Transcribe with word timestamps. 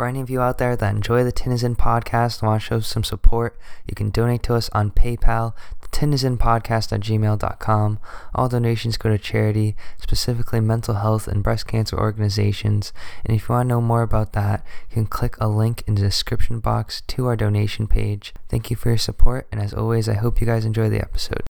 For 0.00 0.06
any 0.06 0.22
of 0.22 0.30
you 0.30 0.40
out 0.40 0.56
there 0.56 0.76
that 0.76 0.94
enjoy 0.94 1.24
the 1.24 1.30
Tinizen 1.30 1.76
podcast 1.76 2.40
and 2.40 2.48
want 2.48 2.62
to 2.62 2.66
show 2.66 2.80
some 2.80 3.04
support, 3.04 3.58
you 3.86 3.94
can 3.94 4.08
donate 4.08 4.42
to 4.44 4.54
us 4.54 4.70
on 4.70 4.92
PayPal, 4.92 5.52
tinizenpodcast 5.92 6.90
at 6.90 7.00
gmail.com. 7.00 7.98
All 8.34 8.48
donations 8.48 8.96
go 8.96 9.10
to 9.10 9.18
charity, 9.18 9.76
specifically 9.98 10.58
mental 10.60 10.94
health 10.94 11.28
and 11.28 11.42
breast 11.42 11.66
cancer 11.66 11.98
organizations. 11.98 12.94
And 13.26 13.36
if 13.36 13.46
you 13.46 13.52
want 13.52 13.68
to 13.68 13.74
know 13.74 13.82
more 13.82 14.00
about 14.00 14.32
that, 14.32 14.64
you 14.88 14.94
can 14.94 15.04
click 15.04 15.36
a 15.38 15.48
link 15.48 15.84
in 15.86 15.96
the 15.96 16.00
description 16.00 16.60
box 16.60 17.02
to 17.08 17.26
our 17.26 17.36
donation 17.36 17.86
page. 17.86 18.32
Thank 18.48 18.70
you 18.70 18.76
for 18.76 18.88
your 18.88 18.96
support, 18.96 19.48
and 19.52 19.60
as 19.60 19.74
always, 19.74 20.08
I 20.08 20.14
hope 20.14 20.40
you 20.40 20.46
guys 20.46 20.64
enjoy 20.64 20.88
the 20.88 21.02
episode. 21.02 21.42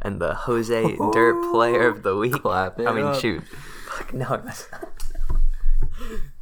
And 0.00 0.22
the 0.22 0.32
Jose 0.32 0.96
Dirt 1.12 1.52
Player 1.52 1.86
of 1.86 2.02
the 2.02 2.16
Week. 2.16 2.32
Clap 2.32 2.80
I 2.80 2.94
mean, 2.94 3.04
up. 3.04 3.20
shoot. 3.20 3.42
Fuck, 3.88 4.14
no, 4.14 4.32
it 4.32 4.44
was 4.44 4.68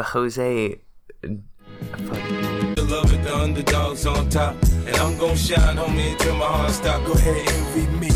the 0.00 0.04
Jose. 0.04 0.80
The 1.20 2.86
love 2.88 3.12
it, 3.12 3.22
the 3.22 3.36
underdogs 3.36 4.06
on 4.06 4.30
top. 4.30 4.56
And 4.86 4.96
I'm 4.96 5.18
gon' 5.18 5.36
shine, 5.36 5.76
homie, 5.76 6.12
until 6.12 6.36
my 6.36 6.46
heart 6.46 6.70
stop. 6.70 7.04
Go 7.04 7.12
ahead, 7.12 7.46
envy 7.54 7.84
me. 7.98 8.10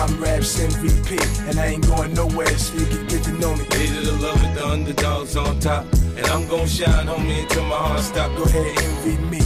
I'm 0.00 0.18
Raps 0.18 0.58
MVP, 0.58 1.20
and 1.46 1.60
I 1.60 1.66
ain't 1.66 1.86
going 1.86 2.14
nowhere, 2.14 2.56
so 2.56 2.74
you 2.78 2.86
can 2.86 3.06
get 3.06 3.22
to 3.24 3.32
know 3.32 3.54
me. 3.54 3.64
Hated 3.64 4.06
the 4.06 4.12
love 4.12 4.42
it, 4.42 4.54
the 4.54 4.66
underdogs 4.66 5.36
on 5.36 5.60
top. 5.60 5.84
And 6.16 6.26
I'm 6.28 6.48
gon' 6.48 6.66
shine, 6.66 7.06
homie, 7.06 7.42
until 7.42 7.64
my 7.64 7.76
heart 7.76 8.00
stop. 8.00 8.34
Go 8.38 8.44
ahead, 8.44 8.78
envy 8.78 9.18
me. 9.24 9.42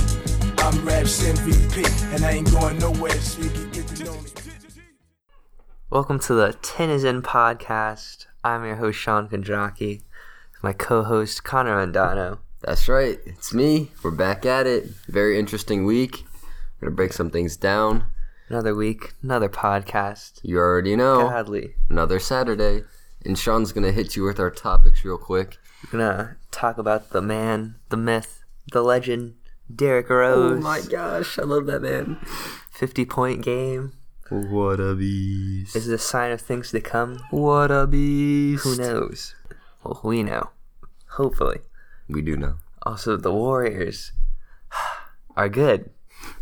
I'm 0.58 0.76
Raps 0.86 1.24
MVP, 1.24 2.14
and 2.14 2.24
I 2.24 2.30
ain't 2.36 2.52
going 2.52 2.78
nowhere, 2.78 3.20
so 3.20 3.42
you 3.42 3.50
can 3.50 3.70
get 3.72 3.88
to 3.88 4.04
know 4.04 4.12
me. 4.20 4.30
Welcome 5.90 6.20
to 6.20 6.34
the 6.34 6.56
Tinizen 6.62 7.22
podcast. 7.22 8.26
I'm 8.44 8.64
your 8.64 8.76
host 8.76 8.98
Sean 8.98 9.26
Kondraki, 9.26 10.02
my 10.64 10.72
co-host 10.72 11.44
Connor 11.44 11.86
Andano. 11.86 12.38
That's 12.62 12.88
right. 12.88 13.18
It's 13.26 13.52
me. 13.52 13.90
We're 14.02 14.10
back 14.10 14.46
at 14.46 14.66
it. 14.66 14.86
Very 15.08 15.38
interesting 15.38 15.84
week. 15.84 16.24
We're 16.80 16.88
gonna 16.88 16.96
break 16.96 17.12
some 17.12 17.28
things 17.28 17.58
down. 17.58 18.04
Another 18.48 18.74
week, 18.74 19.12
another 19.22 19.50
podcast. 19.50 20.40
You 20.42 20.56
already 20.56 20.96
know. 20.96 21.28
Godly. 21.28 21.74
Another 21.90 22.18
Saturday. 22.18 22.84
And 23.26 23.38
Sean's 23.38 23.72
gonna 23.72 23.92
hit 23.92 24.16
you 24.16 24.24
with 24.24 24.40
our 24.40 24.50
topics 24.50 25.04
real 25.04 25.18
quick. 25.18 25.58
We're 25.84 25.98
gonna 25.98 26.36
talk 26.50 26.78
about 26.78 27.10
the 27.10 27.20
man, 27.20 27.74
the 27.90 27.98
myth, 27.98 28.42
the 28.72 28.82
legend, 28.82 29.34
Derrick 29.74 30.08
Rose. 30.08 30.60
Oh 30.60 30.62
my 30.62 30.80
gosh, 30.80 31.38
I 31.38 31.42
love 31.42 31.66
that 31.66 31.82
man. 31.82 32.16
50 32.70 33.04
point 33.04 33.42
game. 33.42 33.92
What 34.30 34.80
a 34.80 34.94
beast. 34.94 35.76
Is 35.76 35.88
it 35.88 35.94
a 35.94 35.98
sign 35.98 36.32
of 36.32 36.40
things 36.40 36.70
to 36.70 36.80
come? 36.80 37.18
What 37.28 37.70
a 37.70 37.86
beast. 37.86 38.64
Who 38.64 38.78
knows? 38.78 39.34
Well, 39.84 40.00
we 40.02 40.22
know. 40.22 40.48
Hopefully. 41.14 41.60
We 42.08 42.22
do 42.22 42.36
know. 42.36 42.56
Also, 42.82 43.16
the 43.16 43.32
Warriors 43.32 44.12
are 45.36 45.48
good, 45.48 45.90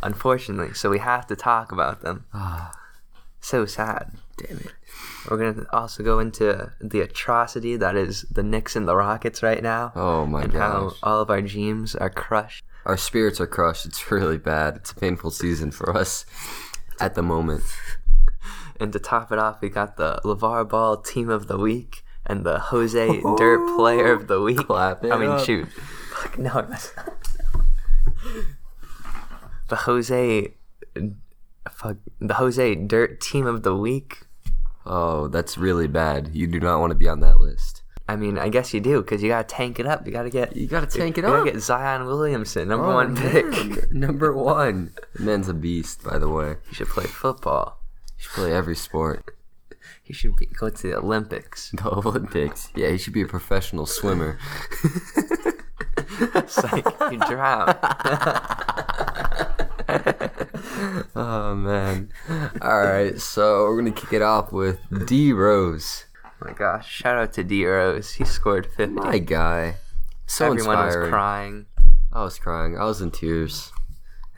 unfortunately, 0.03 0.75
so 0.75 0.91
we 0.91 0.99
have 0.99 1.27
to 1.29 1.37
talk 1.37 1.73
about 1.73 2.03
them. 2.03 2.27
so 3.43 3.67
sad. 3.67 4.13
Damn 4.37 4.59
it. 4.59 4.73
We're 5.29 5.37
going 5.37 5.55
to 5.55 5.77
also 5.77 6.03
go 6.03 6.19
into 6.19 6.73
the 6.81 7.01
atrocity 7.01 7.77
that 7.77 7.97
is 7.97 8.23
the 8.31 8.43
Knicks 8.43 8.77
and 8.77 8.89
the 8.89 8.97
Rockets 8.97 9.43
right 9.43 9.63
now. 9.63 9.93
Oh 9.95 10.27
my 10.27 10.43
and 10.43 10.53
how 10.53 10.93
all 11.03 11.21
of 11.21 11.31
our 11.31 11.43
dreams 11.43 11.95
are 11.95 12.11
crushed. 12.11 12.65
Our 12.87 12.97
spirits 12.97 13.41
are 13.41 13.47
crushed. 13.47 13.87
It's 13.87 14.11
really 14.11 14.39
bad. 14.39 14.77
It's 14.77 14.93
a 14.93 14.95
painful 14.95 15.31
season 15.31 15.71
for 15.71 15.97
us 15.97 16.25
at 17.01 17.15
the 17.15 17.23
moment. 17.23 17.65
And 18.81 18.93
to 18.95 18.99
top 18.99 19.31
it 19.31 19.39
off, 19.39 19.61
we 19.61 19.69
got 19.69 19.97
the 19.97 20.19
LaVar 20.25 20.69
Ball 20.69 20.97
Team 20.97 21.29
of 21.29 21.47
the 21.47 21.57
Week 21.57 22.02
and 22.27 22.45
the 22.45 22.59
Jose 22.59 23.21
oh. 23.25 23.37
Dirt 23.37 23.77
Player 23.77 24.13
of 24.13 24.29
the 24.29 24.41
Week. 24.41 24.59
Clap 24.59 25.05
I 25.05 25.17
mean, 25.19 25.31
up. 25.31 25.45
shoot. 25.45 25.69
Fuck, 25.69 26.39
no, 26.39 26.59
it 26.59 26.69
was 26.69 26.93
the 29.69 29.77
Jose, 29.77 30.55
fuck, 31.73 31.97
the 32.21 32.35
Jose 32.35 32.75
Dirt 32.75 33.21
Team 33.21 33.47
of 33.47 33.63
the 33.63 33.77
Week. 33.77 34.27
Oh, 34.85 35.29
that's 35.29 35.57
really 35.57 35.87
bad. 35.87 36.31
You 36.35 36.47
do 36.47 36.61
not 36.61 36.81
want 36.81 36.91
to 36.91 36.97
be 36.97 37.09
on 37.09 37.21
that 37.21 37.41
list. 37.41 37.83
I 38.09 38.17
mean, 38.17 38.37
I 38.37 38.49
guess 38.49 38.75
you 38.75 38.81
do 38.81 39.01
because 39.01 39.23
you 39.23 39.29
gotta 39.29 39.47
tank 39.47 39.79
it 39.79 39.87
up. 39.87 40.05
You 40.07 40.13
gotta 40.13 40.29
get 40.29 40.57
You 40.57 40.67
gotta 40.67 40.87
tank 40.89 41.17
it 41.19 41.25
up. 41.25 41.31
you 41.31 41.37
gotta 41.39 41.51
get 41.53 41.61
Zion 41.63 42.05
Williamson, 42.05 42.69
number 42.69 42.87
Oh, 42.87 42.95
one 42.95 43.17
pick. 43.17 43.47
man. 43.47 43.79
Number 43.93 44.33
one. 44.33 44.93
The 45.15 45.23
man's 45.23 45.49
a 45.49 45.55
beast, 45.55 46.03
by 46.03 46.19
the 46.19 46.29
way. 46.29 46.57
He 46.69 46.75
should 46.75 46.89
play 46.89 47.05
football. 47.05 47.79
He 48.17 48.25
should 48.25 48.33
play 48.33 48.53
every 48.53 48.75
sport. 48.77 49.35
He 50.03 50.13
should 50.13 50.37
be, 50.37 50.47
go 50.47 50.71
to 50.71 50.83
the 50.83 50.97
Olympics. 50.97 51.71
The 51.71 51.89
Olympics. 51.91 52.71
Yeah, 52.75 52.91
he 52.91 52.99
should 52.99 53.13
be 53.13 53.23
a 53.23 53.27
professional 53.27 53.87
swimmer. 53.87 54.39
It's 56.35 56.63
like 56.63 56.85
you 57.11 57.19
drown. 57.19 57.69
oh 61.17 61.55
man. 61.55 62.11
Alright, 62.61 63.21
so 63.21 63.65
we're 63.65 63.77
gonna 63.77 63.93
kick 63.93 64.13
it 64.13 64.23
off 64.23 64.53
with 64.53 64.79
D 65.07 65.33
Rose. 65.33 66.05
Oh 66.25 66.31
my 66.47 66.53
gosh! 66.53 66.91
Shout 66.91 67.17
out 67.17 67.33
to 67.35 67.45
D 67.45 67.65
Rose. 67.67 68.13
He 68.13 68.25
scored 68.25 68.67
fifty. 68.67 68.95
My 68.95 69.19
guy. 69.19 69.77
So 70.27 70.47
Everyone 70.47 70.77
inspiring. 70.85 71.01
was 71.03 71.11
crying. 71.11 71.67
I 72.13 72.25
was 72.25 72.39
crying. 72.39 72.79
I 72.79 72.85
was 72.85 73.01
in 73.01 73.11
tears. 73.11 73.73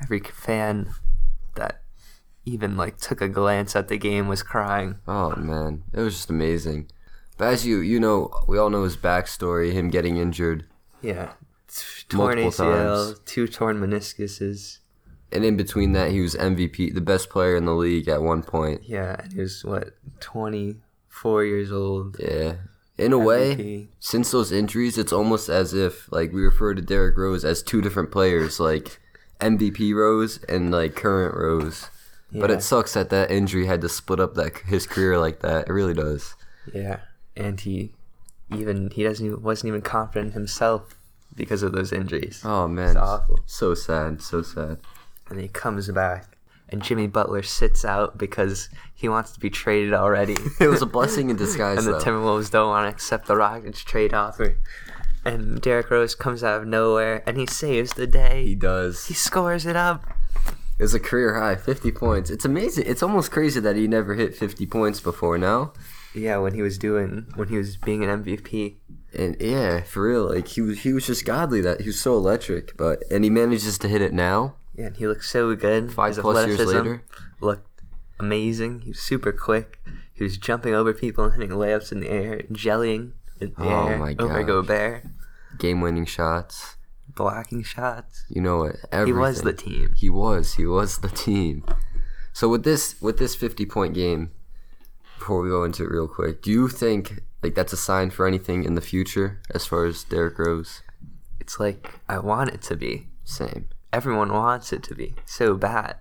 Every 0.03 0.21
fan 0.21 0.91
that 1.55 1.83
even 2.45 2.77
like 2.77 2.99
took 2.99 3.21
a 3.21 3.29
glance 3.29 3.75
at 3.75 3.89
the 3.89 3.97
game 3.99 4.29
was 4.29 4.43
crying. 4.43 4.97
Oh 5.07 5.35
man. 5.37 5.83
It 5.93 6.01
was 6.01 6.15
just 6.15 6.31
amazing. 6.31 6.91
But 7.37 7.49
as 7.53 7.67
you 7.67 7.79
you 7.79 7.99
know, 7.99 8.31
we 8.47 8.59
all 8.59 8.71
know 8.71 8.85
his 8.85 8.97
backstory, 8.97 9.73
him 9.73 9.91
getting 9.91 10.17
injured. 10.17 10.67
Yeah, 11.03 11.33
torn 12.09 12.39
Multiple 12.39 12.67
ACL, 12.67 13.07
times. 13.07 13.21
two 13.25 13.49
torn 13.49 13.79
meniscuses. 13.81 14.79
And 15.33 15.45
in 15.45 15.57
between 15.57 15.93
that 15.93 16.13
he 16.13 16.21
was 16.21 16.37
MVP, 16.37 16.95
the 16.95 17.01
best 17.01 17.29
player 17.29 17.57
in 17.57 17.65
the 17.65 17.75
league 17.75 18.09
at 18.09 18.23
one 18.23 18.43
point. 18.43 18.83
Yeah, 18.85 19.17
and 19.19 19.33
he 19.33 19.41
was 19.41 19.65
what 19.65 19.95
twenty 20.21 20.77
four 21.09 21.45
years 21.45 21.73
old. 21.73 22.17
Yeah. 22.21 22.55
In 22.97 23.13
a 23.13 23.19
way, 23.19 23.89
since 23.99 24.31
those 24.31 24.53
injuries, 24.53 24.97
it's 24.97 25.13
almost 25.13 25.49
as 25.49 25.75
if 25.75 26.11
like 26.13 26.33
we 26.33 26.43
refer 26.45 26.75
to 26.75 26.81
Derrick 26.83 27.17
Rose 27.17 27.45
as 27.45 27.61
two 27.61 27.83
different 27.83 28.13
players, 28.13 28.61
like 28.61 29.01
MVP 29.41 29.93
Rose 29.93 30.39
and 30.49 30.71
like 30.71 30.95
current 30.95 31.35
Rose. 31.35 31.89
But 32.33 32.51
it 32.51 32.63
sucks 32.63 32.95
that 32.95 33.11
that 33.11 33.31
injury 33.31 33.67
had 33.67 33.81
to 33.83 33.89
split 33.89 34.19
up 34.19 34.35
that 34.35 34.59
his 34.67 34.87
career 34.87 35.19
like 35.19 35.41
that. 35.41 35.69
It 35.69 35.73
really 35.73 35.95
does. 35.95 36.35
Yeah, 36.73 37.01
and 37.37 37.61
he 37.61 37.93
even 38.51 38.91
he 38.91 39.05
doesn't 39.05 39.25
even, 39.25 39.43
wasn't 39.43 39.69
even 39.69 39.83
confident 39.83 40.33
himself 40.35 40.97
because 41.37 41.63
of 41.63 41.73
those 41.73 41.93
injuries. 41.93 42.43
Oh 42.45 42.67
man, 42.67 42.89
It's 42.91 42.97
awful. 42.97 43.41
so 43.47 43.75
sad, 43.75 44.21
so 44.23 44.43
sad. 44.43 44.79
And 45.31 45.39
he 45.41 45.49
comes 45.49 45.89
back, 45.91 46.37
and 46.69 46.83
Jimmy 46.83 47.07
Butler 47.07 47.43
sits 47.43 47.85
out 47.85 48.19
because 48.19 48.69
he 48.95 49.09
wants 49.09 49.31
to 49.33 49.41
be 49.41 49.51
traded 49.51 49.95
already. 49.95 50.37
It 50.61 50.69
was 50.69 50.83
a 50.83 50.87
blessing 50.87 51.31
in 51.31 51.37
disguise, 51.45 51.79
and 51.79 51.87
the 51.87 51.93
though. 51.93 52.05
Timberwolves 52.05 52.51
don't 52.51 52.69
want 52.69 52.87
to 52.89 52.95
accept 52.95 53.27
the 53.27 53.37
Rockets 53.37 53.83
trade 53.85 54.13
offer. 54.13 54.57
And 55.25 55.61
Derrick 55.63 55.91
Rose 55.91 56.15
comes 56.15 56.45
out 56.45 56.61
of 56.61 56.67
nowhere 56.69 57.23
and 57.27 57.39
he 57.39 57.47
saves 57.47 57.95
the 57.95 58.07
day. 58.07 58.45
he 58.45 58.55
does. 58.55 59.07
He 59.07 59.15
scores 59.15 59.65
it 59.65 59.75
up. 59.77 60.05
It 60.79 60.83
was 60.83 60.95
a 60.95 61.01
career 61.01 61.39
high, 61.39 61.55
50 61.57 61.93
points. 61.93 62.31
It's 62.31 62.45
amazing. 62.45 62.85
It's 62.87 63.03
almost 63.03 63.31
crazy 63.31 63.61
that 63.61 63.77
he 63.77 63.87
never 63.87 64.15
hit 64.15 64.35
50 64.35 64.67
points 64.67 65.01
before 65.01 65.39
now. 65.39 65.73
Yeah, 66.15 66.39
when 66.39 66.55
he 66.55 66.63
was 66.63 66.79
doing 66.79 67.27
when 67.35 67.49
he 67.49 67.57
was 67.57 67.77
being 67.77 68.05
an 68.05 68.25
MVP. 68.25 68.77
And 69.17 69.37
yeah, 69.41 69.83
for 69.83 70.09
real, 70.09 70.33
like 70.33 70.49
he 70.49 70.61
was, 70.61 70.81
he 70.81 70.93
was 70.93 71.07
just 71.07 71.25
godly. 71.25 71.61
That 71.61 71.81
he 71.81 71.89
was 71.89 72.01
so 72.01 72.17
electric. 72.17 72.77
But 72.77 73.03
and 73.11 73.25
he 73.25 73.31
manages 73.31 73.79
to 73.79 73.89
hit 73.89 74.03
it 74.03 74.13
now. 74.13 74.57
Yeah, 74.75 74.87
and 74.87 74.97
he 74.97 75.07
looks 75.07 75.31
so 75.31 75.55
good. 75.55 75.93
Five 75.93 76.17
His 76.17 76.23
plus 76.23 76.47
years 76.47 76.59
later. 76.61 77.05
looked 77.41 77.83
amazing. 78.19 78.81
He 78.81 78.91
was 78.91 79.01
super 79.01 79.33
quick. 79.33 79.81
He 80.13 80.23
was 80.23 80.37
jumping 80.39 80.75
over 80.75 80.93
people 80.93 81.25
and 81.25 81.35
hitting 81.35 81.57
layups 81.57 81.91
in 81.93 82.01
the 82.01 82.11
air, 82.11 82.43
jellying 82.53 83.15
in 83.41 83.55
the 83.57 83.65
air. 83.65 83.73
Oh 83.73 83.89
air 83.89 83.99
my 83.99 84.17
over 84.19 84.39
gosh. 84.43 84.47
Gobert, 84.47 85.05
Game-winning 85.59 86.07
shots. 86.07 86.77
Blocking 87.15 87.63
shots. 87.63 88.25
You 88.29 88.41
know 88.43 88.59
what? 88.59 89.07
He 89.07 89.13
was 89.13 89.43
the 89.43 89.53
team. 89.53 89.93
He 89.97 90.11
was. 90.11 90.55
He 90.55 90.67
was 90.67 90.99
the 90.99 91.09
team. 91.09 91.65
So 92.33 92.49
with 92.49 92.65
this 92.65 93.01
with 93.01 93.19
this 93.19 93.35
50 93.35 93.65
point 93.67 93.95
game, 93.95 94.33
before 95.19 95.41
we 95.43 95.49
go 95.51 95.65
into 95.65 95.85
it 95.85 95.91
real 95.91 96.09
quick, 96.09 96.43
do 96.43 96.51
you 96.51 96.69
think 96.69 97.21
like 97.43 97.55
that's 97.55 97.73
a 97.73 97.77
sign 97.77 98.11
for 98.11 98.27
anything 98.27 98.65
in 98.65 98.75
the 98.75 98.81
future 98.81 99.41
as 99.55 99.67
far 99.67 99.85
as 99.85 100.03
Derrick 100.05 100.39
Rose? 100.39 100.83
It's 101.41 101.61
like 101.61 101.91
I 102.09 102.19
want 102.19 102.51
it 102.51 102.63
to 102.63 102.77
be. 102.77 103.09
Same. 103.25 103.69
Everyone 103.93 104.33
wants 104.33 104.73
it 104.73 104.83
to 104.85 104.95
be 104.95 105.15
so 105.25 105.55
bad. 105.55 105.97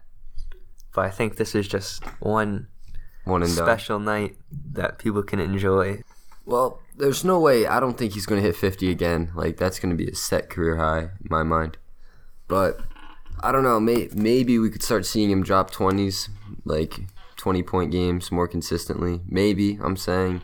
But 0.96 1.06
I 1.06 1.10
think 1.10 1.38
this 1.38 1.54
is 1.56 1.68
just 1.68 2.04
one 2.20 2.68
One 3.26 3.44
and 3.44 3.56
done. 3.56 3.66
special 3.66 4.00
night 4.00 4.36
that 4.74 4.98
people 5.00 5.24
can 5.24 5.40
enjoy. 5.40 6.02
Well, 6.46 6.82
there's 6.96 7.24
no 7.24 7.40
way. 7.40 7.66
I 7.66 7.80
don't 7.80 7.98
think 7.98 8.14
he's 8.14 8.26
going 8.26 8.42
to 8.42 8.48
hit 8.48 8.56
50 8.56 8.90
again. 8.90 9.32
Like 9.36 9.58
that's 9.58 9.80
going 9.80 9.96
to 9.96 10.04
be 10.04 10.10
a 10.10 10.16
set 10.16 10.50
career 10.50 10.78
high 10.78 11.02
in 11.02 11.28
my 11.30 11.44
mind. 11.44 11.78
But 12.48 12.82
I 13.42 13.52
don't 13.52 13.64
know. 13.64 13.80
May, 13.80 14.10
maybe 14.14 14.60
we 14.60 14.70
could 14.70 14.84
start 14.84 15.06
seeing 15.06 15.30
him 15.30 15.44
drop 15.44 15.72
20s, 15.72 16.30
like 16.66 17.00
20 17.38 17.64
point 17.64 17.92
games 17.92 18.32
more 18.32 18.48
consistently. 18.48 19.22
Maybe 19.28 19.80
I'm 19.82 19.98
saying. 19.98 20.42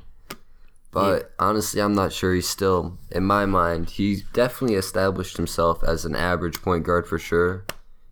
But 0.91 1.33
honestly, 1.37 1.81
I'm 1.81 1.93
not 1.93 2.11
sure. 2.11 2.33
He's 2.33 2.49
still, 2.49 2.97
in 3.11 3.23
my 3.23 3.45
mind, 3.45 3.91
he's 3.91 4.23
definitely 4.23 4.75
established 4.75 5.37
himself 5.37 5.83
as 5.83 6.03
an 6.03 6.15
average 6.15 6.61
point 6.63 6.83
guard 6.83 7.07
for 7.07 7.19
sure. 7.19 7.65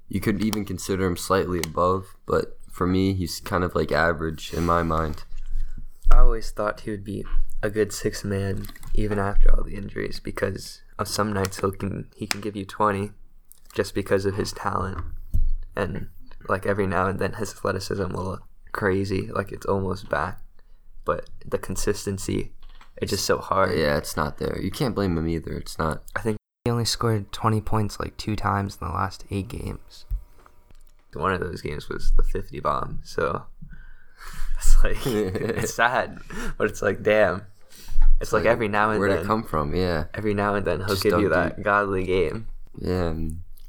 You 0.09 0.19
could 0.19 0.43
even 0.43 0.63
consider 0.63 1.05
him 1.05 1.17
slightly 1.17 1.59
above, 1.59 2.15
but 2.27 2.57
for 2.71 2.85
me, 2.85 3.13
he's 3.13 3.39
kind 3.39 3.63
of 3.63 3.73
like 3.73 3.91
average 3.91 4.53
in 4.53 4.65
my 4.65 4.83
mind. 4.83 5.23
I 6.11 6.19
always 6.19 6.51
thought 6.51 6.81
he 6.81 6.91
would 6.91 7.03
be 7.03 7.25
a 7.63 7.69
good 7.69 7.91
six 7.91 8.23
man 8.23 8.65
even 8.93 9.19
after 9.19 9.53
all 9.53 9.63
the 9.63 9.75
injuries 9.75 10.19
because 10.19 10.81
of 10.99 11.07
some 11.07 11.33
nights 11.33 11.59
he 11.59 11.71
can 11.71 12.09
he 12.15 12.27
can 12.27 12.41
give 12.41 12.55
you 12.55 12.65
twenty 12.65 13.11
just 13.73 13.93
because 13.93 14.25
of 14.25 14.35
his 14.35 14.51
talent 14.51 15.03
and 15.75 16.07
like 16.47 16.65
every 16.65 16.87
now 16.87 17.07
and 17.07 17.19
then 17.19 17.33
his 17.33 17.51
athleticism 17.51 18.09
will 18.13 18.23
look 18.23 18.43
crazy 18.71 19.27
like 19.31 19.51
it's 19.51 19.65
almost 19.65 20.09
back 20.09 20.41
but 21.03 21.29
the 21.45 21.57
consistency 21.57 22.51
it's 22.97 23.11
just 23.11 23.25
so 23.25 23.37
hard 23.37 23.77
Yeah, 23.77 23.97
it's 23.97 24.17
not 24.17 24.37
there. 24.37 24.59
You 24.61 24.71
can't 24.71 24.95
blame 24.95 25.17
him 25.17 25.27
either. 25.27 25.53
It's 25.53 25.77
not. 25.77 26.03
I 26.15 26.21
think 26.21 26.37
he 26.65 26.71
only 26.71 26.85
scored 26.85 27.31
20 27.31 27.61
points 27.61 27.99
like 27.99 28.17
two 28.17 28.35
times 28.35 28.77
in 28.79 28.87
the 28.87 28.93
last 28.93 29.25
eight 29.29 29.47
games. 29.47 30.05
One 31.13 31.31
of 31.31 31.39
those 31.39 31.61
games 31.61 31.89
was 31.89 32.11
the 32.15 32.23
50 32.23 32.59
bomb, 32.59 32.99
so 33.03 33.45
it's 34.67 34.83
like 35.05 35.05
it's 35.05 35.73
sad, 35.73 36.19
but 36.57 36.69
it's 36.69 36.81
like 36.81 37.03
damn. 37.03 37.43
It's 38.19 38.33
like, 38.33 38.45
every 38.45 38.67
now 38.67 38.89
and 38.89 38.95
then 38.95 39.09
Where'd 39.09 39.21
it 39.21 39.27
come 39.27 39.43
from? 39.43 39.75
Yeah. 39.75 40.05
every 40.15 40.33
now 40.33 40.55
and 40.55 40.65
then 40.65 40.79
he'll 40.79 40.87
Just 40.87 41.03
give 41.03 41.19
you 41.19 41.29
that 41.29 41.61
godly 41.61 42.03
game. 42.03 42.47
Yeah. 42.81 43.13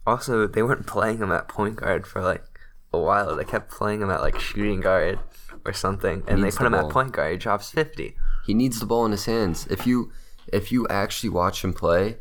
Also, 0.06 0.46
they 0.46 0.62
weren't 0.62 0.86
playing 0.86 1.18
him 1.18 1.30
at 1.30 1.48
point 1.48 1.76
guard 1.76 2.06
for 2.06 2.22
like 2.22 2.42
a 2.92 2.98
while. 2.98 3.36
They 3.36 3.44
kept 3.44 3.70
playing 3.70 4.00
him 4.00 4.10
at 4.10 4.22
like 4.22 4.38
shooting 4.38 4.80
guard 4.80 5.18
or 5.66 5.74
something, 5.74 6.22
and 6.26 6.42
they 6.42 6.50
put 6.50 6.60
the 6.60 6.66
him 6.66 6.74
at 6.74 6.88
point 6.88 7.12
guard. 7.12 7.32
He 7.32 7.36
drops 7.36 7.70
50. 7.70 8.16
He 8.46 8.54
needs 8.54 8.80
the 8.80 8.86
ball 8.86 9.04
in 9.04 9.12
his 9.12 9.26
hands. 9.26 9.66
If 9.68 9.86
you 9.86 10.10
if 10.50 10.72
you 10.72 10.88
actually 10.88 11.28
watch 11.28 11.62
him 11.62 11.74
play, 11.74 12.16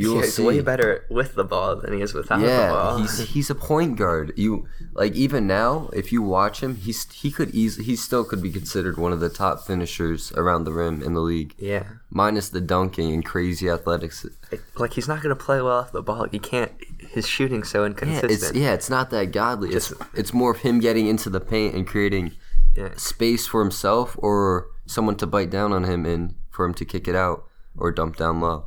you 0.00 0.14
will 0.14 0.22
He's 0.22 0.34
see. 0.34 0.44
way 0.46 0.60
better 0.60 1.04
with 1.10 1.34
the 1.34 1.42
ball 1.52 1.74
than 1.80 1.92
he 1.92 2.00
is 2.00 2.14
without 2.14 2.38
the 2.40 2.46
Yeah, 2.46 2.70
ball. 2.70 2.98
he's 2.98 3.18
he's 3.34 3.50
a 3.50 3.54
point 3.70 3.96
guard. 3.96 4.32
You 4.36 4.66
like 4.94 5.14
even 5.14 5.46
now, 5.48 5.90
if 5.92 6.12
you 6.12 6.20
watch 6.22 6.60
him, 6.62 6.76
he's 6.76 7.00
he 7.12 7.30
could 7.32 7.50
easily 7.54 7.84
he 7.84 7.96
still 7.96 8.24
could 8.24 8.40
be 8.40 8.52
considered 8.52 8.96
one 8.96 9.12
of 9.12 9.20
the 9.20 9.28
top 9.28 9.66
finishers 9.66 10.30
around 10.40 10.62
the 10.64 10.72
rim 10.72 11.02
in 11.02 11.14
the 11.14 11.20
league, 11.32 11.54
yeah. 11.58 11.84
minus 12.10 12.48
the 12.48 12.60
dunking 12.60 13.12
and 13.12 13.24
crazy 13.24 13.68
athletics. 13.68 14.24
It- 14.52 14.60
like 14.76 14.92
he's 14.94 15.08
not 15.08 15.20
gonna 15.22 15.34
play 15.46 15.60
well 15.60 15.78
off 15.80 15.90
the 15.92 16.02
ball. 16.02 16.26
He 16.30 16.38
can't. 16.38 16.72
His 17.16 17.26
shooting's 17.26 17.68
so 17.68 17.80
Yeah, 17.80 17.86
inconsistent. 17.90 18.32
it's 18.32 18.52
yeah, 18.54 18.72
it's 18.78 18.88
not 18.88 19.10
that 19.10 19.32
godly. 19.32 19.70
It's 19.74 19.92
it's 20.14 20.32
more 20.32 20.52
of 20.52 20.58
him 20.60 20.78
getting 20.78 21.06
into 21.08 21.28
the 21.28 21.40
paint 21.40 21.74
and 21.74 21.84
creating 21.86 22.32
Yeah. 22.76 22.90
space 22.96 23.46
for 23.50 23.60
himself 23.66 24.14
or 24.18 24.68
someone 24.86 25.16
to 25.16 25.26
bite 25.26 25.50
down 25.50 25.72
on 25.72 25.82
him 25.84 26.06
and 26.06 26.34
for 26.50 26.64
him 26.64 26.74
to 26.74 26.84
kick 26.84 27.08
it 27.08 27.16
out 27.16 27.44
or 27.76 27.90
dump 27.90 28.16
down 28.16 28.40
low. 28.40 28.66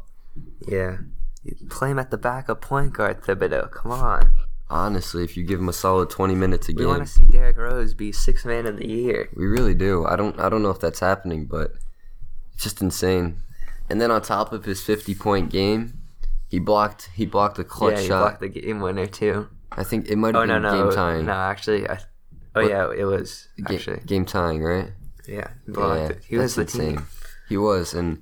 Yeah. 0.67 0.97
Play 1.69 1.91
him 1.91 1.99
at 1.99 2.11
the 2.11 2.17
back 2.17 2.49
of 2.49 2.61
point 2.61 2.93
guard, 2.93 3.21
Thibodeau. 3.23 3.71
Come 3.71 3.91
on. 3.91 4.31
Honestly, 4.69 5.23
if 5.23 5.35
you 5.35 5.43
give 5.43 5.59
him 5.59 5.67
a 5.69 5.73
solid 5.73 6.09
twenty 6.09 6.35
minutes 6.35 6.69
a 6.69 6.71
We 6.71 6.77
game, 6.83 6.87
want 6.87 7.01
to 7.01 7.07
see 7.07 7.23
Derrick 7.25 7.57
Rose 7.57 7.93
be 7.93 8.11
six 8.11 8.45
man 8.45 8.65
of 8.65 8.77
the 8.77 8.87
year. 8.87 9.27
We 9.35 9.45
really 9.45 9.73
do. 9.73 10.05
I 10.05 10.15
don't 10.15 10.39
I 10.39 10.49
don't 10.49 10.61
know 10.63 10.69
if 10.69 10.79
that's 10.79 10.99
happening, 11.01 11.45
but 11.45 11.73
it's 12.53 12.63
just 12.63 12.81
insane. 12.81 13.37
And 13.89 13.99
then 13.99 14.11
on 14.11 14.21
top 14.21 14.53
of 14.53 14.63
his 14.63 14.81
50 14.81 15.15
point 15.15 15.49
game, 15.49 15.99
he 16.47 16.59
blocked 16.59 17.09
he 17.15 17.25
blocked 17.25 17.59
a 17.59 17.63
clutch 17.65 17.95
yeah, 17.95 18.01
he 18.01 18.07
shot. 18.07 18.19
blocked 18.21 18.39
the 18.41 18.47
game 18.49 18.79
winner 18.79 19.07
too. 19.07 19.49
I 19.73 19.83
think 19.83 20.07
it 20.07 20.15
might 20.17 20.35
Oh 20.35 20.39
have 20.39 20.47
no, 20.47 20.53
been 20.55 20.61
no, 20.63 20.83
game 20.85 20.95
tying. 20.95 21.25
no. 21.25 21.33
Actually, 21.33 21.89
I, 21.89 21.99
oh 22.55 22.61
What? 22.61 22.69
yeah, 22.69 22.91
it 22.95 23.03
was 23.05 23.47
actually. 23.67 23.99
game 24.05 24.25
tying, 24.25 24.61
right? 24.63 24.91
Yeah, 25.27 25.47
he 25.65 25.71
blocked 25.73 25.99
yeah, 26.01 26.07
it. 26.17 26.23
He 26.23 26.37
was 26.37 26.55
the 26.55 26.61
insane. 26.61 26.95
team. 26.97 27.07
He 27.49 27.57
was, 27.57 27.93
and 27.93 28.21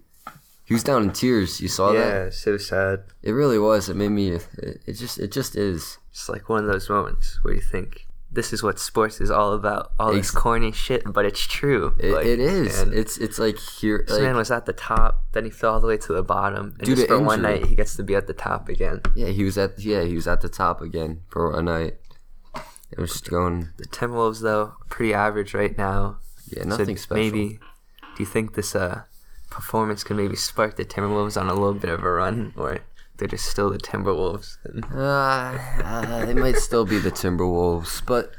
he 0.69 0.73
was 0.75 0.83
down 0.83 1.03
in 1.03 1.11
tears. 1.11 1.59
You 1.59 1.67
saw 1.67 1.91
that? 1.91 1.99
Yeah, 1.99 2.29
so 2.29 2.55
sad. 2.57 2.97
It 3.21 3.31
really 3.33 3.59
was. 3.59 3.89
It 3.89 3.95
made 3.97 4.13
me. 4.13 4.31
It, 4.31 4.47
it 4.85 4.93
just 4.93 5.17
it 5.19 5.31
just 5.33 5.55
is. 5.57 5.97
It's 6.11 6.29
like 6.29 6.47
one 6.47 6.63
of 6.63 6.71
those 6.71 6.87
moments 6.89 7.39
where 7.41 7.53
you 7.53 7.61
think 7.61 8.05
this 8.31 8.53
is 8.53 8.61
what 8.61 8.77
sports 8.77 9.19
is 9.19 9.31
all 9.31 9.53
about. 9.53 9.91
All 9.99 10.13
this 10.13 10.29
corny 10.31 10.71
shit, 10.71 11.01
but 11.11 11.25
it's 11.25 11.41
true. 11.47 11.95
It, 11.99 12.13
Like, 12.13 12.25
it 12.27 12.39
is. 12.39 12.79
and 12.79 12.93
It's 12.93 13.17
it's 13.17 13.39
like 13.39 13.57
here. 13.57 14.05
This 14.07 14.19
man 14.21 14.35
was 14.37 14.51
at 14.51 14.65
the 14.67 14.73
top, 14.73 15.23
then 15.33 15.43
he 15.45 15.49
fell 15.49 15.73
all 15.73 15.79
the 15.79 15.87
way 15.87 15.97
to 15.97 16.13
the 16.13 16.23
bottom, 16.23 16.75
and 16.77 16.85
Due 16.85 16.95
just 16.95 17.07
to 17.07 17.17
for 17.17 17.19
one 17.19 17.39
injury. 17.39 17.59
night 17.61 17.65
he 17.69 17.75
gets 17.75 17.95
to 17.95 18.03
be 18.03 18.13
at 18.15 18.27
the 18.27 18.33
top 18.33 18.69
again. 18.69 19.01
yeah, 19.15 19.29
he 19.29 19.43
was 19.43 19.57
at 19.57 19.79
yeah 19.79 20.03
he 20.03 20.13
was 20.15 20.27
at 20.27 20.41
the 20.41 20.49
top 20.49 20.81
again 20.81 21.21
for 21.29 21.57
a 21.57 21.61
night. 21.63 21.95
It 22.91 22.97
was 22.99 23.11
just 23.11 23.29
going. 23.29 23.69
The 23.77 23.85
Timberwolves, 23.85 24.41
though, 24.41 24.73
pretty 24.89 25.13
average 25.13 25.53
right 25.53 25.75
now. 25.77 26.17
Yeah, 26.47 26.63
So 26.63 26.69
nothing 26.69 26.97
special. 26.97 27.23
Maybe, 27.23 27.59
do 28.15 28.23
you 28.23 28.25
think 28.25 28.53
this 28.55 28.75
uh 28.75 29.03
performance 29.49 30.03
can 30.03 30.17
maybe 30.17 30.35
spark 30.35 30.75
the 30.75 30.85
Timberwolves 30.85 31.39
on 31.39 31.47
a 31.49 31.53
little 31.53 31.73
bit 31.73 31.89
of 31.89 32.03
a 32.03 32.11
run, 32.11 32.53
or 32.57 32.79
they're 33.17 33.27
just 33.27 33.45
still 33.47 33.69
the 33.69 33.77
Timberwolves? 33.77 34.57
And 34.65 34.85
Uh, 34.93 35.57
uh, 35.83 36.25
they 36.25 36.33
might 36.33 36.57
still 36.57 36.85
be 36.85 36.99
the 36.99 37.11
Timberwolves, 37.11 38.05
but 38.05 38.31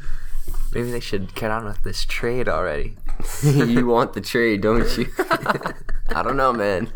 maybe 0.73 0.91
they 0.91 1.01
should 1.01 1.35
get 1.35 1.51
on 1.51 1.65
with 1.65 1.83
this 1.83 2.05
trade 2.05 2.49
already. 2.49 2.97
you 3.43 3.87
want 3.87 4.12
the 4.15 4.21
trade, 4.21 4.61
don't 4.62 4.97
you? 4.97 5.07
I 6.12 6.23
don't 6.23 6.37
know, 6.37 6.53
man. 6.53 6.91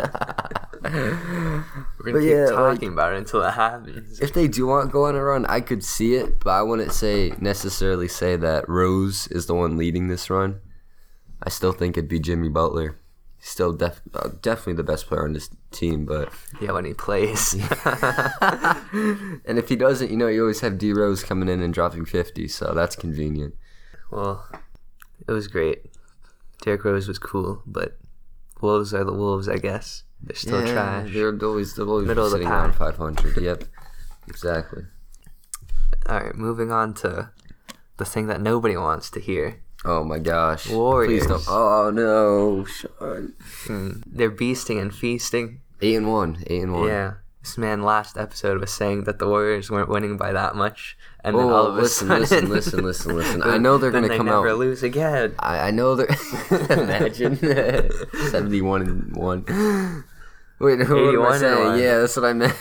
We're 0.83 2.13
gonna 2.13 2.21
keep 2.21 2.29
yeah, 2.31 2.45
like- 2.47 2.51
talking 2.79 2.93
about 2.93 3.15
it 3.15 3.19
until 3.19 3.43
it 3.43 3.53
happens. 3.53 4.21
if 4.21 4.33
they 4.33 4.49
do 4.49 4.67
want 4.67 4.89
to 4.89 4.93
go 4.93 5.07
on 5.07 5.15
a 5.17 5.23
run, 5.23 5.47
I 5.47 5.61
could 5.61 5.85
see 5.85 6.15
it, 6.15 6.41
but 6.41 6.51
I 6.51 6.63
wouldn't 6.63 6.93
say 6.93 7.33
necessarily 7.41 8.09
say 8.09 8.37
that 8.37 8.69
Rose 8.69 9.27
is 9.29 9.47
the 9.47 9.55
one 9.55 9.77
leading 9.77 10.09
this 10.09 10.29
run. 10.31 10.61
I 11.43 11.49
still 11.51 11.73
think 11.73 11.97
it'd 11.97 12.09
be 12.09 12.21
Jimmy 12.21 12.49
Butler. 12.49 12.97
Still 13.47 13.75
def- 13.75 14.01
uh, 14.15 14.31
definitely 14.41 14.73
the 14.73 14.83
best 14.83 15.07
player 15.07 15.23
on 15.23 15.35
this 15.35 15.51
team, 15.71 16.07
but 16.07 16.33
yeah, 16.63 16.73
when 16.73 16.87
he 16.87 16.95
plays. 16.95 17.53
and 17.85 19.59
if 19.59 19.69
he 19.69 19.77
doesn't, 19.77 20.11
you 20.11 20.17
know, 20.17 20.29
you 20.29 20.41
always 20.41 20.61
have 20.61 20.79
D 20.79 20.95
Rose 20.95 21.23
coming 21.23 21.51
in 21.51 21.61
and 21.61 21.75
dropping 21.75 22.07
50, 22.07 22.49
so 22.49 22.73
that's 22.73 22.97
convenient. 22.97 23.55
well, 24.11 24.49
it 25.29 25.33
was 25.33 25.47
great. 25.47 25.83
Derrick 26.63 26.85
Rose 26.87 27.07
was 27.07 27.19
cool, 27.19 27.63
but 27.67 27.99
Wolves 28.63 28.95
are 28.95 29.05
the 29.05 29.13
Wolves, 29.13 29.47
I 29.47 29.59
guess. 29.59 30.05
They're 30.23 30.37
still 30.37 30.67
trash. 30.67 31.11
They're 31.13 31.39
always 31.43 31.75
they're 31.75 31.87
always 31.87 32.07
Middle 32.07 32.31
sitting 32.31 32.49
around 32.49 32.71
pack. 32.71 32.97
500. 32.97 33.43
Yep, 33.43 33.65
exactly. 34.27 34.85
All 36.09 36.19
right, 36.19 36.35
moving 36.35 36.73
on 36.73 36.95
to 36.95 37.31
the 37.99 38.07
thing 38.07 38.27
that 38.29 38.41
nobody 38.41 38.75
wants 38.75 39.11
to 39.11 39.21
hear. 39.21 39.61
Oh 39.85 40.03
my 40.05 40.19
gosh. 40.19 40.69
Warriors. 40.71 41.27
Please 41.27 41.29
don't. 41.29 41.45
Oh 41.49 41.91
no, 41.91 42.65
Sean. 42.65 43.35
Mm, 43.67 44.03
They're 44.07 44.31
beasting 44.31 44.81
and 44.81 44.95
feasting. 44.95 45.61
Eight 45.83 45.97
and 45.97 46.11
one. 46.11 46.43
Eight 46.47 46.63
and 46.63 46.73
one. 46.73 46.89
Yeah. 46.89 47.15
This 47.43 47.59
man 47.59 47.83
last 47.83 48.17
episode 48.17 48.59
was 48.59 48.73
saying 48.73 49.05
that 49.05 49.19
the 49.19 49.29
Warriors 49.29 49.71
weren't 49.71 49.91
winning 49.91 50.17
by 50.17 50.33
that 50.33 50.57
much, 50.57 50.97
and 51.23 51.37
then 51.37 51.45
Oh, 51.45 51.55
all 51.55 51.67
of 51.67 51.77
a 51.77 51.83
listen, 51.83 52.09
sudden, 52.09 52.21
listen, 52.23 52.49
listen, 52.83 52.83
listen, 52.85 53.15
listen. 53.17 53.43
I 53.43 53.59
know 53.59 53.77
they're 53.77 53.91
gonna 53.91 54.09
they 54.09 54.17
come 54.17 54.25
never 54.27 54.49
out- 54.49 54.59
lose 54.59 54.83
again. 54.83 55.35
I, 55.39 55.69
I 55.69 55.71
know 55.71 55.95
they're. 55.95 56.09
Imagine. 56.71 57.37
71 58.31 58.81
and 58.83 59.15
1. 59.17 59.45
Wait, 60.61 60.79
what 60.79 60.81
am 60.89 61.09
81 61.09 61.33
I 61.33 61.39
saying? 61.39 61.83
Yeah, 61.83 61.99
that's 61.99 62.17
what 62.17 62.25
I 62.25 62.33
meant. 62.33 62.57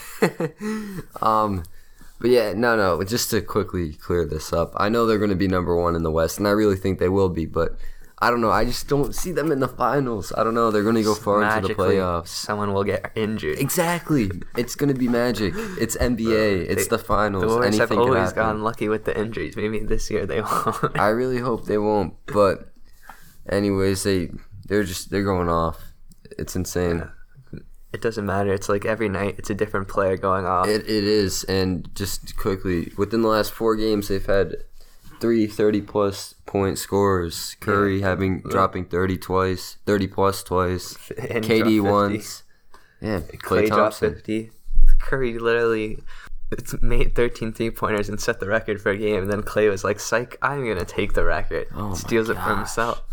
um, 1.22 1.64
but 2.24 2.32
yeah, 2.32 2.54
no, 2.54 2.78
no. 2.78 3.04
Just 3.04 3.32
to 3.32 3.42
quickly 3.42 3.92
clear 3.96 4.24
this 4.26 4.54
up, 4.54 4.72
I 4.78 4.88
know 4.88 5.06
they're 5.06 5.18
going 5.18 5.30
to 5.32 5.36
be 5.36 5.50
number 5.50 5.76
one 5.76 5.94
in 5.94 6.04
the 6.04 6.10
West, 6.10 6.38
and 6.38 6.48
I 6.48 6.52
really 6.52 6.78
think 6.78 6.98
they 6.98 7.10
will 7.10 7.28
be. 7.28 7.46
But 7.46 7.76
I 8.20 8.30
don't 8.30 8.40
know. 8.40 8.50
I 8.50 8.64
just 8.64 8.88
don't 8.88 9.14
see 9.14 9.34
them 9.34 9.52
in 9.52 9.60
the 9.60 9.68
finals. 9.68 10.32
I 10.38 10.46
don't 10.46 10.54
know. 10.54 10.72
They're 10.72 10.84
going 10.84 10.96
to 10.96 11.04
go 11.04 11.16
far 11.16 11.44
into 11.44 11.68
the 11.68 11.76
playoffs. 11.76 12.30
someone 12.30 12.72
will 12.72 12.86
get 12.86 13.12
injured. 13.16 13.60
Exactly. 13.60 14.32
It's 14.56 14.74
going 14.74 14.88
to 14.88 14.98
be 14.98 15.10
magic. 15.10 15.54
It's 15.78 15.98
NBA. 15.98 16.70
It's 16.70 16.88
They- 16.88 16.96
the 16.96 16.98
finals. 16.98 17.42
The 17.42 17.48
Warriors 17.50 17.78
Anything 17.78 17.98
have 18.00 18.08
always 18.08 18.32
gotten 18.32 18.64
lucky 18.64 18.88
with 18.88 19.04
the 19.04 19.20
injuries. 19.20 19.58
Maybe 19.58 19.80
this 19.80 20.10
year 20.10 20.26
they 20.26 20.40
won't. 20.48 20.98
I 20.98 21.10
really 21.10 21.40
hope 21.40 21.66
they 21.66 21.78
won't. 21.78 22.14
But 22.28 22.72
anyways, 23.50 24.04
they 24.04 24.32
they're 24.66 24.86
just 24.86 25.10
they're 25.10 25.26
going 25.26 25.50
off. 25.50 25.92
It's 26.40 26.56
insane. 26.56 27.04
It 27.94 28.02
doesn't 28.02 28.26
matter. 28.26 28.52
It's 28.52 28.70
like 28.70 28.86
every 28.86 29.08
night 29.08 29.36
it's 29.38 29.50
a 29.50 29.56
different 29.56 29.88
player 29.88 30.18
going 30.18 30.46
off. 30.46 30.68
It, 30.68 30.82
it 30.82 31.04
is, 31.04 31.44
and 31.44 31.88
just 31.96 32.36
quickly, 32.36 32.92
within 32.98 33.22
the 33.22 33.28
last 33.28 33.52
four 33.52 33.76
games, 33.76 34.08
they've 34.08 34.26
had 34.26 34.56
three 35.22 35.48
30 35.48 35.82
plus 35.82 36.34
point 36.46 36.78
scorers. 36.80 37.56
Curry 37.60 38.02
having 38.02 38.42
dropping 38.42 38.86
30 38.86 39.18
twice, 39.18 39.78
30 39.86 40.08
plus 40.08 40.44
twice. 40.44 40.98
And 41.18 41.46
KD 41.46 41.82
once. 41.82 42.44
Yeah, 43.00 43.20
Klay 43.20 43.68
Klay 43.68 43.70
Thompson. 43.70 44.16
50. 44.16 44.52
Curry 45.00 45.38
literally 45.38 46.00
it's 46.52 46.82
made 46.82 47.16
13 47.16 47.54
three 47.54 47.72
pointers 47.72 48.10
and 48.10 48.20
set 48.20 48.40
the 48.40 48.48
record 48.48 48.82
for 48.82 48.92
a 48.92 48.98
game. 48.98 49.24
And 49.24 49.32
then 49.32 49.42
Klay 49.42 49.70
was 49.70 49.84
like, 49.84 50.00
psych, 50.00 50.38
I'm 50.42 50.64
going 50.64 50.78
to 50.78 50.86
take 50.86 51.14
the 51.14 51.24
record. 51.24 51.68
Oh 51.76 51.94
Steals 51.94 52.30
it 52.30 52.36
for 52.36 52.56
himself. 52.56 53.04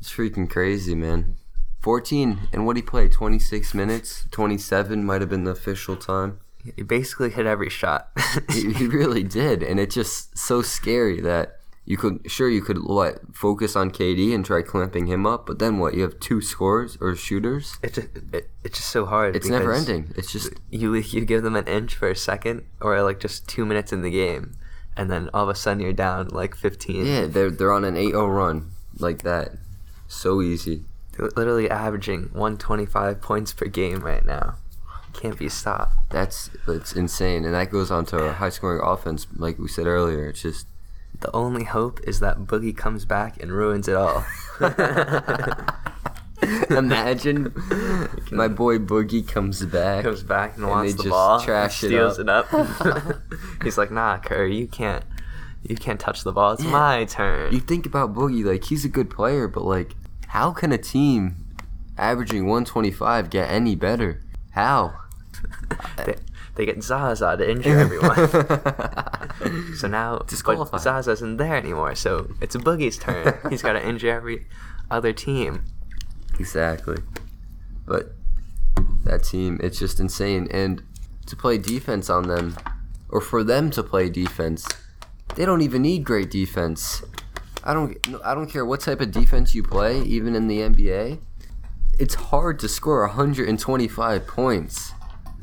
It's 0.00 0.12
freaking 0.12 0.50
crazy, 0.50 0.94
man. 0.94 1.36
14, 1.82 2.48
and 2.52 2.64
what 2.66 2.76
he 2.76 2.82
play? 2.82 3.08
26 3.08 3.74
minutes? 3.74 4.26
27 4.30 5.04
might 5.04 5.20
have 5.20 5.30
been 5.30 5.44
the 5.44 5.50
official 5.50 5.96
time. 5.96 6.38
He 6.76 6.82
basically 6.82 7.30
hit 7.30 7.44
every 7.44 7.68
shot. 7.70 8.10
he, 8.50 8.72
he 8.72 8.86
really 8.86 9.24
did, 9.24 9.62
and 9.64 9.80
it's 9.80 9.94
just 9.94 10.38
so 10.38 10.62
scary 10.62 11.20
that 11.20 11.58
You 11.84 11.96
could 11.96 12.30
sure 12.30 12.48
you 12.48 12.62
could 12.62 12.78
what 12.84 13.18
focus 13.34 13.74
on 13.74 13.90
KD 13.90 14.32
and 14.32 14.44
try 14.46 14.62
clamping 14.62 15.08
him 15.08 15.26
up, 15.26 15.46
but 15.46 15.58
then 15.58 15.78
what? 15.80 15.94
You 15.94 16.02
have 16.02 16.20
two 16.20 16.40
scorers 16.40 16.96
or 17.00 17.16
shooters. 17.16 17.76
It's 17.82 17.96
just 17.96 18.08
it, 18.32 18.48
it's 18.62 18.78
just 18.78 18.90
so 18.90 19.04
hard. 19.04 19.34
It's 19.34 19.48
never 19.48 19.72
ending. 19.74 20.14
It's 20.16 20.30
just 20.30 20.52
You 20.70 20.94
you 20.94 21.24
give 21.24 21.42
them 21.42 21.56
an 21.56 21.66
inch 21.66 21.96
for 21.96 22.08
a 22.08 22.14
second, 22.14 22.62
or 22.80 23.02
like 23.02 23.18
just 23.18 23.48
two 23.48 23.66
minutes 23.66 23.92
in 23.92 24.02
the 24.02 24.12
game, 24.12 24.52
and 24.96 25.10
then 25.10 25.28
all 25.34 25.42
of 25.42 25.48
a 25.48 25.56
sudden 25.56 25.82
you're 25.82 25.92
down 25.92 26.28
like 26.28 26.54
15. 26.54 27.04
yeah. 27.04 27.26
They're 27.26 27.50
they're 27.50 27.72
on 27.72 27.82
an 27.84 27.96
8-0 27.96 28.14
run 28.32 28.70
like 28.98 29.22
that. 29.22 29.50
So 30.06 30.40
easy. 30.40 30.84
Literally 31.18 31.68
averaging 31.70 32.30
125 32.32 33.20
points 33.20 33.52
per 33.52 33.66
game 33.66 34.00
right 34.00 34.24
now. 34.24 34.56
Can't 35.12 35.38
be 35.38 35.48
stopped. 35.50 35.94
That's 36.10 36.48
it's 36.66 36.92
insane, 36.94 37.44
and 37.44 37.52
that 37.54 37.70
goes 37.70 37.90
on 37.90 38.06
to 38.06 38.18
a 38.24 38.32
high 38.32 38.48
scoring 38.48 38.80
offense, 38.82 39.26
like 39.36 39.58
we 39.58 39.68
said 39.68 39.86
earlier. 39.86 40.26
It's 40.28 40.40
just 40.42 40.66
The 41.20 41.30
only 41.36 41.64
hope 41.64 42.00
is 42.04 42.20
that 42.20 42.40
Boogie 42.46 42.74
comes 42.76 43.04
back 43.04 43.40
and 43.42 43.52
ruins 43.52 43.88
it 43.88 43.94
all. 43.96 44.24
imagine 46.70 47.52
my 48.32 48.48
boy 48.48 48.78
Boogie 48.78 49.26
comes 49.26 49.64
back. 49.64 50.02
comes 50.04 50.22
back 50.22 50.54
and, 50.54 50.64
And 50.64 50.70
wants 50.72 50.94
the 50.94 51.02
just 51.04 51.10
ball, 51.10 51.40
trash 51.40 51.82
it 51.84 51.88
steals 51.88 52.18
up. 52.18 52.52
it 52.52 52.56
up. 52.88 53.22
He's 53.62 53.78
like, 53.78 53.90
"Nah, 53.90 54.18
Curry, 54.18 54.56
you 54.56 54.66
can't, 54.66 55.04
you 55.62 55.76
can't 55.76 56.00
touch 56.00 56.24
the 56.24 56.32
ball. 56.32 56.52
It's 56.52 56.64
Yeah. 56.64 56.70
my 56.70 57.04
turn." 57.04 57.52
You 57.52 57.60
think 57.60 57.86
about 57.86 58.14
Boogie, 58.14 58.44
like 58.44 58.64
he's 58.64 58.84
a 58.84 58.88
good 58.88 59.08
player, 59.10 59.46
but 59.46 59.62
like, 59.64 59.94
how 60.32 60.50
can 60.50 60.72
a 60.72 60.78
team 60.78 61.36
averaging 61.98 62.46
125 62.46 63.28
get 63.28 63.50
any 63.50 63.76
better? 63.76 64.22
How? 64.52 64.94
they, 66.06 66.14
they 66.54 66.64
get 66.64 66.82
Zaza 66.82 67.36
to 67.36 67.50
injure 67.50 67.78
everyone. 67.78 68.16
so 69.76 69.88
now, 69.88 70.20
Disqualified. 70.20 70.80
Zaza 70.80 71.10
isn't 71.10 71.36
there 71.36 71.54
anymore. 71.54 71.94
So 71.94 72.30
it's 72.40 72.56
Boogie's 72.56 72.96
turn. 72.96 73.34
He's 73.50 73.60
got 73.60 73.74
to 73.74 73.86
injure 73.86 74.10
every 74.10 74.46
other 74.90 75.12
team. 75.12 75.64
Exactly. 76.40 76.96
But 77.84 78.14
that 79.04 79.24
team, 79.24 79.60
it's 79.62 79.78
just 79.78 80.00
insane. 80.00 80.48
And 80.50 80.82
to 81.26 81.36
play 81.36 81.58
defense 81.58 82.08
on 82.08 82.28
them, 82.28 82.56
or 83.10 83.20
for 83.20 83.44
them 83.44 83.70
to 83.72 83.82
play 83.82 84.08
defense, 84.08 84.66
they 85.34 85.44
don't 85.44 85.60
even 85.60 85.82
need 85.82 86.04
great 86.04 86.30
defense. 86.30 87.02
I 87.64 87.74
don't. 87.74 87.96
I 88.24 88.34
don't 88.34 88.48
care 88.50 88.64
what 88.64 88.80
type 88.80 89.00
of 89.00 89.10
defense 89.12 89.54
you 89.54 89.62
play, 89.62 90.02
even 90.02 90.34
in 90.34 90.48
the 90.48 90.58
NBA. 90.60 91.18
It's 91.98 92.14
hard 92.14 92.58
to 92.60 92.68
score 92.68 93.06
125 93.06 94.26
points. 94.26 94.92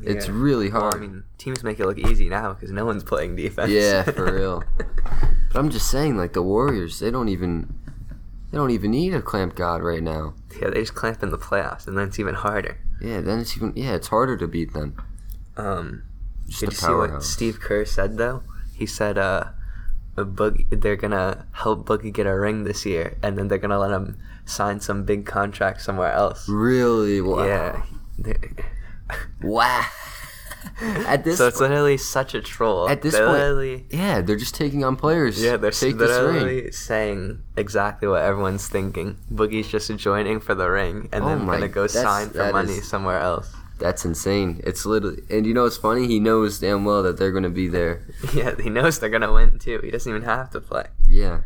It's 0.02 0.26
Yeah. 0.28 0.34
really 0.34 0.70
Well, 0.70 0.82
hard. 0.82 0.94
I 0.94 0.98
mean, 0.98 1.24
teams 1.38 1.62
make 1.62 1.78
it 1.78 1.86
look 1.86 1.98
easy 1.98 2.28
now 2.28 2.54
because 2.54 2.70
no 2.72 2.84
one's 2.84 3.04
playing 3.04 3.36
defense. 3.36 3.70
Yeah, 3.70 4.02
for 4.16 4.32
real. 4.32 4.64
But 4.76 5.58
I'm 5.58 5.70
just 5.70 5.90
saying, 5.90 6.16
like 6.16 6.32
the 6.32 6.42
Warriors, 6.42 6.98
they 7.00 7.10
don't 7.10 7.28
even. 7.28 7.74
They 8.50 8.58
don't 8.58 8.70
even 8.72 8.90
need 8.90 9.14
a 9.14 9.22
clamp 9.22 9.54
god 9.54 9.80
right 9.82 10.02
now. 10.02 10.34
yeah, 10.60 10.70
they 10.70 10.80
just 10.80 10.94
clamp 10.96 11.22
in 11.22 11.30
the 11.30 11.38
playoffs, 11.38 11.86
and 11.86 11.96
then 11.96 12.08
it's 12.08 12.18
even 12.18 12.34
harder. 12.34 12.78
Yeah, 13.00 13.20
then 13.20 13.38
it's 13.38 13.56
even 13.56 13.72
yeah, 13.76 13.94
it's 13.94 14.08
harder 14.08 14.36
to 14.38 14.48
beat 14.48 14.72
them. 14.72 14.96
Um, 15.56 16.02
Just 16.48 16.60
Did 16.60 16.72
you 16.72 16.76
see 16.78 16.92
what. 16.92 17.22
Steve 17.22 17.60
Kerr 17.60 17.84
said 17.84 18.16
though? 18.18 18.42
He 18.74 18.86
said, 18.86 19.16
"Uh, 19.18 19.50
Boogie, 20.24 20.66
they're 20.70 20.96
gonna 20.96 21.46
help 21.52 21.86
Boogie 21.86 22.12
get 22.12 22.26
a 22.26 22.38
ring 22.38 22.64
this 22.64 22.84
year, 22.86 23.16
and 23.22 23.36
then 23.38 23.48
they're 23.48 23.58
gonna 23.58 23.78
let 23.78 23.90
him 23.90 24.16
sign 24.44 24.80
some 24.80 25.04
big 25.04 25.26
contract 25.26 25.80
somewhere 25.82 26.12
else." 26.12 26.48
Really? 26.48 27.20
Wow. 27.20 27.44
Yeah. 27.44 27.82
Wow. 29.42 29.84
At 30.82 31.24
this 31.24 31.38
so 31.38 31.46
it's 31.48 31.58
literally 31.60 31.96
such 31.96 32.34
a 32.34 32.40
troll. 32.42 32.88
At 32.88 33.00
this 33.02 33.14
They're 33.14 33.26
point- 33.26 33.84
yeah, 33.90 34.20
they're 34.20 34.36
just 34.36 34.54
taking 34.54 34.84
on 34.84 34.96
players. 34.96 35.42
yeah, 35.42 35.56
they're 35.56 35.70
take 35.70 35.96
literally 35.96 36.70
saying 36.72 37.42
exactly 37.56 38.08
what 38.08 38.22
everyone's 38.22 38.68
thinking. 38.68 39.16
Boogie's 39.32 39.68
just 39.68 39.94
joining 39.96 40.38
for 40.40 40.54
the 40.54 40.68
ring, 40.70 41.08
and 41.12 41.24
Oh 41.24 41.28
then 41.28 41.46
my- 41.46 41.54
gonna 41.56 41.68
go 41.68 41.86
sign 41.86 42.28
for 42.30 42.52
money 42.52 42.74
is- 42.74 42.88
somewhere 42.88 43.18
else. 43.20 43.50
That's 43.80 44.04
insane. 44.04 44.60
It's 44.64 44.84
literally, 44.86 45.22
and 45.30 45.46
you 45.46 45.54
know 45.54 45.64
what's 45.64 45.78
funny? 45.78 46.06
He 46.06 46.20
knows 46.20 46.60
damn 46.60 46.84
well 46.84 47.02
that 47.02 47.16
they're 47.16 47.32
gonna 47.32 47.50
be 47.50 47.66
there. 47.66 48.06
Yeah, 48.34 48.54
he 48.62 48.70
knows 48.70 48.98
they're 49.00 49.08
gonna 49.10 49.32
win 49.32 49.58
too. 49.58 49.80
He 49.82 49.90
doesn't 49.90 50.08
even 50.08 50.22
have 50.22 50.50
to 50.50 50.60
play. 50.60 50.86
Yeah, 51.08 51.40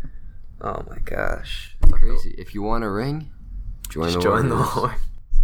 Oh 0.60 0.84
my 0.90 0.98
gosh, 1.04 1.76
it's 1.82 1.92
crazy. 1.92 2.34
If 2.36 2.54
you 2.54 2.62
want 2.62 2.84
a 2.84 2.90
ring, 2.90 3.30
join 3.88 4.04
Just 4.06 4.16
the 4.18 4.22
join 4.22 4.48
the 4.48 4.56
Warriors. 4.56 4.76
war. 4.76 4.96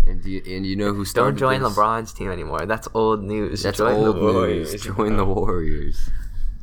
And 0.06 0.24
you, 0.24 0.42
and 0.46 0.66
you 0.66 0.76
know 0.76 0.92
who 0.94 1.04
Don't 1.04 1.36
join 1.36 1.62
this? 1.62 1.72
LeBron's 1.76 2.12
team 2.12 2.30
anymore. 2.32 2.64
That's 2.66 2.88
old 2.94 3.22
news. 3.22 3.62
That's 3.62 3.78
join 3.78 3.94
old 3.94 4.16
the 4.16 4.20
Warriors. 4.20 4.72
news. 4.72 4.82
Join 4.82 5.16
the 5.16 5.24
Warriors. 5.26 6.10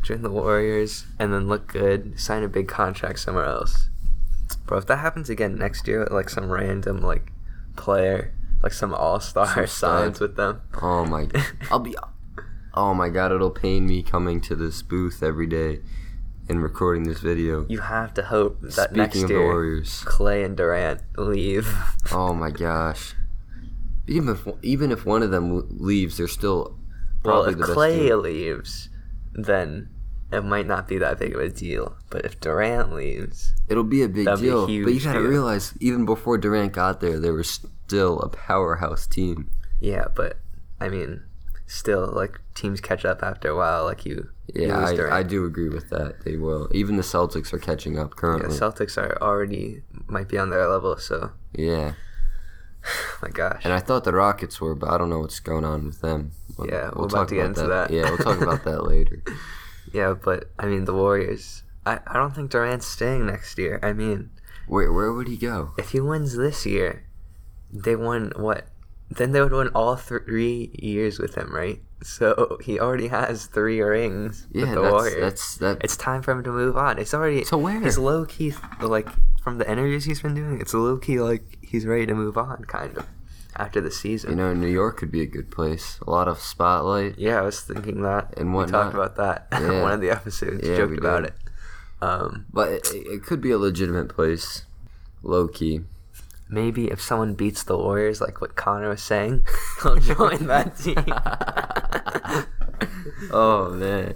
Join 0.01 0.21
the 0.23 0.31
Warriors 0.31 1.05
and 1.19 1.31
then 1.31 1.47
look 1.47 1.67
good. 1.67 2.19
Sign 2.19 2.43
a 2.43 2.47
big 2.47 2.67
contract 2.67 3.19
somewhere 3.19 3.45
else. 3.45 3.89
Bro, 4.65 4.79
if 4.79 4.85
that 4.87 4.97
happens 4.97 5.29
again 5.29 5.55
next 5.55 5.87
year, 5.87 6.07
like 6.09 6.29
some 6.29 6.49
random 6.49 6.99
like 7.01 7.31
player, 7.75 8.33
like 8.67 8.73
some 8.73 8.93
all 8.93 9.19
star 9.21 9.65
signs 9.65 10.19
with 10.19 10.35
them. 10.35 10.61
Oh 10.81 11.05
my, 11.05 11.29
I'll 11.71 11.79
be. 11.79 11.95
Oh 12.73 12.93
my 12.93 13.07
god, 13.07 13.31
it'll 13.31 13.49
pain 13.49 13.87
me 13.87 14.03
coming 14.03 14.41
to 14.41 14.55
this 14.55 14.81
booth 14.81 15.23
every 15.23 15.47
day 15.47 15.79
and 16.49 16.61
recording 16.61 17.03
this 17.03 17.19
video. 17.19 17.65
You 17.69 17.79
have 17.79 18.13
to 18.15 18.23
hope 18.23 18.59
that 18.61 18.71
Speaking 18.71 18.97
next 18.97 19.21
of 19.21 19.29
the 19.29 19.33
year 19.35 19.45
Warriors. 19.45 20.03
Klay 20.05 20.43
and 20.43 20.57
Durant 20.57 21.01
leave. 21.17 21.73
Oh 22.11 22.33
my 22.33 22.51
gosh. 22.51 23.15
Even 24.05 24.35
if 24.35 24.45
even 24.61 24.91
if 24.91 25.05
one 25.05 25.23
of 25.23 25.31
them 25.31 25.65
leaves, 25.69 26.17
they're 26.17 26.27
still 26.27 26.77
well, 27.23 27.43
probably 27.43 27.53
if 27.53 27.59
the 27.59 27.67
best 27.67 27.77
Klay 27.77 28.21
leaves, 28.21 28.89
then 29.33 29.89
it 30.31 30.43
might 30.43 30.67
not 30.67 30.87
be 30.87 30.97
that 30.97 31.19
big 31.19 31.33
of 31.35 31.41
a 31.41 31.49
deal. 31.49 31.95
But 32.09 32.25
if 32.25 32.39
Durant 32.39 32.93
leaves, 32.93 33.53
It'll 33.67 33.83
be 33.83 34.03
a 34.03 34.07
big 34.09 34.25
be 34.25 34.31
a 34.31 34.35
deal. 34.37 34.65
but 34.65 34.93
you 34.93 34.99
gotta 34.99 35.21
realize, 35.21 35.73
even 35.79 36.05
before 36.05 36.37
Durant 36.37 36.73
got 36.73 36.99
there, 37.01 37.19
they 37.19 37.31
were 37.31 37.43
still 37.43 38.19
a 38.19 38.29
powerhouse 38.29 39.07
team. 39.07 39.49
yeah, 39.79 40.05
but 40.15 40.39
I 40.79 40.89
mean, 40.89 41.23
still 41.65 42.07
like 42.13 42.39
teams 42.55 42.79
catch 42.81 43.03
up 43.05 43.23
after 43.23 43.49
a 43.49 43.55
while. 43.55 43.83
Like 43.85 44.05
you, 44.05 44.29
you 44.53 44.67
Yeah, 44.67 44.85
lose 44.89 44.99
I. 44.99 45.19
I 45.19 45.23
do 45.23 45.45
agree 45.45 45.69
with 45.69 45.89
that. 45.89 46.23
They 46.25 46.35
will. 46.37 46.69
Even 46.73 46.95
the 46.97 47.03
Celtics 47.03 47.51
are 47.53 47.59
catching 47.59 47.97
up 47.97 48.11
Yeah, 48.15 48.19
currently. 48.21 48.57
Celtics 48.57 48.97
are 48.97 49.17
already 49.21 49.83
might 50.07 50.27
be 50.29 50.37
on 50.37 50.49
their 50.49 50.67
level. 50.67 50.97
So, 50.97 51.31
yeah. 51.53 51.93
my 53.21 53.29
gosh. 53.29 53.61
And 53.65 53.73
I 53.73 53.79
thought 53.79 54.03
the 54.03 54.13
Rockets 54.13 54.61
were, 54.61 54.75
but 54.75 54.89
I 54.89 54.97
don't 54.97 55.09
know 55.09 55.19
what's 55.19 55.39
going 55.39 55.65
on 55.65 55.85
with 55.85 56.01
them. 56.01 56.31
We'll- 56.57 56.67
Yeah, 56.69 56.89
we're 56.95 57.05
about 57.05 57.27
to 57.29 57.35
get 57.35 57.45
into 57.45 57.67
that. 57.67 57.91
Yeah, 57.91 58.03
we'll 58.09 58.17
talk 58.17 58.39
about 58.41 58.63
that 58.65 58.83
later. 58.87 59.21
Yeah, 59.93 60.13
but 60.13 60.49
I 60.59 60.65
mean 60.67 60.85
the 60.85 60.93
Warriors. 60.93 61.63
I, 61.85 61.99
I 62.07 62.13
don't 62.13 62.35
think 62.35 62.51
Durant's 62.51 62.85
staying 62.87 63.25
next 63.27 63.57
year. 63.57 63.79
I 63.81 63.93
mean, 63.93 64.29
Wait, 64.67 64.89
where 64.89 65.13
would 65.13 65.27
he 65.27 65.37
go? 65.37 65.71
if 65.77 65.91
he 65.91 66.01
wins 66.01 66.35
this 66.35 66.65
year, 66.65 67.03
they 67.71 67.95
won 67.95 68.31
what? 68.35 68.67
Then 69.09 69.31
they 69.31 69.39
would 69.39 69.53
win 69.53 69.69
all 69.69 69.95
three 69.95 70.69
years 70.77 71.17
with 71.17 71.35
him, 71.35 71.53
right? 71.55 71.79
So 72.03 72.57
he 72.61 72.77
already 72.79 73.07
has 73.07 73.45
three 73.47 73.81
rings 73.81 74.45
Yeah, 74.51 74.63
with 74.65 74.73
the 74.75 74.81
that's 74.81 74.91
Warriors. 74.91 75.21
that's 75.21 75.57
that. 75.57 75.77
it's 75.83 75.97
time 75.97 76.21
for 76.21 76.31
him 76.31 76.43
to 76.43 76.51
move 76.51 76.75
on. 76.77 76.99
It's 76.99 77.13
already 77.13 77.43
so 77.45 77.57
where? 77.57 77.79
He's 77.81 77.97
low 77.97 78.25
key 78.25 78.53
like 78.81 79.07
from 79.41 79.57
the 79.57 79.69
interviews 79.71 80.03
he's 80.05 80.21
been 80.21 80.35
doing. 80.35 80.59
It's 80.59 80.73
low 80.73 80.97
key 80.97 81.19
like 81.21 81.57
he's 81.61 81.85
ready 81.85 82.05
to 82.05 82.13
move 82.13 82.37
on, 82.37 82.65
kind 82.65 82.97
of 82.97 83.05
after 83.57 83.81
the 83.81 83.91
season. 83.91 84.29
you 84.31 84.35
know, 84.37 84.53
New 84.53 84.67
York 84.67 84.97
could 84.97 85.11
be 85.11 85.21
a 85.21 85.25
good 85.25 85.49
place. 85.51 85.99
A 86.05 86.09
lot 86.11 86.27
of 86.27 86.39
spotlight. 86.39 87.17
Yeah, 87.17 87.39
I 87.39 87.41
was 87.41 87.59
thinking 87.61 88.03
that. 88.03 88.37
And 88.37 88.55
we 88.55 88.65
talked 88.65 88.93
about 88.93 89.15
that 89.17 89.47
Yeah. 89.51 89.81
one 89.81 89.91
of 89.93 90.01
the 90.01 90.11
episodes. 90.11 90.65
Yeah, 90.67 90.77
joked 90.77 90.97
about 90.99 91.23
did. 91.23 91.33
it. 91.33 91.35
Um, 92.01 92.45
But 92.53 92.69
it, 92.71 92.87
it 92.93 93.23
could 93.23 93.41
be 93.41 93.51
a 93.51 93.57
legitimate 93.57 94.09
place. 94.09 94.63
Low 95.23 95.47
key. 95.47 95.81
maybe 96.49 96.87
if 96.91 97.01
someone 97.01 97.33
beats 97.33 97.63
the 97.63 97.75
Warriors, 97.77 98.21
like 98.21 98.39
what 98.39 98.55
Connor 98.55 98.89
was 98.89 99.01
saying, 99.01 99.45
he'll 99.83 99.97
join 99.97 100.45
that 100.47 100.77
team. 100.83 101.03
Oh 103.31 103.71
man. 103.71 104.13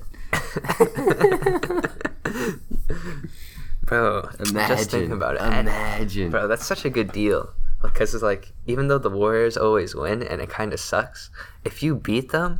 Bro, 3.83 4.29
Imagine. 4.39 4.77
just 4.77 4.91
think 4.91 5.11
about 5.11 5.35
it. 5.35 5.41
Imagine. 5.41 6.29
Bro, 6.29 6.47
that's 6.47 6.65
such 6.65 6.85
a 6.85 6.89
good 6.89 7.11
deal. 7.11 7.51
Because 7.81 8.13
it's 8.13 8.23
like, 8.23 8.53
even 8.67 8.87
though 8.87 8.99
the 8.99 9.09
Warriors 9.09 9.57
always 9.57 9.95
win 9.95 10.21
and 10.23 10.41
it 10.41 10.49
kind 10.49 10.71
of 10.73 10.79
sucks, 10.79 11.29
if 11.65 11.81
you 11.81 11.95
beat 11.95 12.31
them, 12.31 12.59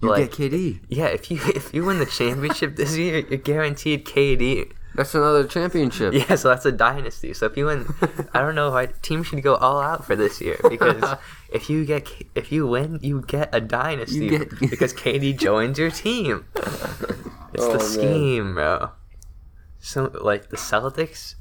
you 0.00 0.10
like, 0.10 0.36
get 0.36 0.52
KD. 0.52 0.80
yeah, 0.88 1.06
if 1.06 1.30
you 1.30 1.38
if 1.54 1.72
you 1.74 1.84
win 1.84 1.98
the 1.98 2.06
championship 2.06 2.76
this 2.76 2.96
year, 2.96 3.18
you're 3.28 3.38
guaranteed 3.38 4.04
KD. 4.04 4.72
That's 4.94 5.14
another 5.14 5.44
championship. 5.44 6.14
Yeah, 6.14 6.36
so 6.36 6.48
that's 6.48 6.64
a 6.64 6.72
dynasty. 6.72 7.34
So 7.34 7.44
if 7.46 7.56
you 7.56 7.66
win, 7.66 7.86
I 8.32 8.40
don't 8.40 8.54
know. 8.54 8.74
I 8.74 8.86
team 9.02 9.22
should 9.24 9.42
go 9.42 9.54
all 9.56 9.78
out 9.80 10.06
for 10.06 10.16
this 10.16 10.40
year 10.40 10.58
because 10.70 11.18
if 11.52 11.68
you 11.68 11.84
get 11.84 12.08
if 12.34 12.50
you 12.52 12.66
win, 12.66 12.98
you 13.02 13.22
get 13.26 13.50
a 13.54 13.60
dynasty 13.60 14.28
get- 14.30 14.58
because 14.70 14.94
KD 14.94 15.38
joins 15.38 15.78
your 15.78 15.90
team. 15.90 16.46
It's 16.54 17.62
Oh, 17.62 17.72
the 17.72 17.78
man. 17.78 17.80
scheme, 17.80 18.54
bro. 18.54 18.90
So 19.80 20.10
like 20.22 20.48
the 20.50 20.56
Celtics, 20.56 21.34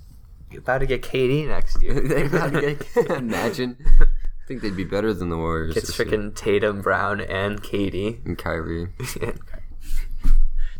you're 0.55 0.61
about 0.61 0.79
to 0.79 0.85
get 0.85 1.01
KD 1.01 1.47
next 1.47 1.81
year. 1.81 1.93
they 2.01 2.27
gotta 2.27 2.61
get. 2.61 3.09
Imagine. 3.11 3.77
I 4.01 4.47
think 4.47 4.61
they'd 4.61 4.75
be 4.75 4.83
better 4.85 5.13
than 5.13 5.29
the 5.29 5.37
Warriors. 5.37 5.75
It's 5.75 5.97
year. 5.97 6.07
freaking 6.07 6.35
Tatum, 6.35 6.81
Brown, 6.81 7.19
and 7.19 7.61
KD. 7.61 8.25
and 8.25 8.37
Kyrie. 8.37 8.87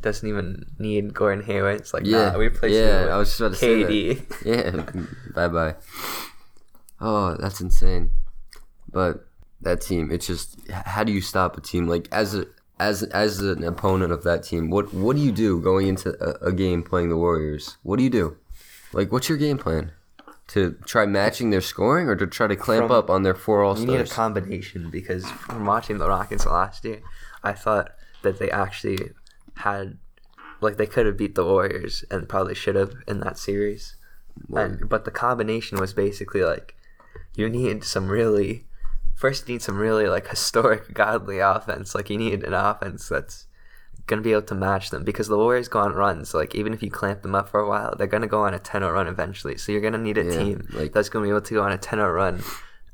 doesn't 0.02 0.30
even 0.30 0.66
need 0.78 1.14
Gordon 1.16 1.44
Hayward. 1.46 1.82
It's 1.82 1.92
like, 1.94 2.06
Yeah, 2.06 2.30
nah, 2.30 2.38
we 2.38 2.50
play 2.50 2.70
yeah, 2.74 3.02
with 3.06 3.12
I 3.12 3.18
was 3.18 3.30
just 3.30 3.40
about 3.42 3.52
to 3.54 3.58
say 3.58 3.84
that. 3.84 3.92
KD. 3.92 4.46
Yeah, 4.46 5.06
bye 5.34 5.48
bye. 5.48 5.76
Oh, 7.02 7.36
that's 7.40 7.60
insane. 7.60 8.12
But 8.92 9.28
that 9.62 9.82
team, 9.82 10.12
it's 10.12 10.28
just 10.28 10.60
how 10.70 11.04
do 11.04 11.12
you 11.12 11.22
stop 11.22 11.58
a 11.58 11.62
team 11.62 11.88
like 11.88 12.08
as 12.12 12.36
a 12.36 12.46
as 12.80 13.02
as 13.04 13.40
an 13.42 13.64
opponent 13.64 14.12
of 14.12 14.24
that 14.24 14.44
team? 14.44 14.70
What 14.70 14.94
what 14.94 15.16
do 15.16 15.22
you 15.24 15.32
do 15.32 15.60
going 15.60 15.88
into 15.88 16.16
a, 16.24 16.50
a 16.50 16.54
game 16.54 16.84
playing 16.84 17.10
the 17.10 17.18
Warriors? 17.18 17.78
What 17.82 17.98
do 17.98 18.04
you 18.04 18.12
do? 18.12 18.38
Like, 18.96 19.12
what's 19.12 19.28
your 19.28 19.38
game 19.38 19.58
plan? 19.58 19.92
To 20.50 20.78
try 20.86 21.06
matching 21.06 21.50
their 21.50 21.62
scoring, 21.62 22.08
or 22.08 22.16
to 22.16 22.26
try 22.26 22.48
to 22.48 22.56
clamp 22.56 22.88
From- 22.88 22.92
up 22.98 23.10
on 23.10 23.24
their 23.24 23.36
four 23.36 23.64
All 23.64 23.78
You 23.78 23.86
need 23.88 24.00
a 24.00 24.06
combination 24.06 24.90
because 24.90 25.30
from 25.30 25.66
watching 25.66 25.98
the 25.98 26.08
Rockets 26.08 26.46
last 26.46 26.86
year, 26.86 27.02
I 27.44 27.54
thought 27.54 27.92
that 28.22 28.40
they 28.40 28.50
actually 28.50 29.12
had, 29.58 29.98
like, 30.62 30.78
they 30.78 30.86
could 30.86 31.06
have 31.06 31.18
beat 31.18 31.36
the 31.36 31.44
Warriors 31.44 32.06
and 32.10 32.30
probably 32.30 32.56
should 32.56 32.76
have 32.76 32.94
in 33.08 33.20
that 33.20 33.38
series. 33.38 33.98
And, 34.54 34.88
but 34.88 35.06
the 35.06 35.12
combination 35.12 35.80
was 35.80 35.94
basically 35.94 36.44
like, 36.44 36.76
you 37.36 37.50
need 37.50 37.84
some 37.84 38.08
really, 38.08 38.66
first 39.16 39.48
you 39.48 39.56
need 39.56 39.62
some 39.62 39.78
really 39.78 40.08
like 40.08 40.28
historic 40.28 40.94
godly 40.94 41.40
offense. 41.40 41.96
Like 41.96 42.10
you 42.10 42.18
need 42.18 42.44
an 42.44 42.54
offense 42.54 43.10
that's 43.10 43.48
gonna 44.08 44.22
be 44.22 44.32
able 44.32 44.44
to 44.44 44.56
match 44.56 44.90
them 44.92 45.04
because 45.04 45.28
the 45.28 45.38
Warriors 45.38 45.68
go 45.68 45.80
on 45.80 45.94
runs. 45.94 46.34
Like 46.34 46.54
even 46.56 46.74
if 46.74 46.84
you 46.84 46.92
clamp 46.92 47.22
them 47.24 47.34
up 47.36 47.50
for 47.50 47.60
a 47.60 47.68
while, 47.68 47.96
they're 47.98 48.08
gonna 48.08 48.28
go 48.28 48.42
on 48.46 48.54
a 48.54 48.60
10-0 48.60 48.92
run 48.94 49.08
eventually. 49.08 49.58
So 49.58 49.72
you're 49.72 49.82
gonna 49.82 49.98
need 49.98 50.18
a 50.18 50.24
Yeah, 50.26 50.38
team 50.38 50.68
like- 50.74 50.94
that's 50.94 51.10
gonna 51.10 51.24
be 51.26 51.30
able 51.30 51.42
to 51.42 51.54
go 51.54 51.62
on 51.64 51.72
a 51.72 51.78
10-0 51.78 52.14
run 52.14 52.42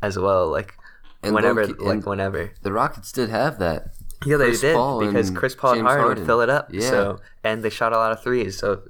as 0.01 0.17
well. 0.17 0.47
Like 0.49 0.75
And 1.23 1.33
whenever, 1.35 1.67
low-key- 1.67 1.83
like 1.83 1.93
and- 1.95 2.05
whenever. 2.05 2.51
the 2.63 2.71
Rockets 2.71 3.11
did 3.11 3.29
have 3.29 3.59
that. 3.59 3.87
Yeah, 4.25 4.37
they 4.37 4.45
Chris 4.49 4.61
did 4.61 4.75
Paul 4.75 4.99
because 5.05 5.31
Chris 5.31 5.55
Paul 5.55 5.71
and 5.71 5.77
James 5.79 5.87
Harden, 5.87 6.03
Harden. 6.05 6.21
would 6.23 6.27
fill 6.27 6.41
it 6.41 6.49
up. 6.49 6.67
Yeah. 6.71 6.89
So 6.89 7.19
and 7.43 7.63
they 7.63 7.69
shot 7.71 7.91
a 7.91 7.97
lot 7.97 8.11
of 8.11 8.21
threes. 8.21 8.57
So 8.59 8.81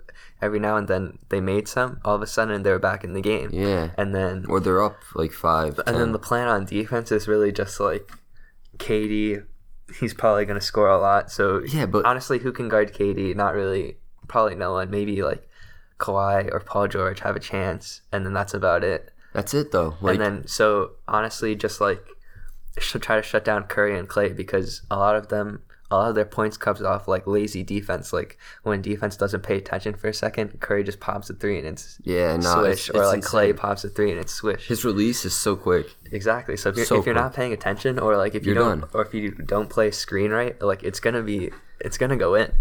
every 0.41 0.59
now 0.59 0.75
and 0.75 0.87
then 0.89 1.17
they 1.29 1.39
made 1.39 1.67
some. 1.69 1.99
All 2.03 2.15
of 2.15 2.21
a 2.21 2.27
sudden 2.27 2.63
they 2.63 2.69
were 2.71 2.79
back 2.79 3.03
in 3.05 3.13
the 3.13 3.21
game. 3.21 3.49
Yeah. 3.53 3.91
And 3.97 4.13
then 4.13 4.45
Or 4.49 4.59
they're 4.59 4.83
up 4.83 4.97
like 5.15 5.31
five. 5.31 5.77
and 5.79 5.85
10. 5.87 5.95
then 5.95 6.11
the 6.11 6.19
plan 6.19 6.47
on 6.49 6.65
defense 6.65 7.11
is 7.13 7.27
really 7.29 7.51
just 7.51 7.79
like 7.79 8.11
KD. 8.77 9.43
He's 9.99 10.13
probably 10.13 10.45
going 10.45 10.59
to 10.59 10.65
score 10.65 10.89
a 10.89 10.97
lot. 10.99 11.31
So 11.31 11.61
Yeah, 11.67 11.85
but- 11.85 12.05
honestly, 12.05 12.39
who 12.39 12.51
can 12.51 12.69
guard 12.69 12.93
KD? 12.93 13.35
Not 13.35 13.53
really. 13.53 13.97
Probably 14.27 14.55
no 14.55 14.73
one. 14.73 14.89
Maybe 14.89 15.21
like 15.23 15.47
Kawhi 15.99 16.51
or 16.53 16.59
Paul 16.61 16.87
George 16.87 17.19
have 17.21 17.35
a 17.35 17.39
chance, 17.39 18.01
and 18.11 18.25
then 18.25 18.33
that's 18.33 18.53
about 18.53 18.83
it. 18.83 19.11
That's 19.33 19.53
it 19.53 19.71
though. 19.71 19.95
Like, 20.01 20.15
and 20.15 20.21
then 20.23 20.47
so 20.47 20.91
honestly, 21.07 21.55
just 21.55 21.79
like 21.81 22.03
should 22.79 23.01
try 23.01 23.17
to 23.17 23.21
shut 23.21 23.43
down 23.45 23.63
Curry 23.63 23.97
and 23.97 24.07
Klay 24.07 24.35
because 24.35 24.81
a 24.89 24.97
lot 24.97 25.15
of 25.15 25.27
them, 25.27 25.61
a 25.91 25.95
lot 25.95 26.09
of 26.09 26.15
their 26.15 26.25
points 26.25 26.57
comes 26.57 26.81
off 26.81 27.07
like 27.07 27.27
lazy 27.27 27.63
defense. 27.63 28.11
Like 28.13 28.37
when 28.63 28.81
defense 28.81 29.17
doesn't 29.17 29.41
pay 29.43 29.57
attention 29.57 29.93
for 29.93 30.07
a 30.07 30.13
second, 30.13 30.59
Curry 30.61 30.83
just 30.83 30.99
pops 30.99 31.29
a 31.29 31.33
three 31.33 31.57
and 31.59 31.67
it's 31.67 31.99
yeah, 32.03 32.37
no, 32.37 32.61
swish, 32.63 32.89
it's, 32.89 32.97
or 32.97 33.03
it's 33.03 33.33
like 33.33 33.53
Klay 33.53 33.55
pops 33.57 33.83
a 33.83 33.89
three 33.89 34.09
and 34.11 34.19
it's 34.19 34.33
swish. 34.33 34.67
His 34.67 34.83
release 34.85 35.25
is 35.25 35.33
so 35.35 35.55
quick. 35.55 35.87
Exactly. 36.11 36.57
So 36.57 36.69
if 36.69 36.77
you're, 36.77 36.85
So 36.85 36.97
if 36.99 37.05
you're 37.05 37.13
not 37.15 37.33
paying 37.33 37.53
attention, 37.53 37.99
or 37.99 38.17
like 38.17 38.33
if 38.35 38.45
you 38.45 38.53
You're 38.53 38.63
don't, 38.63 38.79
done. 38.81 38.89
or 38.93 39.01
if 39.03 39.13
you 39.13 39.31
don't 39.31 39.69
play 39.69 39.91
screen 39.91 40.31
right, 40.31 40.59
like 40.61 40.81
it's 40.83 40.99
gonna 40.99 41.21
be, 41.23 41.51
it's 41.79 41.97
gonna 41.97 42.17
go 42.17 42.35
in. 42.35 42.51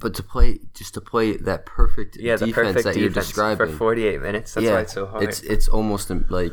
But 0.00 0.14
to 0.14 0.22
play, 0.22 0.58
just 0.74 0.94
to 0.94 1.00
play 1.00 1.36
that 1.36 1.66
perfect 1.66 2.16
Yeah, 2.16 2.36
defense 2.36 2.54
perfect 2.54 2.84
that 2.84 2.96
you're 2.96 3.10
describing, 3.10 3.68
for 3.68 3.76
48 3.76 4.20
minutes. 4.22 4.54
That's 4.54 4.64
yeah, 4.64 4.72
why 4.72 4.80
it's 4.80 4.92
so 4.92 5.06
hard. 5.06 5.22
It's 5.22 5.40
it's 5.42 5.68
almost 5.68 6.10
um, 6.10 6.26
like 6.28 6.52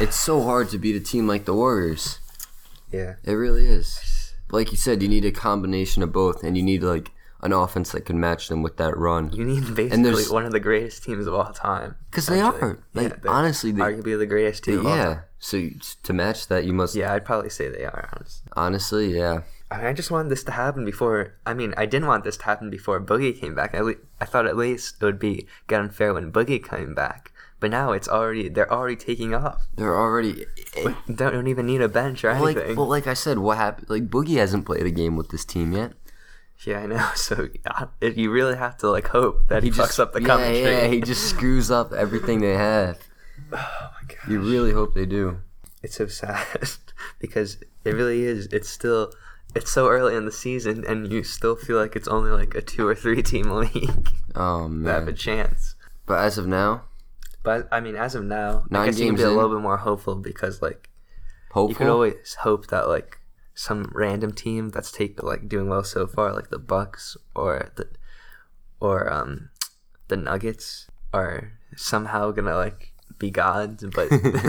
it's 0.00 0.16
so 0.16 0.42
hard 0.42 0.68
to 0.70 0.78
beat 0.78 0.96
a 0.96 1.00
team 1.00 1.26
like 1.26 1.44
the 1.44 1.54
Warriors. 1.54 2.18
yeah. 2.92 3.14
It 3.24 3.32
really 3.32 3.66
is. 3.66 3.98
Like 4.52 4.70
you 4.70 4.76
said, 4.76 5.02
you 5.02 5.08
need 5.08 5.24
a 5.24 5.32
combination 5.32 6.02
of 6.02 6.12
both, 6.12 6.44
and 6.44 6.56
you 6.56 6.62
need 6.62 6.82
like 6.82 7.10
an 7.42 7.52
offense 7.52 7.90
that 7.92 8.02
can 8.02 8.20
match 8.20 8.48
them 8.48 8.62
with 8.62 8.76
that 8.76 8.96
run. 8.96 9.32
You 9.32 9.44
need 9.44 9.74
basically 9.74 10.24
one 10.32 10.44
of 10.44 10.52
the 10.52 10.60
greatest 10.60 11.02
teams 11.02 11.26
of 11.26 11.34
all 11.34 11.52
time. 11.52 11.96
Because 12.10 12.26
they 12.26 12.40
are. 12.40 12.78
Like 12.94 13.22
they're 13.22 13.30
honestly, 13.30 13.72
they, 13.72 13.80
arguably 13.80 14.18
the 14.18 14.26
greatest 14.26 14.64
team. 14.64 14.80
of 14.80 14.86
all 14.86 14.96
yeah. 14.96 15.04
time. 15.04 15.22
So 15.38 15.56
you- 15.56 15.76
to 16.04 16.12
match 16.12 16.46
that, 16.48 16.64
you 16.64 16.72
must. 16.72 16.94
Yeah, 16.94 17.12
I'd 17.12 17.24
probably 17.24 17.50
say 17.50 17.68
they 17.68 17.84
are. 17.84 18.08
Honestly. 18.12 18.48
Honestly, 18.52 19.18
yeah. 19.18 19.42
I, 19.70 19.78
mean, 19.78 19.86
I 19.86 19.92
just 19.94 20.10
wanted 20.10 20.28
this 20.28 20.44
to 20.44 20.52
happen 20.52 20.84
before. 20.84 21.34
I 21.46 21.54
mean, 21.54 21.72
I 21.76 21.86
didn't 21.86 22.06
want 22.06 22.24
this 22.24 22.36
to 22.36 22.44
happen 22.44 22.70
before 22.70 23.00
Boogie 23.00 23.38
came 23.38 23.54
back. 23.54 23.74
I, 23.74 23.80
le- 23.80 23.94
I 24.20 24.26
thought 24.26 24.46
at 24.46 24.56
least 24.56 24.96
it 25.00 25.04
would 25.04 25.18
be 25.18 25.46
get 25.66 25.80
unfair 25.80 26.14
when 26.14 26.30
Boogie 26.30 26.62
came 26.62 26.94
back. 26.94 27.32
But 27.58 27.70
now 27.70 27.92
it's 27.92 28.08
already 28.08 28.48
they're 28.48 28.72
already 28.72 28.96
taking 28.96 29.34
off. 29.34 29.66
They're 29.76 29.96
already. 29.96 30.46
Don't, 30.72 31.16
don't 31.16 31.46
even 31.48 31.66
need 31.66 31.82
a 31.82 31.88
bench 31.88 32.24
or 32.24 32.32
like, 32.38 32.56
anything. 32.56 32.76
well, 32.76 32.86
like 32.86 33.06
I 33.06 33.14
said, 33.14 33.38
what 33.38 33.58
happened? 33.58 33.90
Like 33.90 34.08
Boogie 34.08 34.38
hasn't 34.38 34.64
played 34.66 34.86
a 34.86 34.90
game 34.90 35.16
with 35.16 35.28
this 35.28 35.44
team 35.44 35.72
yet. 35.72 35.92
yeah, 36.66 36.78
I 36.80 36.86
know. 36.86 37.08
So 37.16 37.48
it, 38.00 38.16
you 38.16 38.30
really 38.30 38.56
have 38.56 38.78
to 38.78 38.90
like 38.90 39.08
hope 39.08 39.48
that 39.48 39.62
he, 39.62 39.70
fucks 39.70 39.98
up 39.98 40.12
the 40.12 40.22
yeah, 40.22 40.48
yeah, 40.50 40.86
he 40.86 41.00
just 41.00 41.28
screws 41.28 41.70
up 41.70 41.92
everything 41.92 42.40
they 42.40 42.54
have. 42.54 42.98
oh 43.52 43.90
my 44.00 44.08
god, 44.08 44.30
You 44.30 44.40
really 44.40 44.72
hope 44.72 44.94
they 44.94 45.06
do. 45.06 45.40
it's 45.82 45.96
so 45.96 46.06
sad 46.06 46.46
because 47.18 47.58
it 47.84 47.90
really 47.94 48.22
is. 48.24 48.46
It's 48.46 48.68
still. 48.68 49.12
It's 49.54 49.70
so 49.70 49.88
early 49.88 50.16
in 50.16 50.24
the 50.24 50.32
season, 50.32 50.82
and 50.88 51.12
you 51.12 51.22
still 51.22 51.56
feel 51.56 51.76
like 51.76 51.94
it's 51.94 52.08
only 52.08 52.30
like 52.30 52.54
a 52.54 52.62
two 52.62 52.86
or 52.88 52.94
three 52.94 53.22
team 53.22 53.50
league 53.50 54.08
Oh 54.34 54.66
man, 54.66 54.84
that 54.84 54.94
have 55.00 55.08
a 55.08 55.12
chance. 55.12 55.74
But 56.06 56.20
as 56.20 56.38
of 56.38 56.46
now, 56.46 56.84
But 57.42 57.68
I 57.72 57.80
mean, 57.80 57.96
as 57.96 58.14
of 58.14 58.24
now, 58.24 58.64
Nine 58.70 58.82
I 58.82 58.86
guess 58.86 58.98
you 58.98 59.06
can 59.06 59.16
be 59.16 59.22
a 59.22 59.30
little 59.30 59.50
bit 59.50 59.62
more 59.62 59.78
hopeful 59.78 60.14
because 60.16 60.62
like 60.62 60.88
hopeful. 61.50 61.70
you 61.70 61.74
could 61.74 61.88
always 61.88 62.34
hope 62.40 62.68
that 62.68 62.88
like 62.88 63.18
some 63.54 63.90
random 63.94 64.32
team 64.32 64.70
that's 64.70 64.92
take 64.92 65.22
like 65.22 65.48
doing 65.48 65.68
well 65.68 65.84
so 65.84 66.06
far, 66.06 66.32
like 66.32 66.50
the 66.50 66.58
Bucks 66.58 67.16
or 67.34 67.70
the 67.76 67.88
or 68.80 69.12
um 69.12 69.50
the 70.08 70.16
Nuggets, 70.16 70.88
are 71.12 71.52
somehow 71.76 72.30
gonna 72.30 72.56
like 72.56 72.92
be 73.18 73.30
gods. 73.30 73.84
But 73.92 74.08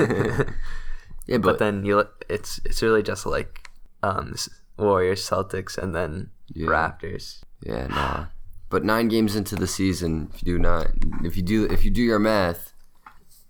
yeah, 1.26 1.38
but 1.38 1.42
but, 1.42 1.60
then 1.60 1.84
you 1.86 2.04
it's 2.30 2.60
it's 2.64 2.82
really 2.82 3.04
just 3.04 3.26
like 3.26 3.70
um 4.04 4.36
Warriors, 4.78 5.28
Celtics, 5.28 5.78
and 5.78 5.96
then 5.96 6.30
Yeah. 6.54 6.68
Raptors. 6.68 7.42
yeah, 7.62 7.88
nah. 7.88 8.26
But 8.70 8.84
nine 8.84 9.08
games 9.08 9.36
into 9.36 9.56
the 9.56 9.68
season, 9.68 10.32
if 10.34 10.42
you 10.42 10.54
do 10.54 10.60
not, 10.60 10.88
if 11.24 11.38
you 11.38 11.44
do, 11.44 11.66
if 11.66 11.86
you 11.86 11.92
do 11.92 12.02
your 12.02 12.18
math, 12.18 12.73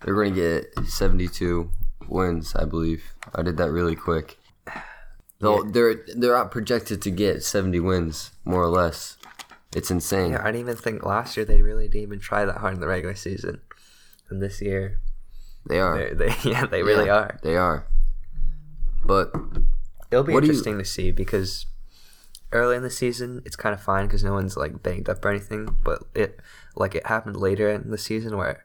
they're 0.03 0.15
going 0.15 0.33
to 0.33 0.39
get 0.75 0.87
seventy-two 0.87 1.69
wins, 2.07 2.55
I 2.55 2.65
believe. 2.65 3.03
I 3.33 3.41
did 3.41 3.57
that 3.57 3.71
really 3.71 3.95
quick. 3.95 4.37
They'll, 5.39 5.63
They're 5.65 6.05
they're 6.15 6.37
out 6.37 6.51
projected 6.51 7.01
to 7.01 7.11
get 7.11 7.43
seventy 7.43 7.79
wins, 7.79 8.31
more 8.45 8.61
or 8.63 8.67
less. 8.69 9.17
It's 9.75 9.89
insane. 9.91 10.31
Yeah, 10.31 10.41
I 10.41 10.45
didn't 10.51 10.61
even 10.61 10.75
think 10.75 11.03
last 11.05 11.35
year 11.35 11.45
they 11.45 11.61
really 11.61 11.87
didn't 11.87 12.03
even 12.03 12.19
try 12.19 12.45
that 12.45 12.57
hard 12.57 12.75
in 12.75 12.79
the 12.79 12.87
regular 12.87 13.15
season, 13.15 13.59
and 14.29 14.41
this 14.41 14.61
year 14.61 14.99
They 15.67 15.79
are. 15.79 15.97
they 15.97 16.13
they 16.43 16.49
yeah 16.49 16.65
they 16.65 16.83
really 16.83 17.07
Yeah, 17.07 17.15
are. 17.15 17.39
They 17.43 17.55
are. 17.57 17.87
But 19.05 19.33
It'll 20.11 20.23
be 20.23 20.31
do 20.33 20.37
you- 20.37 20.41
interesting 20.43 20.77
to 20.77 20.85
see 20.85 21.11
because 21.11 21.65
early 22.51 22.75
in 22.77 22.83
the 22.83 22.89
season 22.91 23.41
it's 23.45 23.55
kind 23.55 23.73
of 23.73 23.81
fine 23.81 24.05
because 24.05 24.23
no 24.23 24.33
one's 24.33 24.55
like 24.55 24.81
banged 24.83 25.09
up 25.09 25.25
or 25.25 25.29
anything. 25.29 25.75
But 25.83 26.03
it 26.15 26.39
like 26.75 26.95
it 26.95 27.07
happened 27.07 27.35
later 27.35 27.67
in 27.69 27.89
the 27.89 27.97
season 27.97 28.37
where 28.37 28.63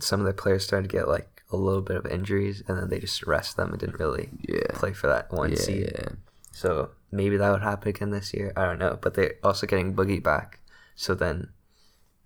some 0.00 0.20
of 0.20 0.26
the 0.26 0.32
players 0.32 0.64
started 0.64 0.88
to 0.90 0.96
get 0.96 1.08
like 1.08 1.42
a 1.50 1.56
little 1.56 1.82
bit 1.82 1.96
of 1.96 2.06
injuries 2.06 2.62
and 2.66 2.76
then 2.78 2.88
they 2.90 2.98
just 2.98 3.24
rest 3.26 3.56
them 3.56 3.70
and 3.70 3.78
didn't 3.78 3.98
really 4.00 4.30
Yeah. 4.42 4.66
play 4.74 4.92
for 4.92 5.06
that 5.06 5.32
one 5.32 5.50
yeah, 5.50 5.56
seed. 5.58 5.92
yeah. 5.94 6.08
So 6.52 6.90
maybe 7.12 7.36
that 7.36 7.50
would 7.50 7.62
happen 7.62 7.88
again 7.88 8.10
this 8.10 8.32
year. 8.34 8.52
I 8.56 8.64
don't 8.64 8.78
know. 8.78 8.98
But 9.00 9.14
they're 9.14 9.34
also 9.44 9.66
getting 9.66 9.94
Boogie 9.94 10.22
back, 10.22 10.60
so 10.94 11.14
then 11.14 11.50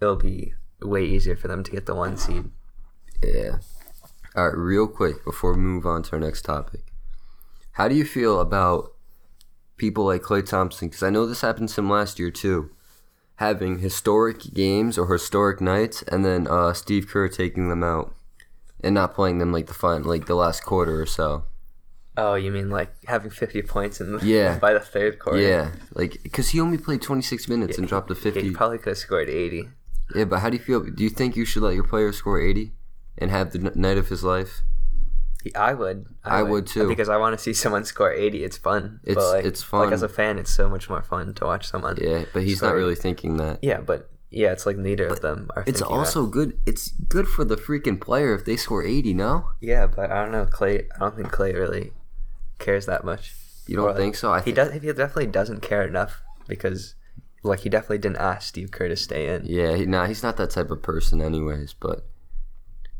it'll 0.00 0.16
be 0.16 0.54
way 0.80 1.04
easier 1.04 1.36
for 1.36 1.48
them 1.48 1.62
to 1.64 1.70
get 1.70 1.86
the 1.86 1.94
one 1.94 2.16
seed. 2.16 2.50
Yeah. 3.22 3.58
All 4.36 4.46
right, 4.48 4.56
real 4.56 4.86
quick 4.86 5.24
before 5.24 5.52
we 5.52 5.58
move 5.58 5.84
on 5.84 6.02
to 6.04 6.12
our 6.12 6.20
next 6.20 6.42
topic. 6.42 6.92
How 7.72 7.88
do 7.88 7.94
you 7.94 8.04
feel 8.04 8.40
about 8.40 8.92
people 9.76 10.04
like 10.04 10.22
Klay 10.22 10.46
Thompson? 10.46 10.88
Because 10.88 11.02
I 11.02 11.10
know 11.10 11.26
this 11.26 11.40
happened 11.40 11.68
to 11.70 11.80
him 11.80 11.90
last 11.90 12.18
year 12.18 12.30
too. 12.30 12.70
Having 13.40 13.78
historic 13.78 14.52
games 14.52 14.98
or 14.98 15.10
historic 15.10 15.60
nights, 15.62 16.02
and 16.02 16.24
then 16.24 16.46
uh, 16.46 16.74
Steve 16.74 17.08
Kerr 17.08 17.26
taking 17.28 17.70
them 17.70 17.82
out 17.82 18.14
and 18.84 18.94
not 18.94 19.14
playing 19.14 19.38
them 19.38 19.50
like 19.50 19.66
the 19.66 19.74
fun, 19.74 20.02
like 20.02 20.26
the 20.26 20.34
last 20.34 20.62
quarter 20.62 21.00
or 21.00 21.06
so. 21.06 21.44
Oh, 22.18 22.34
you 22.34 22.50
mean 22.50 22.68
like 22.68 22.92
having 23.06 23.30
fifty 23.30 23.62
points 23.62 23.98
in 24.00 24.12
the 24.12 24.24
Yeah. 24.24 24.58
by 24.60 24.74
the 24.74 24.80
third 24.80 25.18
quarter? 25.18 25.40
Yeah, 25.40 25.70
like 25.94 26.22
because 26.22 26.50
he 26.50 26.60
only 26.60 26.76
played 26.76 27.00
26 27.00 27.48
minutes 27.48 27.78
and 27.78 27.88
dropped 27.88 28.10
a 28.10 28.14
50. 28.14 28.42
He 28.42 28.50
probably 28.50 28.76
could 28.78 28.90
have 28.90 28.98
scored 28.98 29.30
eighty. 29.30 29.70
Yeah, 30.14 30.24
but 30.24 30.40
how 30.40 30.50
do 30.50 30.56
you 30.58 30.62
feel? 30.62 30.80
Do 30.84 31.02
you 31.02 31.08
think 31.10 31.34
you 31.34 31.44
should 31.46 31.62
let 31.62 31.74
your 31.74 31.84
player 31.84 32.12
score 32.12 32.38
80 32.40 32.72
and 33.16 33.30
have 33.30 33.52
the 33.52 33.58
n- 33.60 33.72
night 33.74 33.96
of 33.96 34.08
his 34.08 34.22
life? 34.22 34.60
I 35.56 35.74
would. 35.74 36.06
I 36.24 36.40
uh, 36.40 36.44
would, 36.46 36.66
too. 36.66 36.86
Because 36.88 37.08
I 37.08 37.16
want 37.16 37.36
to 37.36 37.42
see 37.42 37.52
someone 37.52 37.84
score 37.84 38.12
80. 38.12 38.44
It's 38.44 38.58
fun. 38.58 39.00
It's- 39.04 39.14
but 39.16 39.36
like, 39.36 39.44
it's 39.44 39.60
Like 39.72 39.84
fun. 39.86 39.92
as 39.92 40.02
a 40.02 40.08
fan, 40.08 40.38
it's 40.38 40.52
so 40.54 40.68
much 40.68 40.88
more 40.90 41.02
fun 41.02 41.34
to 41.34 41.44
watch 41.44 41.66
someone. 41.66 41.96
Yeah, 42.00 42.24
but 42.32 42.42
he's 42.42 42.60
not 42.62 42.74
really 42.74 42.94
thinking 42.94 43.36
that. 43.38 43.58
Yeah, 43.62 43.80
but 43.80 44.10
yeah, 44.30 44.52
it's 44.52 44.66
like 44.66 44.76
neither 44.76 45.06
of 45.06 45.20
them 45.22 45.48
are. 45.56 45.62
It's 45.66 45.80
thinking 45.80 45.96
that. 45.96 45.98
also 45.98 46.26
good. 46.26 46.58
It's 46.66 46.90
good 47.08 47.26
for 47.26 47.44
the 47.44 47.56
freaking 47.56 48.00
player 48.00 48.34
if 48.34 48.44
they 48.44 48.56
score 48.56 48.84
80. 48.84 49.14
No, 49.14 49.50
Yeah, 49.60 49.86
but 49.86 50.10
I 50.10 50.22
don't 50.22 50.32
know. 50.32 50.46
Klay. 50.46 50.86
I 50.94 50.98
don't 50.98 51.16
think 51.16 51.28
Klay 51.32 51.54
really 51.54 51.92
cares 52.58 52.86
that 52.86 53.04
much. 53.04 53.34
you 53.66 53.76
don't 53.76 53.88
Or, 53.90 53.96
think 53.96 54.16
so? 54.16 54.32
I 54.32 54.38
He 54.40 54.44
think 54.52 54.56
does. 54.56 54.72
He 54.72 54.78
definitely 54.92 55.26
doesn't 55.28 55.62
care 55.62 55.82
enough 55.86 56.22
because 56.48 56.94
like 57.42 57.60
he 57.60 57.68
definitely 57.70 57.98
didn't 57.98 58.18
ask 58.18 58.46
Steve 58.48 58.70
Kerr 58.70 58.88
to 58.88 58.96
stay 58.96 59.34
in. 59.34 59.46
Yeah, 59.46 59.74
he, 59.76 59.86
nah, 59.86 60.06
he's 60.06 60.22
not 60.22 60.36
that 60.36 60.50
type 60.50 60.70
of 60.70 60.82
person, 60.82 61.22
anyways. 61.22 61.72
But, 61.72 62.04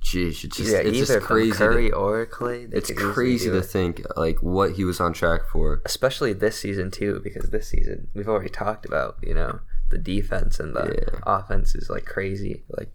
geez, 0.01 0.45
it's 0.45 0.57
just 0.57 0.71
yeah, 0.73 0.79
it's 0.79 0.97
either 0.97 1.15
just 1.21 1.27
crazy. 1.27 1.53
Curry 1.53 1.89
to, 1.91 1.97
or 1.97 2.27
Klay. 2.27 2.69
it's 2.73 2.91
crazy 2.93 3.51
to 3.51 3.63
think 3.63 4.03
like 4.17 4.43
what 4.43 4.73
he 4.73 4.85
was 4.85 5.01
on 5.01 5.13
track 5.13 5.43
for. 5.51 5.83
especially 5.85 6.33
this 6.33 6.59
season 6.59 6.91
too, 6.91 7.21
because 7.23 7.51
this 7.51 7.69
season 7.69 8.09
we've 8.15 8.29
already 8.29 8.49
talked 8.51 8.87
about. 8.87 9.17
You 9.23 9.35
know, 9.35 9.61
the 9.91 9.99
defense 9.99 10.59
and 10.61 10.75
the 10.75 10.97
Yeah. 11.13 11.19
offense 11.27 11.75
is 11.75 11.91
like 11.91 12.05
crazy. 12.07 12.63
Like 12.77 12.93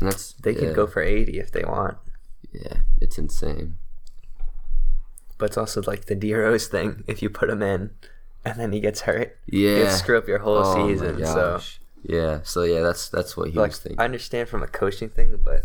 And 0.00 0.08
that's 0.10 0.32
they 0.34 0.52
yeah, 0.52 0.58
could 0.60 0.74
go 0.76 0.86
for 0.86 1.02
eighty 1.02 1.38
if 1.38 1.50
they 1.50 1.64
want. 1.64 1.96
Yeah, 2.52 2.78
it's 3.00 3.18
insane. 3.18 3.74
But 5.38 5.46
it's 5.46 5.58
also 5.58 5.82
like 5.82 6.06
the 6.06 6.14
D 6.14 6.34
Rose 6.34 6.66
thing. 6.66 7.04
If 7.06 7.22
you 7.22 7.30
put 7.30 7.48
him 7.48 7.62
in, 7.62 7.90
and 8.44 8.58
then 8.58 8.72
he 8.72 8.80
gets 8.80 9.02
hurt, 9.02 9.36
Yeah, 9.46 9.78
you 9.78 9.90
screw 9.90 10.18
up 10.18 10.26
your 10.26 10.40
whole 10.40 10.58
Oh 10.64 10.88
season. 10.88 11.24
So 11.24 11.60
yeah, 12.02 12.40
so 12.42 12.62
yeah, 12.64 12.80
that's 12.80 13.08
that's 13.08 13.36
what 13.36 13.50
he 13.50 13.58
like 13.58 13.70
was 13.70 13.78
thinking. 13.78 14.00
I 14.00 14.04
understand 14.04 14.48
from 14.48 14.62
a 14.62 14.66
coaching 14.66 15.08
thing, 15.08 15.38
but 15.42 15.64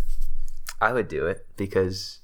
I 0.83 0.93
would 0.93 1.07
do 1.07 1.25
it 1.27 1.45
because. 1.57 2.19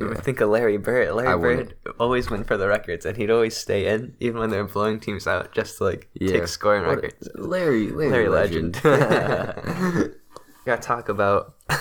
I 0.00 0.04
Yeah. 0.04 0.14
think 0.14 0.40
of 0.40 0.48
Larry 0.50 0.76
Bird. 0.76 1.12
Larry 1.12 1.28
I 1.28 1.34
Bird 1.36 1.74
always 1.98 2.30
went 2.30 2.46
for 2.46 2.56
the 2.56 2.68
records, 2.68 3.04
and 3.04 3.16
he'd 3.16 3.32
always 3.32 3.56
stay 3.56 3.92
in, 3.92 4.14
even 4.20 4.38
when 4.38 4.50
they're 4.50 4.62
blowing 4.64 5.00
teams 5.00 5.26
out, 5.26 5.50
just 5.50 5.78
to 5.78 5.84
like 5.84 6.08
yeah, 6.14 6.32
take 6.38 6.46
scoring 6.46 6.86
What- 6.86 7.02
records. 7.02 7.28
Larry, 7.34 7.90
Larry, 7.90 8.10
Larry 8.10 8.28
legend. 8.28 8.84
Legend. 8.84 10.14
Gotta 10.66 10.82
talk 10.82 11.08
about 11.08 11.54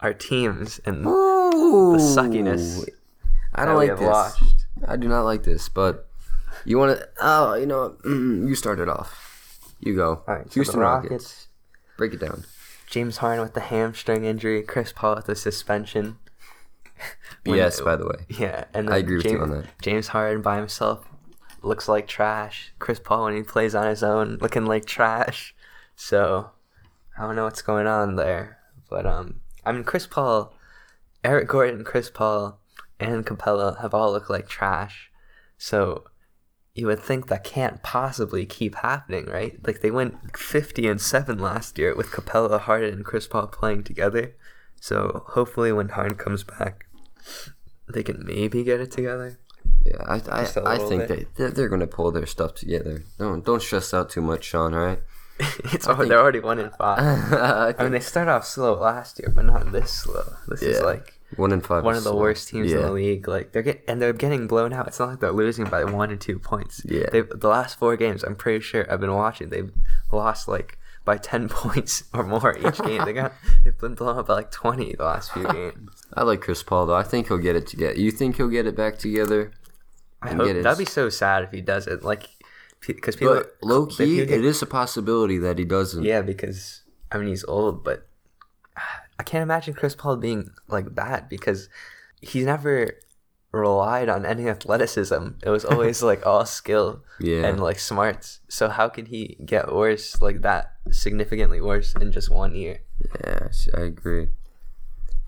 our 0.00 0.14
teams 0.14 0.80
and 0.86 1.04
Ooh, 1.06 1.92
the 1.96 1.98
suckiness. 1.98 2.88
I 3.54 3.64
don't 3.64 3.76
like 3.76 3.90
this. 3.98 4.00
watched. 4.00 4.66
I 4.86 4.96
do 4.96 5.08
not 5.08 5.22
like 5.22 5.42
this, 5.42 5.68
but 5.68 6.08
you 6.64 6.78
want 6.78 6.96
to? 6.98 7.08
Oh, 7.20 7.54
you 7.54 7.66
know, 7.66 7.96
you 8.04 8.54
started 8.54 8.88
off. 8.88 9.20
You 9.80 9.96
go. 9.96 10.22
All 10.28 10.34
right, 10.34 10.52
Houston 10.52 10.78
the 10.78 10.84
Rockets. 10.86 11.10
Rockets. 11.10 11.46
Break 11.98 12.14
it 12.14 12.20
down. 12.20 12.44
James 12.94 13.16
Harden 13.16 13.42
with 13.42 13.54
the 13.54 13.60
hamstring 13.60 14.24
injury, 14.24 14.62
Chris 14.62 14.92
Paul 14.92 15.16
with 15.16 15.26
the 15.26 15.34
suspension. 15.34 16.16
When- 17.44 17.56
Yes, 17.56 17.80
by 17.80 17.96
the 17.96 18.06
way. 18.06 18.24
Yeah, 18.28 18.66
and 18.72 18.88
I 18.88 18.98
agree 18.98 19.16
with 19.16 19.24
James, 19.24 19.32
you 19.34 19.42
on 19.42 19.50
that. 19.50 19.64
James 19.82 20.06
Harden 20.08 20.42
by 20.42 20.58
himself 20.58 21.04
looks 21.60 21.88
like 21.88 22.06
trash. 22.06 22.72
Chris 22.78 23.00
Paul 23.00 23.24
when 23.24 23.34
he 23.36 23.42
plays 23.42 23.74
on 23.74 23.88
his 23.88 24.04
own 24.04 24.38
looking 24.40 24.64
like 24.64 24.84
trash. 24.86 25.56
So 25.96 26.50
I 27.18 27.22
don't 27.22 27.34
know 27.34 27.42
what's 27.42 27.62
going 27.62 27.88
on 27.88 28.14
there, 28.14 28.58
but 28.88 29.06
um, 29.06 29.40
I 29.66 29.72
mean 29.72 29.82
Chris 29.82 30.06
Paul, 30.06 30.54
Eric 31.24 31.48
Gordon, 31.48 31.82
Chris 31.82 32.10
Paul, 32.10 32.60
and 33.00 33.26
Capela 33.26 33.80
have 33.80 33.92
all 33.92 34.12
looked 34.12 34.30
like 34.30 34.46
trash. 34.46 35.10
So 35.58 36.04
you 36.74 36.88
would 36.88 37.00
think 37.00 37.28
that 37.28 37.44
can't 37.44 37.82
possibly 37.82 38.44
keep 38.44 38.74
happening, 38.76 39.26
right? 39.26 39.58
Like 39.64 39.80
they 39.80 39.92
went 39.92 40.36
50 40.36 40.88
and 40.88 41.00
7 41.00 41.38
last 41.38 41.78
year 41.78 41.94
with 41.94 42.10
Capela, 42.10 42.60
Harden, 42.60 42.92
and 42.92 43.04
Chris 43.04 43.28
Paul 43.28 43.46
playing 43.46 43.84
together. 43.84 44.34
So 44.80 45.22
hopefully 45.28 45.72
when 45.72 45.90
Harden 45.90 46.18
comes 46.18 46.42
back, 46.42 46.86
they 47.92 48.02
can 48.02 48.24
maybe 48.26 48.64
get 48.64 48.80
it 48.80 48.90
together. 48.90 49.38
Yeah, 49.84 50.02
I 50.06 50.16
I, 50.30 50.46
I 50.64 50.78
think 50.78 51.08
bit. 51.08 51.08
they 51.08 51.26
they're, 51.36 51.50
they're 51.50 51.68
gonna 51.68 51.86
pull 51.86 52.10
their 52.10 52.26
stuff 52.26 52.54
together. 52.54 53.04
Don't 53.18 53.44
don't 53.44 53.62
stress 53.62 53.94
out 53.94 54.10
too 54.10 54.20
much, 54.20 54.44
Sean. 54.44 54.74
All 54.74 54.80
right. 54.80 55.00
it's 55.72 55.86
all, 55.86 55.96
they're 55.96 56.20
already 56.20 56.40
one 56.40 56.58
in 56.58 56.70
five. 56.70 56.98
I 57.32 57.74
I 57.78 57.82
mean, 57.82 57.92
they 57.92 58.00
started 58.00 58.30
off 58.30 58.46
slow 58.46 58.74
last 58.74 59.18
year, 59.18 59.32
but 59.34 59.44
not 59.44 59.72
this 59.72 59.90
slow. 59.90 60.24
This 60.48 60.62
is 60.62 60.80
like 60.80 61.20
one 61.36 61.52
in 61.52 61.60
five. 61.60 61.84
one 61.84 61.96
of 61.96 62.04
the 62.04 62.14
worst 62.14 62.48
teams 62.48 62.72
in 62.72 62.80
the 62.80 62.92
league. 62.92 63.28
Like 63.28 63.52
they're 63.52 63.62
get 63.62 63.84
and 63.88 64.00
they're 64.00 64.12
getting 64.12 64.46
blown 64.46 64.72
out. 64.72 64.86
It's 64.88 64.98
not 64.98 65.08
like 65.10 65.20
they're 65.20 65.32
losing 65.32 65.64
by 65.64 65.84
one 65.84 66.10
or 66.10 66.16
two 66.16 66.38
points. 66.38 66.82
Yeah. 66.84 67.08
They 67.10 67.22
the 67.22 67.48
last 67.48 67.78
four 67.78 67.96
games, 67.96 68.22
I'm 68.22 68.36
pretty 68.36 68.60
sure 68.60 68.90
I've 68.90 69.00
been 69.00 69.14
watching. 69.14 69.48
They've 69.50 69.72
lost 70.12 70.48
like 70.48 70.78
by 71.04 71.18
ten 71.18 71.48
points 71.50 72.04
or 72.12 72.22
more 72.22 72.56
each 72.56 72.78
game. 72.78 73.04
They 73.04 73.12
got 73.12 73.32
they've 73.62 73.78
been 73.78 73.94
blown 73.94 74.18
up 74.18 74.26
by 74.26 74.34
like 74.34 74.50
twenty 74.50 74.94
the 74.94 75.04
last 75.04 75.32
few 75.32 75.46
games. 75.52 76.06
I 76.14 76.22
like 76.22 76.40
Chris 76.40 76.62
Paul 76.62 76.86
though. 76.86 76.94
I 76.94 77.02
think 77.02 77.28
he'll 77.28 77.38
get 77.38 77.56
it 77.56 77.66
together. 77.66 77.94
You 77.94 78.10
think 78.10 78.36
he'll 78.36 78.48
get 78.48 78.66
it 78.66 78.76
back 78.76 78.98
together? 78.98 79.52
i 80.22 80.32
hope 80.32 80.46
his... 80.48 80.64
that'd 80.64 80.78
be 80.78 80.86
so 80.86 81.10
sad 81.10 81.42
if 81.42 81.50
he 81.50 81.60
doesn't. 81.60 82.02
Like 82.02 82.30
because 82.86 83.16
people 83.16 83.34
But 83.34 83.56
low 83.62 83.86
key, 83.86 84.16
get- 84.16 84.30
it 84.30 84.44
is 84.44 84.62
a 84.62 84.66
possibility 84.66 85.38
that 85.38 85.58
he 85.58 85.64
doesn't. 85.64 86.04
Yeah, 86.04 86.22
because 86.22 86.82
I 87.10 87.18
mean 87.18 87.28
he's 87.28 87.44
old, 87.44 87.84
but 87.84 88.06
I 89.18 89.22
can't 89.22 89.42
imagine 89.42 89.74
Chris 89.74 89.94
Paul 89.94 90.16
being 90.16 90.50
like 90.68 90.94
that 90.96 91.28
because 91.30 91.68
he's 92.20 92.44
never 92.46 92.94
relied 93.52 94.08
on 94.08 94.26
any 94.26 94.48
athleticism. 94.48 95.28
It 95.42 95.48
was 95.50 95.64
always 95.64 96.02
like 96.10 96.26
all 96.26 96.44
skill 96.46 97.04
Yeah. 97.20 97.46
and 97.46 97.60
like 97.60 97.78
smarts. 97.78 98.40
So 98.48 98.68
how 98.68 98.88
could 98.88 99.08
he 99.08 99.36
get 99.44 99.72
worse 99.72 100.20
like 100.20 100.42
that, 100.42 100.72
significantly 100.90 101.60
worse 101.60 101.94
in 101.94 102.10
just 102.10 102.30
one 102.30 102.54
year? 102.56 102.80
Yeah, 103.24 103.48
I 103.76 103.80
agree. 103.82 104.28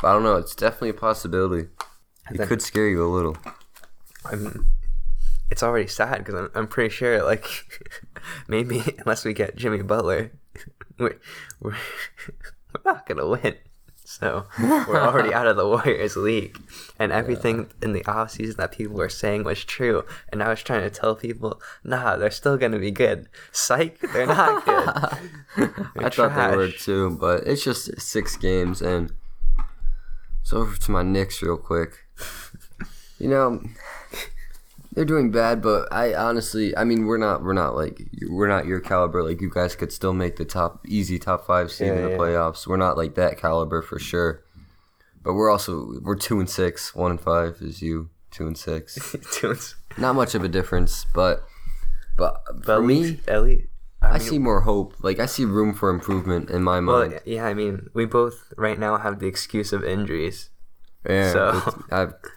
But 0.03 0.09
I 0.09 0.13
don't 0.15 0.25
know. 0.25 0.37
It's 0.37 0.55
definitely 0.57 0.91
a 0.91 0.95
possibility. 0.95 1.69
It 2.31 2.39
then- 2.39 2.49
could 2.49 2.63
scare 2.63 2.89
you 2.89 3.05
a 3.05 3.09
little. 3.09 3.37
I 4.25 4.35
mean, 4.35 4.67
it's 5.53 5.63
already 5.63 5.87
sad 5.87 6.19
because 6.19 6.35
I'm, 6.35 6.51
I'm 6.57 6.67
pretty 6.67 6.91
sure 6.91 7.23
like 7.23 7.47
maybe 8.49 8.83
unless 8.99 9.25
we 9.25 9.33
get 9.33 9.55
Jimmy 9.55 9.83
Butler, 9.83 10.33
we're 10.99 11.21
we're, 11.61 11.77
we're 12.75 12.81
not 12.85 13.07
gonna 13.07 13.29
win. 13.29 13.55
So 14.07 14.47
we're 14.61 15.01
already 15.01 15.35
out 15.35 15.49
of 15.49 15.57
the 15.57 15.67
Warriors 15.67 16.17
league, 16.17 16.61
and 16.97 17.11
everything 17.11 17.71
in 17.83 17.93
the 17.93 18.05
offseason 18.05 18.55
that 18.57 18.71
people 18.71 18.97
were 18.97 19.09
saying 19.09 19.43
was 19.43 19.65
true. 19.65 20.05
And 20.33 20.45
I 20.45 20.49
was 20.49 20.63
trying 20.63 20.83
to 20.83 20.91
tell 20.91 21.17
people, 21.17 21.61
nah, 21.83 22.17
they're 22.17 22.31
still 22.31 22.57
gonna 22.57 22.79
be 22.79 22.93
good. 22.93 23.29
Psych, 23.51 23.99
they're 24.13 24.27
not 24.27 24.65
good. 25.57 25.71
I 25.97 26.09
thought 26.09 26.51
they 26.51 26.57
were 26.57 26.71
too, 26.71 27.19
but 27.21 27.47
it's 27.49 27.65
just 27.65 28.01
six 28.01 28.37
games 28.37 28.81
and. 28.81 29.13
So 30.45 30.59
over 30.59 30.77
to 30.77 30.91
my 30.93 31.03
Knicks 31.03 31.43
real 31.43 31.57
quick. 31.57 32.07
You 33.19 33.29
know, 33.29 33.61
they're 34.97 35.05
doing 35.05 35.31
bad, 35.31 35.63
but 35.63 35.93
I 35.93 36.15
honestly, 36.15 36.77
I 36.77 36.83
mean, 36.85 37.05
we're 37.07 37.19
not, 37.19 37.45
we're 37.45 37.53
not 37.53 37.77
like, 37.77 38.01
we're 38.29 38.49
not 38.49 38.65
your 38.67 38.81
caliber. 38.81 39.23
Like 39.23 39.41
you 39.43 39.51
guys 39.51 39.77
could 39.77 39.93
still 39.93 40.15
make 40.15 40.37
the 40.37 40.45
top, 40.47 40.85
easy 40.89 41.19
top 41.19 41.47
five 41.47 41.71
seed 41.71 41.89
in 41.89 42.03
the 42.03 42.11
yeah. 42.11 42.17
playoffs. 42.17 42.67
We're 42.67 42.79
not 42.79 42.97
like 42.97 43.15
that 43.15 43.39
caliber 43.39 43.83
for 43.83 43.99
sure. 43.99 44.43
But 45.23 45.35
we're 45.35 45.51
also 45.51 46.01
we're 46.03 46.17
two 46.17 46.41
and 46.41 46.49
six. 46.49 46.95
One 46.95 47.11
and 47.11 47.21
five 47.21 47.59
is 47.61 47.83
you. 47.83 48.09
Two 48.31 48.47
and 48.47 48.57
six. 48.57 49.15
Doing- 49.41 49.59
not 49.99 50.15
much 50.15 50.35
of 50.35 50.43
a 50.45 50.49
difference, 50.49 51.05
but 51.15 51.45
but 52.17 52.43
but 52.55 52.65
for 52.65 52.83
me, 52.83 53.03
least, 53.03 53.29
at 53.29 53.43
least, 53.43 53.67
I, 54.01 54.15
I 54.15 54.19
see 54.19 54.39
more 54.39 54.61
hope. 54.61 54.95
Like 55.01 55.19
I 55.19 55.27
see 55.27 55.45
room 55.45 55.75
for 55.75 55.91
improvement 55.91 56.49
in 56.51 56.63
my 56.63 56.81
Well, 56.81 57.09
mind. 57.09 57.21
yeah, 57.25 57.45
I 57.45 57.55
mean, 57.55 57.89
we 57.93 58.05
both 58.07 58.53
right 58.57 58.79
now 58.79 58.99
have 58.99 59.19
the 59.19 59.27
excuse 59.27 59.73
of 59.73 59.85
injuries. 59.85 60.51
Yeah, 61.09 61.33
So- 61.33 61.85
I 61.91 61.99
have 62.01 62.15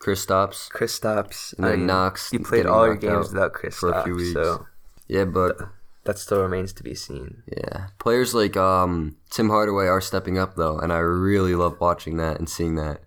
Kristaps. 0.00 0.68
Chris 0.70 0.94
stops. 0.94 1.52
And 1.54 1.66
then 1.66 1.86
Knox 1.86 2.32
You 2.32 2.40
played 2.40 2.66
all 2.66 2.86
your 2.86 2.96
games 2.96 3.32
without 3.32 3.52
Chris 3.52 3.76
for 3.76 3.92
a 3.92 4.02
few 4.04 4.14
weeks. 4.16 4.32
so 4.32 4.66
Yeah, 5.08 5.24
but 5.26 5.58
that 6.04 6.18
still 6.18 6.40
remains 6.42 6.72
to 6.74 6.82
be 6.82 6.94
seen. 6.94 7.42
yeah, 7.46 7.88
players 7.98 8.34
like 8.34 8.56
um 8.56 9.16
Tim 9.30 9.50
Hardaway 9.50 9.86
are 9.86 10.00
stepping 10.00 10.38
up 10.38 10.56
though, 10.56 10.78
and 10.78 10.92
I 10.92 10.98
really 10.98 11.54
love 11.54 11.76
watching 11.80 12.16
that 12.16 12.38
and 12.38 12.48
seeing 12.48 12.74
that. 12.76 13.02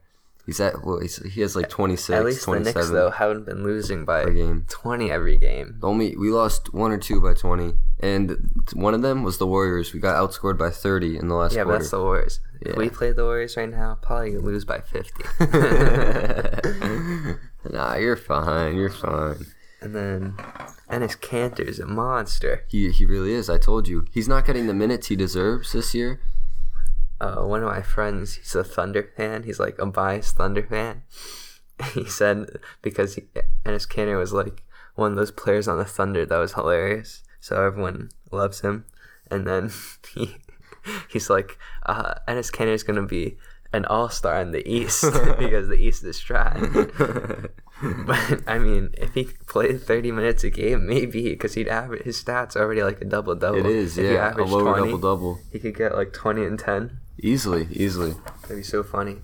He's 0.45 0.59
at 0.59 0.83
well, 0.85 0.99
he's, 0.99 1.15
he 1.23 1.39
has 1.39 1.55
like 1.55 1.69
26, 1.69 2.09
At 2.09 2.25
least 2.25 2.41
the 2.41 2.45
27 2.47 2.73
Knicks 2.81 2.89
though 2.91 3.09
haven't 3.11 3.45
been 3.45 3.63
losing 3.63 4.03
by 4.03 4.25
game. 4.25 4.65
twenty 4.69 5.09
every 5.09 5.37
game. 5.37 5.79
Only 5.81 6.17
we 6.17 6.31
lost 6.31 6.73
one 6.73 6.91
or 6.91 6.97
two 6.97 7.21
by 7.21 7.33
twenty, 7.33 7.75
and 8.01 8.51
one 8.73 8.93
of 8.93 9.01
them 9.01 9.23
was 9.23 9.37
the 9.37 9.47
Warriors. 9.47 9.93
We 9.93 10.01
got 10.01 10.17
outscored 10.17 10.57
by 10.57 10.69
thirty 10.69 11.17
in 11.17 11.29
the 11.29 11.35
last 11.35 11.53
Yeah, 11.55 11.63
but 11.63 11.69
quarter. 11.69 11.79
that's 11.79 11.91
the 11.91 12.01
Warriors. 12.01 12.39
If 12.71 12.77
we 12.77 12.89
play 12.89 13.11
the 13.11 13.23
Warriors 13.23 13.57
right 13.57 13.69
now, 13.69 13.97
probably 14.01 14.37
lose 14.37 14.65
by 14.65 14.81
fifty. 14.81 15.23
nah, 17.69 17.95
you're 17.95 18.15
fine. 18.15 18.75
You're 18.75 18.89
fine. 18.89 19.45
and 19.81 19.95
then 19.95 20.33
Enes 20.89 21.17
Kanter's 21.19 21.79
a 21.79 21.85
monster. 21.85 22.65
He 22.69 22.89
he 22.91 23.05
really 23.05 23.33
is. 23.33 23.49
I 23.49 23.57
told 23.57 23.87
you. 23.87 24.05
He's 24.11 24.27
not 24.27 24.45
getting 24.45 24.67
the 24.67 24.73
minutes 24.73 25.07
he 25.07 25.15
deserves 25.15 25.73
this 25.73 25.93
year. 25.93 26.19
uh, 27.21 27.41
one 27.43 27.61
of 27.63 27.69
my 27.69 27.81
friends, 27.81 28.35
he's 28.35 28.55
a 28.55 28.63
Thunder 28.63 29.09
fan. 29.15 29.43
He's 29.43 29.59
like 29.59 29.79
a 29.79 29.85
biased 29.85 30.35
Thunder 30.37 30.63
fan. 30.63 31.03
He 31.93 32.05
said 32.05 32.59
because 32.81 33.15
he, 33.15 33.23
Enes 33.65 33.87
Kanter 33.89 34.17
was 34.17 34.31
like 34.31 34.63
one 34.95 35.11
of 35.11 35.17
those 35.17 35.31
players 35.31 35.67
on 35.67 35.79
the 35.79 35.85
Thunder 35.85 36.23
that 36.25 36.37
was 36.37 36.53
hilarious, 36.53 37.23
so 37.41 37.61
everyone 37.65 38.09
loves 38.31 38.61
him. 38.61 38.85
And 39.31 39.47
then 39.47 39.71
he 40.13 40.35
he's 41.09 41.29
like, 41.29 41.57
uh, 41.85 42.15
Enes 42.27 42.51
Kanter 42.51 42.73
is 42.73 42.83
gonna 42.83 43.05
be 43.05 43.37
an 43.71 43.85
all 43.85 44.09
star 44.09 44.39
in 44.41 44.51
the 44.51 44.67
East 44.69 45.01
because 45.39 45.67
the 45.67 45.75
East 45.75 46.03
is 46.03 46.19
trash. 46.19 46.59
but 48.05 48.43
I 48.47 48.59
mean, 48.59 48.89
if 48.97 49.13
he 49.13 49.25
played 49.47 49.81
thirty 49.81 50.11
minutes 50.11 50.43
a 50.43 50.49
game, 50.49 50.85
maybe 50.87 51.29
because 51.29 51.55
he'd 51.55 51.67
average 51.67 52.03
his 52.03 52.23
stats 52.23 52.55
already 52.55 52.83
like 52.83 53.01
a 53.01 53.05
double 53.05 53.35
double. 53.35 53.59
It 53.59 53.65
is, 53.65 53.97
If 53.97 54.05
he 54.05 54.13
yeah, 54.13 54.33
a 54.35 54.43
lower 54.43 54.77
double 54.77 54.97
double. 54.97 55.39
He 55.51 55.59
could 55.59 55.75
get 55.75 55.95
like 55.95 56.13
twenty 56.13 56.45
and 56.45 56.59
ten. 56.59 56.99
Easily, 57.19 57.67
easily. 57.71 58.15
That'd 58.41 58.57
be 58.57 58.63
so 58.63 58.83
funny. 58.83 59.17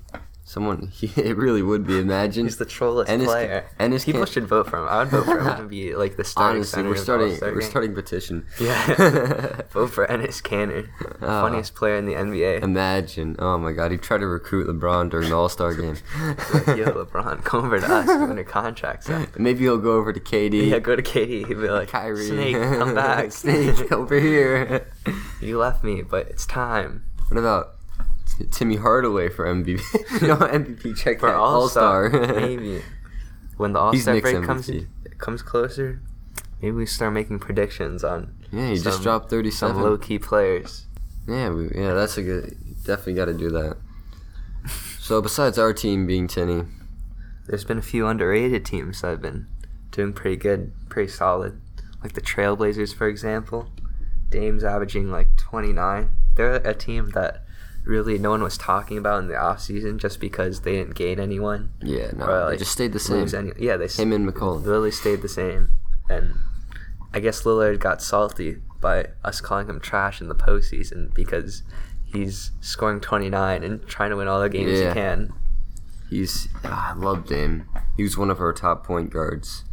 Someone, 0.49 0.91
it 1.01 1.37
really 1.37 1.61
would 1.61 1.85
be. 1.85 1.99
Imagine. 1.99 2.45
He's 2.47 2.57
the 2.57 2.65
trollest 2.65 3.11
Enes- 3.11 3.25
player. 3.25 3.69
Enes 3.79 4.03
People 4.03 4.21
can't- 4.21 4.29
should 4.29 4.47
vote 4.47 4.67
for 4.67 4.79
him. 4.79 4.87
I 4.87 4.97
would 5.03 5.09
vote 5.09 5.25
for 5.25 5.39
him 5.39 5.57
to 5.57 5.63
be 5.69 5.93
like 5.93 6.17
the 6.17 6.23
starting 6.23 6.61
Honestly, 6.61 6.81
we're 6.81 6.95
starting. 6.95 7.37
We're 7.39 7.61
starting 7.61 7.93
petition. 7.93 8.47
Yeah. 8.59 9.61
vote 9.69 9.91
for 9.91 10.07
Enes 10.07 10.41
Kanter, 10.41 10.89
Ah. 11.21 11.43
funniest 11.43 11.75
player 11.75 11.97
in 11.97 12.05
the 12.07 12.13
NBA. 12.13 12.63
Imagine. 12.63 13.35
Oh 13.37 13.59
my 13.59 13.73
God, 13.73 13.91
he 13.91 13.97
tried 13.97 14.21
to 14.21 14.27
recruit 14.27 14.65
LeBron 14.67 15.11
during 15.11 15.29
the 15.29 15.35
All 15.35 15.49
Star 15.49 15.75
game. 15.75 15.97
Like, 16.19 16.65
Yo, 16.77 17.05
LeBron, 17.05 17.43
come 17.43 17.65
over 17.65 17.79
to 17.79 17.85
us 17.85 18.07
when 18.07 18.35
your 18.35 18.43
contract's 18.43 19.07
up. 19.07 19.37
Maybe 19.37 19.59
he'll 19.65 19.77
go 19.77 19.97
over 19.97 20.11
to 20.11 20.19
KD. 20.19 20.67
Yeah, 20.71 20.79
go 20.79 20.95
to 20.95 21.03
KD. 21.03 21.45
He'd 21.45 21.61
be 21.61 21.69
like, 21.69 21.89
Kyrie. 21.89 22.25
Snake, 22.25 22.55
come 22.55 22.95
back. 22.95 23.31
Snake, 23.31 23.91
over 23.91 24.19
here. 24.19 24.87
you 25.41 25.59
left 25.59 25.83
me, 25.83 26.01
but 26.01 26.27
it's 26.27 26.47
time. 26.47 27.03
What 27.27 27.37
about 27.37 27.75
Timmy 28.51 28.77
Hardaway 28.77 29.29
for 29.29 29.45
MVP? 29.45 30.21
no, 30.21 30.35
MVP. 30.37 30.97
Check 30.97 31.19
For. 31.19 31.33
All 31.33 31.67
Star, 31.69 32.09
maybe. 32.09 32.81
When 33.57 33.73
the 33.73 33.79
All 33.79 33.93
Star 33.95 34.19
break 34.21 34.43
comes 34.43 34.67
MVP. 34.69 34.87
comes 35.17 35.41
closer, 35.41 36.01
maybe 36.61 36.71
we 36.75 36.85
start 36.85 37.13
making 37.13 37.39
predictions 37.39 38.03
on 38.03 38.33
Yeah, 38.51 38.69
he 38.69 38.75
just 38.75 38.83
Some- 38.97 39.03
dropped 39.03 39.29
some 39.29 39.39
37. 39.39 39.81
low 39.81 39.97
key 39.97 40.19
players. 40.19 40.85
Yeah, 41.27 41.49
we, 41.49 41.69
yeah, 41.75 41.93
that's 41.93 42.17
a 42.17 42.23
good. 42.23 42.55
Definitely 42.83 43.13
got 43.13 43.25
to 43.25 43.33
do 43.33 43.49
that. 43.51 43.77
So 44.99 45.21
besides 45.21 45.57
our 45.57 45.73
team 45.73 46.05
being 46.07 46.27
tinny, 46.27 46.63
There's 47.47 47.63
been 47.65 47.77
a 47.77 47.83
few 47.83 48.07
underrated 48.07 48.65
teams 48.65 49.01
that 49.01 49.09
have 49.09 49.21
been 49.21 49.47
doing 49.91 50.13
pretty 50.13 50.37
good, 50.37 50.71
pretty 50.89 51.11
solid. 51.11 51.59
Like 52.01 52.13
the 52.13 52.21
Trailblazers, 52.21 52.93
for 52.95 53.07
example. 53.07 53.69
Dame's 54.29 54.63
averaging 54.63 55.09
like 55.09 55.35
29. 55.37 56.09
They're 56.35 56.55
a 56.55 56.73
team 56.75 57.09
that 57.11 57.43
really 57.85 58.17
no 58.17 58.29
one 58.31 58.43
was 58.43 58.57
talking 58.57 58.97
about 58.97 59.19
in 59.19 59.27
the 59.27 59.33
offseason 59.35 59.97
just 59.97 60.19
because 60.19 60.61
they 60.61 60.73
didn't 60.73 60.95
gain 60.95 61.19
anyone. 61.19 61.71
yeah, 61.81 62.11
no, 62.15 62.25
or, 62.25 62.49
they 62.51 62.57
just 62.57 62.71
stayed 62.71 62.93
the 62.93 62.99
same. 62.99 63.27
Any, 63.33 63.51
yeah, 63.57 63.77
they 63.77 63.87
Him 63.87 64.13
and 64.13 64.27
McCollum. 64.27 64.63
literally 64.63 64.91
stayed 64.91 65.21
the 65.21 65.29
same. 65.29 65.69
And 66.09 66.35
I 67.13 67.19
guess 67.19 67.43
Lillard 67.43 67.79
got 67.79 68.01
salty 68.01 68.57
by 68.81 69.07
us 69.23 69.41
calling 69.41 69.67
him 69.67 69.79
trash 69.79 70.21
in 70.21 70.27
the 70.29 70.35
postseason 70.35 71.13
because 71.13 71.63
he's 72.05 72.51
scoring 72.61 72.99
29 72.99 73.63
and 73.63 73.85
trying 73.87 74.09
to 74.09 74.15
win 74.15 74.27
all 74.27 74.39
the 74.41 74.49
games 74.49 74.79
Yeah. 74.79 74.89
he 74.89 74.93
can. 74.93 75.33
He's 76.09 76.47
ah, 76.63 76.93
I 76.93 76.97
loved 76.97 77.29
him. 77.29 77.67
He 77.97 78.03
was 78.03 78.17
one 78.17 78.31
of 78.31 78.39
our 78.39 78.53
top 78.53 78.85
point 78.85 79.11
guards. 79.11 79.63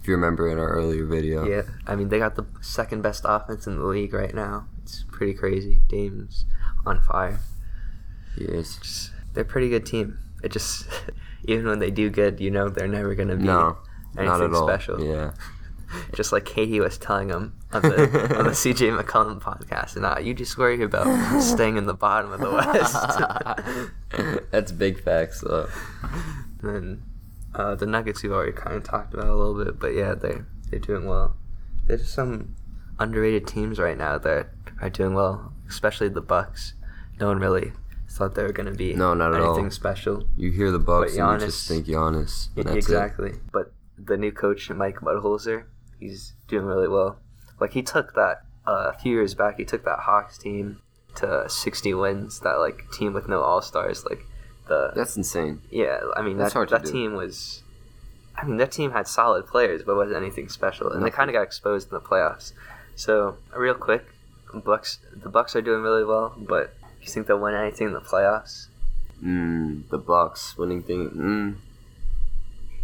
If 0.00 0.08
you 0.08 0.14
remember 0.14 0.48
in 0.50 0.58
our 0.58 0.68
earlier 0.68 1.04
video. 1.06 1.46
Yeah, 1.46 1.62
I 1.86 1.96
mean 1.96 2.08
they 2.10 2.18
got 2.18 2.36
the 2.36 2.46
second 2.60 3.02
best 3.02 3.24
offense 3.26 3.66
in 3.66 3.78
the 3.78 3.84
league 3.84 4.14
right 4.14 4.34
now. 4.34 4.66
It's 4.82 5.04
pretty 5.10 5.34
crazy. 5.34 5.80
Dame's 5.88 6.44
on 6.86 7.00
fire. 7.00 7.40
Just, 8.38 9.12
they're 9.32 9.42
a 9.42 9.46
pretty 9.46 9.68
good 9.68 9.86
team. 9.86 10.18
It 10.42 10.52
just 10.52 10.86
even 11.44 11.66
when 11.66 11.78
they 11.78 11.90
do 11.90 12.10
good, 12.10 12.40
you 12.40 12.50
know 12.50 12.68
they're 12.68 12.88
never 12.88 13.14
gonna 13.14 13.36
be 13.36 13.44
No, 13.44 13.78
anything 14.16 14.26
not 14.38 14.40
at 14.42 14.54
all. 14.54 14.66
special. 14.66 15.02
Yeah. 15.04 15.32
Just 16.12 16.32
like 16.32 16.44
KD 16.44 16.80
was 16.80 16.98
telling 16.98 17.28
him 17.28 17.52
on 17.72 17.82
the 17.82 18.02
on 18.36 18.44
the 18.46 18.50
CJ 18.62 19.00
McCollum 19.00 19.40
podcast, 19.40 19.96
nah, 20.00 20.18
you 20.18 20.34
just 20.34 20.58
worry 20.58 20.82
about 20.82 21.06
staying 21.40 21.76
in 21.76 21.86
the 21.86 21.94
bottom 21.94 22.32
of 22.32 22.40
the 22.40 22.50
West. 22.50 24.42
That's 24.50 24.72
big 24.72 25.00
facts 25.00 25.42
though. 25.42 25.68
And 26.62 26.74
then 26.74 27.02
uh, 27.54 27.76
the 27.76 27.86
Nuggets 27.86 28.24
we've 28.24 28.32
already 28.32 28.50
kind 28.52 28.74
of 28.76 28.82
talked 28.82 29.14
about 29.14 29.28
a 29.28 29.36
little 29.36 29.62
bit, 29.64 29.78
but 29.78 29.94
yeah, 29.94 30.14
they're 30.14 30.44
they're 30.68 30.80
doing 30.80 31.04
well. 31.06 31.36
There's 31.86 32.00
just 32.00 32.14
some 32.14 32.56
underrated 32.98 33.46
teams 33.46 33.78
right 33.78 33.96
now 33.98 34.18
that 34.18 34.48
are 34.80 34.90
doing 34.90 35.14
well, 35.14 35.52
especially 35.68 36.08
the 36.08 36.20
Bucks. 36.20 36.74
No 37.20 37.28
one 37.28 37.38
really 37.38 37.72
thought 38.10 38.34
they 38.34 38.42
were 38.42 38.52
gonna 38.52 38.72
be 38.74 38.94
No, 38.94 39.14
not 39.14 39.34
at 39.34 39.40
all. 39.40 39.54
anything 39.54 39.70
special. 39.70 40.24
You 40.36 40.50
hear 40.50 40.70
the 40.70 40.78
Bucks 40.78 41.16
But 41.16 41.32
and 41.32 41.40
you 41.40 41.46
just 41.48 41.66
think 41.68 41.86
Giannis. 41.86 42.48
Y- 42.56 42.60
and 42.60 42.66
That's 42.66 42.76
exactly. 42.76 43.32
But 43.52 43.72
the 43.98 44.16
new 44.16 44.32
coach, 44.32 44.70
Mike 44.70 44.96
Budenholzer, 45.00 45.64
he's 45.98 46.34
doing 46.48 46.64
really 46.66 46.88
well. 46.88 47.18
Like 47.60 47.72
he 47.72 47.82
took 47.82 48.14
that 48.14 48.42
uh, 48.66 48.92
a 48.94 48.98
few 48.98 49.12
years 49.12 49.34
back. 49.34 49.56
He 49.58 49.64
took 49.64 49.84
that 49.84 50.00
Hawks 50.00 50.38
team 50.38 50.80
to 51.16 51.48
60 51.48 51.94
wins. 51.94 52.40
That 52.40 52.54
like 52.58 52.84
team 52.92 53.12
with 53.14 53.28
no 53.28 53.40
All 53.40 53.62
Stars. 53.62 54.04
Like 54.04 54.24
the 54.68 54.92
That's 54.94 55.16
insane. 55.16 55.60
yeah. 55.70 55.98
I 56.16 56.22
mean 56.22 56.36
That's 56.38 56.52
that 56.52 56.58
hard 56.58 56.68
to 56.70 56.74
that 56.76 56.84
do. 56.84 56.92
team 56.92 57.14
was. 57.14 57.62
I 58.36 58.44
mean 58.44 58.56
that 58.56 58.72
team 58.72 58.90
had 58.90 59.06
solid 59.06 59.46
players, 59.46 59.82
but 59.84 59.94
wasn't 59.94 60.16
anything 60.16 60.48
special, 60.48 60.90
and 60.90 61.04
they 61.04 61.10
kind 61.10 61.30
of 61.30 61.34
got 61.34 61.42
exposed 61.42 61.88
in 61.92 61.94
the 61.94 62.00
playoffs. 62.00 62.52
So 62.96 63.36
real 63.56 63.74
quick, 63.74 64.04
Bucks 64.52 64.98
the 65.14 65.28
Bucks 65.28 65.56
are 65.56 65.62
doing 65.62 65.82
really 65.82 66.04
well, 66.04 66.34
but 66.38 66.74
you 67.02 67.08
think 67.08 67.26
they'll 67.26 67.38
win 67.40 67.54
anything 67.54 67.88
in 67.88 67.92
the 67.92 68.00
playoffs? 68.00 68.66
Mm, 69.22 69.88
the 69.90 69.98
Bucks 69.98 70.56
winning 70.56 70.82
thing. 70.82 71.10
Mm, 71.10 71.56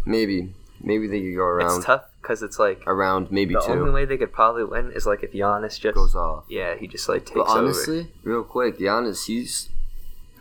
maybe. 0.05 0.53
Maybe 0.83 1.07
they 1.07 1.21
could 1.21 1.35
go 1.35 1.43
around. 1.43 1.77
It's 1.77 1.85
tough 1.85 2.05
because 2.21 2.41
it's 2.41 2.57
like 2.57 2.81
Around 2.87 3.31
maybe 3.31 3.53
the 3.53 3.59
two. 3.61 3.71
only 3.73 3.91
way 3.91 4.05
they 4.05 4.17
could 4.17 4.33
probably 4.33 4.63
win 4.63 4.91
is 4.91 5.05
like 5.05 5.21
if 5.23 5.31
Giannis 5.31 5.79
just 5.79 5.93
goes 5.95 6.15
off. 6.15 6.45
Yeah, 6.49 6.75
he 6.75 6.87
just 6.87 7.07
like 7.07 7.25
takes 7.25 7.35
But 7.37 7.47
honestly, 7.47 8.07
real 8.23 8.43
quick, 8.43 8.79
Giannis, 8.79 9.27
he's 9.27 9.69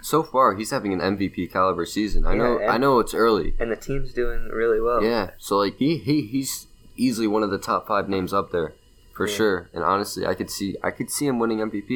so 0.03 0.23
far 0.23 0.55
he's 0.55 0.71
having 0.71 0.95
an 0.95 1.01
MVP 1.01 1.53
caliber 1.53 1.85
season. 1.85 2.25
I 2.27 2.33
Yeah, 2.33 2.39
know. 2.39 2.61
I 2.63 2.79
know 2.79 2.99
it's 3.01 3.13
early. 3.13 3.55
and 3.61 3.71
the 3.71 3.77
team's 3.77 4.15
doing 4.15 4.49
really 4.51 4.81
well. 4.81 5.03
Yeah. 5.05 5.31
So 5.39 5.59
like 5.59 5.77
he, 5.77 5.99
he 5.99 6.23
he's 6.23 6.67
easily 6.97 7.27
one 7.27 7.43
of 7.43 7.51
the 7.51 7.59
top 7.59 7.87
five 7.87 8.09
names 8.09 8.33
up 8.33 8.51
there 8.51 8.73
for 9.21 9.27
Yeah. 9.29 9.37
sure. 9.37 9.69
And 9.75 9.85
honestly, 9.85 10.25
I 10.27 10.35
could 10.35 10.51
see 10.51 10.77
I 10.83 10.91
could 10.91 11.11
see 11.11 11.27
him 11.27 11.39
winning 11.39 11.61
MVP. 11.61 11.93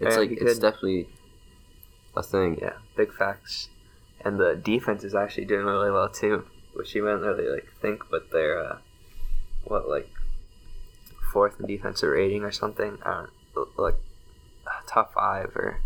It's 0.00 0.14
Yeah, 0.16 0.20
like 0.22 0.30
it's 0.32 0.58
definitely 0.58 1.08
a 2.16 2.22
thing. 2.22 2.58
yeah, 2.62 2.76
big 2.96 3.12
facts. 3.12 3.68
And 4.24 4.40
the 4.40 4.54
defense 4.56 5.04
is 5.04 5.14
actually 5.14 5.44
doing 5.52 5.66
really 5.66 5.90
well 5.90 6.08
too, 6.08 6.46
which 6.72 6.94
you 6.94 7.02
wouldn't 7.04 7.22
really 7.22 7.48
like 7.56 7.68
think, 7.82 7.98
but 8.10 8.30
they're 8.32 8.58
uh, 8.58 8.78
what 9.64 9.86
like 9.96 10.08
fourth 11.32 11.60
in 11.60 11.66
defensive 11.66 12.08
rating 12.10 12.42
or 12.42 12.52
something. 12.52 12.98
I 13.04 13.26
don't 13.54 13.78
like 13.78 13.98
top 14.86 15.12
five 15.12 15.50
or 15.56 15.76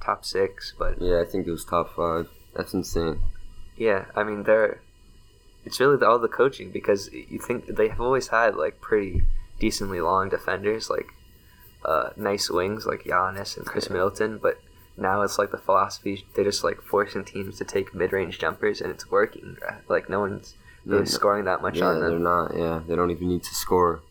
top 0.00 0.24
six, 0.24 0.74
but 0.78 1.00
Yeah, 1.02 1.20
I 1.20 1.24
think 1.24 1.46
it 1.46 1.50
was 1.50 1.64
top 1.64 1.88
five. 1.96 2.28
That's 2.54 2.72
insane. 2.72 3.20
yeah, 3.76 4.04
I 4.14 4.22
mean 4.22 4.44
they're. 4.44 4.80
It's 5.64 5.80
really 5.80 5.96
the, 5.96 6.06
all 6.06 6.20
the 6.20 6.28
coaching 6.28 6.70
because 6.70 7.10
you 7.12 7.40
think 7.40 7.66
they 7.66 7.88
have 7.88 8.00
always 8.00 8.28
had 8.28 8.54
like 8.54 8.80
pretty 8.80 9.24
decently 9.58 10.00
long 10.00 10.28
defenders, 10.28 10.90
like 10.90 11.08
uh, 11.84 12.10
nice 12.16 12.50
wings 12.50 12.86
like 12.86 13.04
Giannis 13.04 13.56
and 13.56 13.66
Khris 13.66 13.86
Yeah. 13.86 13.92
Middleton, 13.94 14.38
but 14.38 14.58
now 14.96 15.22
it's 15.22 15.38
like 15.38 15.50
the 15.50 15.58
philosophy 15.58 16.24
they're 16.34 16.44
just 16.44 16.64
like 16.64 16.80
forcing 16.82 17.24
teams 17.24 17.58
to 17.58 17.64
take 17.64 17.94
mid-range 17.94 18.38
jumpers 18.38 18.80
and 18.80 18.90
it's 18.90 19.10
working. 19.10 19.56
Like 19.88 20.08
no 20.08 20.20
one's 20.20 20.54
really 20.84 21.00
no. 21.00 21.04
scoring 21.04 21.44
that 21.44 21.62
much 21.62 21.78
yeah, 21.78 21.86
on 21.86 22.00
they're 22.00 22.18
not. 22.18 22.56
Yeah, 22.56 22.80
they 22.86 22.96
don't 22.96 23.10
even 23.10 23.28
need 23.28 23.42
to 23.44 23.54
score 23.54 24.02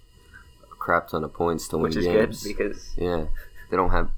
a 0.72 0.76
crap 0.76 1.10
ton 1.10 1.24
of 1.24 1.34
points 1.34 1.68
to 1.70 1.78
win 1.78 1.84
which 1.84 1.96
is 1.96 2.06
games. 2.06 2.44
good 2.44 2.56
because 2.58 2.94
yeah, 2.98 3.26
they 3.72 3.78
don't 3.78 3.90
have. 3.90 4.10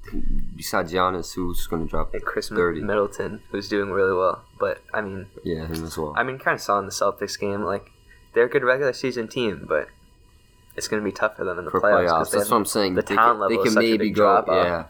Besides 0.56 0.92
Giannis, 0.92 1.34
who's 1.34 1.66
going 1.66 1.82
to 1.84 1.88
drop 1.90 2.12
like 2.12 2.22
Khris 2.22 2.48
30. 2.50 2.82
Middleton 2.82 3.40
who's 3.50 3.68
doing 3.68 3.90
really 3.90 4.12
well. 4.16 4.44
But 4.60 4.82
I 4.92 5.00
mean, 5.00 5.26
Yeah, 5.42 5.66
him 5.66 5.84
as 5.84 5.96
well. 5.96 6.14
I 6.16 6.22
mean, 6.22 6.38
kind 6.38 6.54
of 6.54 6.60
saw 6.60 6.78
in 6.78 6.84
the 6.86 6.92
Celtics 6.92 7.38
game 7.38 7.62
like 7.62 7.90
they're 8.34 8.44
a 8.44 8.48
good 8.48 8.62
regular 8.64 8.92
season 8.92 9.26
team, 9.28 9.64
but. 9.68 9.88
It's 10.78 10.88
going 10.88 11.02
to 11.02 11.04
be 11.04 11.12
tough 11.12 11.36
for 11.36 11.44
them 11.44 11.58
in 11.58 11.64
the 11.66 11.70
for 11.70 11.80
playoffs. 11.80 12.08
playoffs. 12.08 12.30
That's 12.30 12.50
what 12.50 12.56
I'm 12.56 12.64
saying. 12.64 12.94
the 12.94 13.02
they 13.02 13.14
talent 13.14 13.34
can, 13.34 13.40
level 13.40 13.56
they 13.64 13.68
is 13.68 13.74
can 13.74 13.82
maybe 13.82 13.98
big 13.98 14.14
go. 14.14 14.44
Yeah, 14.48 14.84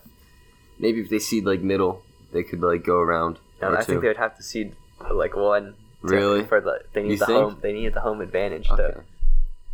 maybe 0.79 1.01
if 1.01 1.11
they 1.11 1.19
seed 1.19 1.45
like 1.45 1.61
middle, 1.61 2.03
they 2.33 2.43
could 2.45 2.61
like 2.61 2.85
go 2.85 2.99
around. 2.99 3.39
No, 3.61 3.75
I 3.75 3.83
think 3.83 4.03
they 4.03 4.09
would 4.09 4.17
have 4.19 4.37
to 4.37 4.43
see 4.43 4.73
like 5.11 5.35
one. 5.35 5.75
Really? 6.03 6.45
For 6.45 6.61
the 6.61 6.83
they 6.93 7.03
need 7.03 7.11
You 7.13 7.17
the 7.19 7.27
think? 7.27 7.39
home 7.39 7.59
they 7.61 7.73
need 7.73 7.93
the 7.95 8.01
home 8.03 8.21
advantage 8.21 8.71
Okay. 8.71 8.83
to 8.83 9.03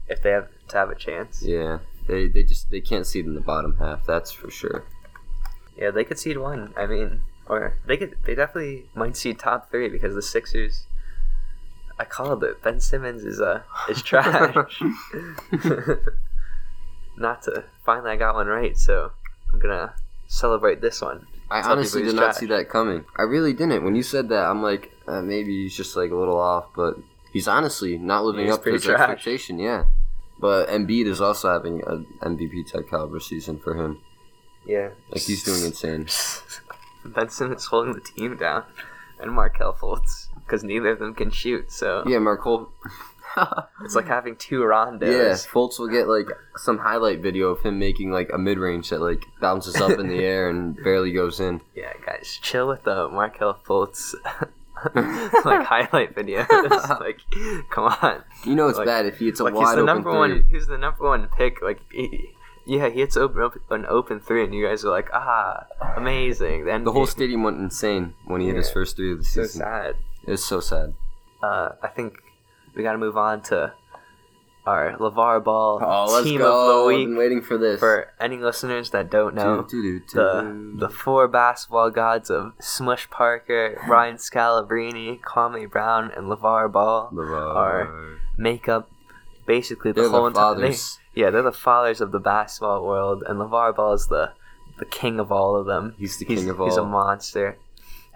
if 0.08 0.22
they 0.22 0.30
have 0.30 0.48
to 0.68 0.76
have 0.78 0.88
a 0.90 0.94
chance. 0.94 1.42
Yeah. 1.42 1.58
Yeah, 1.58 1.78
they 2.06 2.28
they 2.28 2.42
just 2.42 2.70
they 2.70 2.80
can't 2.80 3.06
seed 3.06 3.26
in 3.26 3.34
the 3.34 3.40
bottom 3.42 3.76
half. 3.78 4.06
That's 4.06 4.30
for 4.32 4.50
sure. 4.50 4.84
Yeah, 5.76 5.90
they 5.90 6.04
could 6.04 6.18
seed 6.18 6.38
one. 6.38 6.72
I 6.76 6.86
mean, 6.86 7.22
or 7.46 7.74
they 7.86 7.96
could 7.96 8.16
they 8.24 8.34
definitely 8.34 8.86
might 8.94 9.16
seed 9.16 9.38
top 9.38 9.70
three 9.70 9.88
because 9.88 10.14
the 10.14 10.22
Sixers. 10.22 10.86
I 11.98 12.04
called 12.04 12.42
it. 12.44 12.62
Ben 12.62 12.80
Simmons 12.80 13.24
is 13.24 13.40
uh 13.40 13.62
is 13.88 14.02
trash. 14.02 14.80
Not 17.16 17.42
to 17.42 17.64
finally 17.84 18.10
I 18.10 18.16
got 18.16 18.34
one 18.34 18.46
right, 18.48 18.76
so 18.76 19.12
I'm 19.52 19.60
gonna 19.60 19.94
celebrate 20.26 20.80
this 20.80 21.00
one. 21.00 21.26
I 21.50 21.62
Tell 21.62 21.72
honestly 21.72 22.02
did 22.02 22.14
not 22.16 22.22
trash. 22.22 22.36
see 22.36 22.46
that 22.46 22.68
coming. 22.68 23.04
I 23.16 23.22
really 23.22 23.52
didn't. 23.52 23.84
When 23.84 23.94
you 23.94 24.02
said 24.02 24.28
that, 24.30 24.46
I'm 24.46 24.62
like, 24.62 24.90
uh, 25.06 25.22
maybe 25.22 25.62
he's 25.62 25.76
just 25.76 25.94
like 25.94 26.10
a 26.10 26.16
little 26.16 26.38
off, 26.40 26.66
but 26.74 26.96
he's 27.32 27.46
honestly 27.46 27.98
not 27.98 28.24
living 28.24 28.46
He's 28.46 28.54
up 28.54 28.64
to 28.64 28.72
his 28.72 28.82
trash. 28.82 28.98
expectation. 28.98 29.58
Yeah, 29.60 29.84
but 30.40 30.68
Embiid 30.68 31.06
is 31.06 31.20
also 31.20 31.52
having 31.52 31.82
an 31.86 32.06
MVP 32.22 32.72
type 32.72 32.88
caliber 32.90 33.20
season 33.20 33.58
for 33.60 33.74
him. 33.74 34.00
Yeah. 34.66 34.88
Like 35.10 35.20
he's 35.22 35.44
doing 35.44 35.64
insane. 35.66 36.08
Ben 37.04 37.28
Simmons 37.28 37.66
holding 37.66 37.92
the 37.92 38.00
team 38.00 38.36
down, 38.36 38.64
and 39.20 39.30
Markelle 39.30 39.74
Fultz 39.74 40.23
because 40.44 40.62
neither 40.64 40.90
of 40.90 40.98
them 40.98 41.14
can 41.14 41.30
shoot. 41.30 41.70
So 41.72 42.04
Yeah, 42.06 42.18
Markelle. 42.18 42.70
it's 43.84 43.96
like 43.96 44.06
having 44.06 44.36
two 44.36 44.60
Rondos. 44.60 45.02
Yeah, 45.02 45.32
Fultz 45.52 45.78
will 45.78 45.88
get 45.88 46.06
like 46.08 46.28
some 46.56 46.78
highlight 46.78 47.20
video 47.20 47.48
of 47.48 47.60
him 47.62 47.78
making 47.80 48.12
like 48.12 48.30
a 48.32 48.38
mid 48.38 48.58
range 48.58 48.90
that 48.90 49.00
like 49.00 49.24
bounces 49.40 49.74
up 49.76 49.98
in 49.98 50.08
the 50.08 50.18
air 50.24 50.48
and 50.48 50.76
barely 50.84 51.10
goes 51.12 51.40
in. 51.40 51.60
Yeah, 51.74 51.92
guys, 52.06 52.38
chill 52.42 52.68
with 52.68 52.84
the 52.84 53.08
Markelle 53.08 53.58
Fultz 53.66 54.14
like 54.94 55.66
highlight 55.66 56.14
videos. 56.14 56.48
like, 57.00 57.18
come 57.70 57.84
on. 58.02 58.22
You 58.44 58.54
know 58.54 58.68
it's 58.68 58.78
Like- 58.78 58.86
bad 58.86 59.06
if 59.06 59.18
he 59.18 59.26
hits 59.26 59.40
a 59.40 59.44
like 59.44 59.54
he's 59.54 59.62
wide 59.62 59.78
the 59.78 59.82
open 59.82 59.86
number 59.86 60.10
three. 60.10 60.18
one. 60.18 60.46
He's 60.50 60.66
the 60.66 60.78
number 60.78 61.04
one 61.04 61.28
pick. 61.36 61.62
Like, 61.62 61.80
he, 61.90 62.30
yeah, 62.66 62.88
he 62.88 63.00
hits 63.00 63.16
open, 63.16 63.40
open 63.42 63.60
an 63.70 63.86
open 63.86 64.20
three, 64.20 64.44
and 64.44 64.54
you 64.54 64.66
guys 64.66 64.84
are 64.84 64.90
like, 64.90 65.08
ah, 65.12 65.66
amazing. 65.96 66.64
Then 66.66 66.84
The 66.84 66.92
whole 66.92 67.06
stadium 67.06 67.42
went 67.42 67.58
insane 67.58 68.14
when 68.26 68.40
he 68.40 68.46
hit 68.46 68.56
his 68.56 68.70
first 68.70 68.96
three 68.96 69.12
of 69.12 69.18
the 69.18 69.24
season. 69.24 69.44
so 69.48 69.58
sad. 69.58 69.96
It 70.26 70.30
was 70.30 70.44
so 70.44 70.60
sad. 70.60 70.94
Uh, 71.42 71.70
I 71.82 71.88
think 71.88 72.16
we 72.74 72.82
got 72.82 72.92
to 72.92 72.98
move 72.98 73.16
on 73.16 73.42
to 73.42 73.72
our 74.66 74.96
LaVar 74.96 75.44
Ball 75.44 75.78
Oh, 75.82 76.10
let's 76.12 76.24
team 76.26 76.38
go! 76.38 76.86
of 76.86 76.88
the 76.88 76.94
I've 76.96 77.06
been 77.08 77.16
waiting 77.18 77.42
for 77.42 77.58
this. 77.58 77.78
For 77.78 78.10
any 78.18 78.38
listeners 78.38 78.90
that 78.90 79.10
don't 79.10 79.34
know, 79.34 79.62
Doo, 79.68 79.82
doo, 79.82 80.00
doo, 80.00 80.04
the 80.14 80.86
the 80.86 80.88
four 80.88 81.28
basketball 81.28 81.90
gods 81.90 82.30
of 82.30 82.52
Smush 82.60 83.10
Parker, 83.10 83.78
Ryan 83.88 84.16
Scalabrine, 84.16 85.20
Kwame 85.20 85.70
Brown, 85.70 86.10
and 86.16 86.28
LaVar 86.28 86.72
Ball 86.72 87.10
LaVar. 87.12 87.54
are 87.54 88.18
make 88.38 88.66
up 88.68 88.90
basically 89.46 89.92
the 89.92 90.00
They're 90.02 90.10
whole 90.10 90.22
the 90.22 90.28
entire. 90.28 90.70
They, 90.70 90.76
yeah, 91.14 91.28
they're 91.28 91.42
the 91.42 91.52
fathers 91.52 92.00
of 92.00 92.10
the 92.12 92.18
basketball 92.18 92.86
world, 92.86 93.22
and 93.26 93.38
LaVar 93.38 93.76
Ball 93.76 93.92
is 93.92 94.06
the 94.06 94.32
the 94.78 94.86
king 94.86 95.20
of 95.20 95.30
all 95.30 95.56
of 95.56 95.66
them. 95.66 95.94
He's 95.98 96.16
the 96.18 96.24
king 96.24 96.48
of 96.48 96.58
all. 96.58 96.68
He's 96.68 96.76
a 96.78 96.84
monster. 96.84 97.58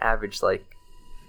Averaged 0.01 0.43
like 0.43 0.65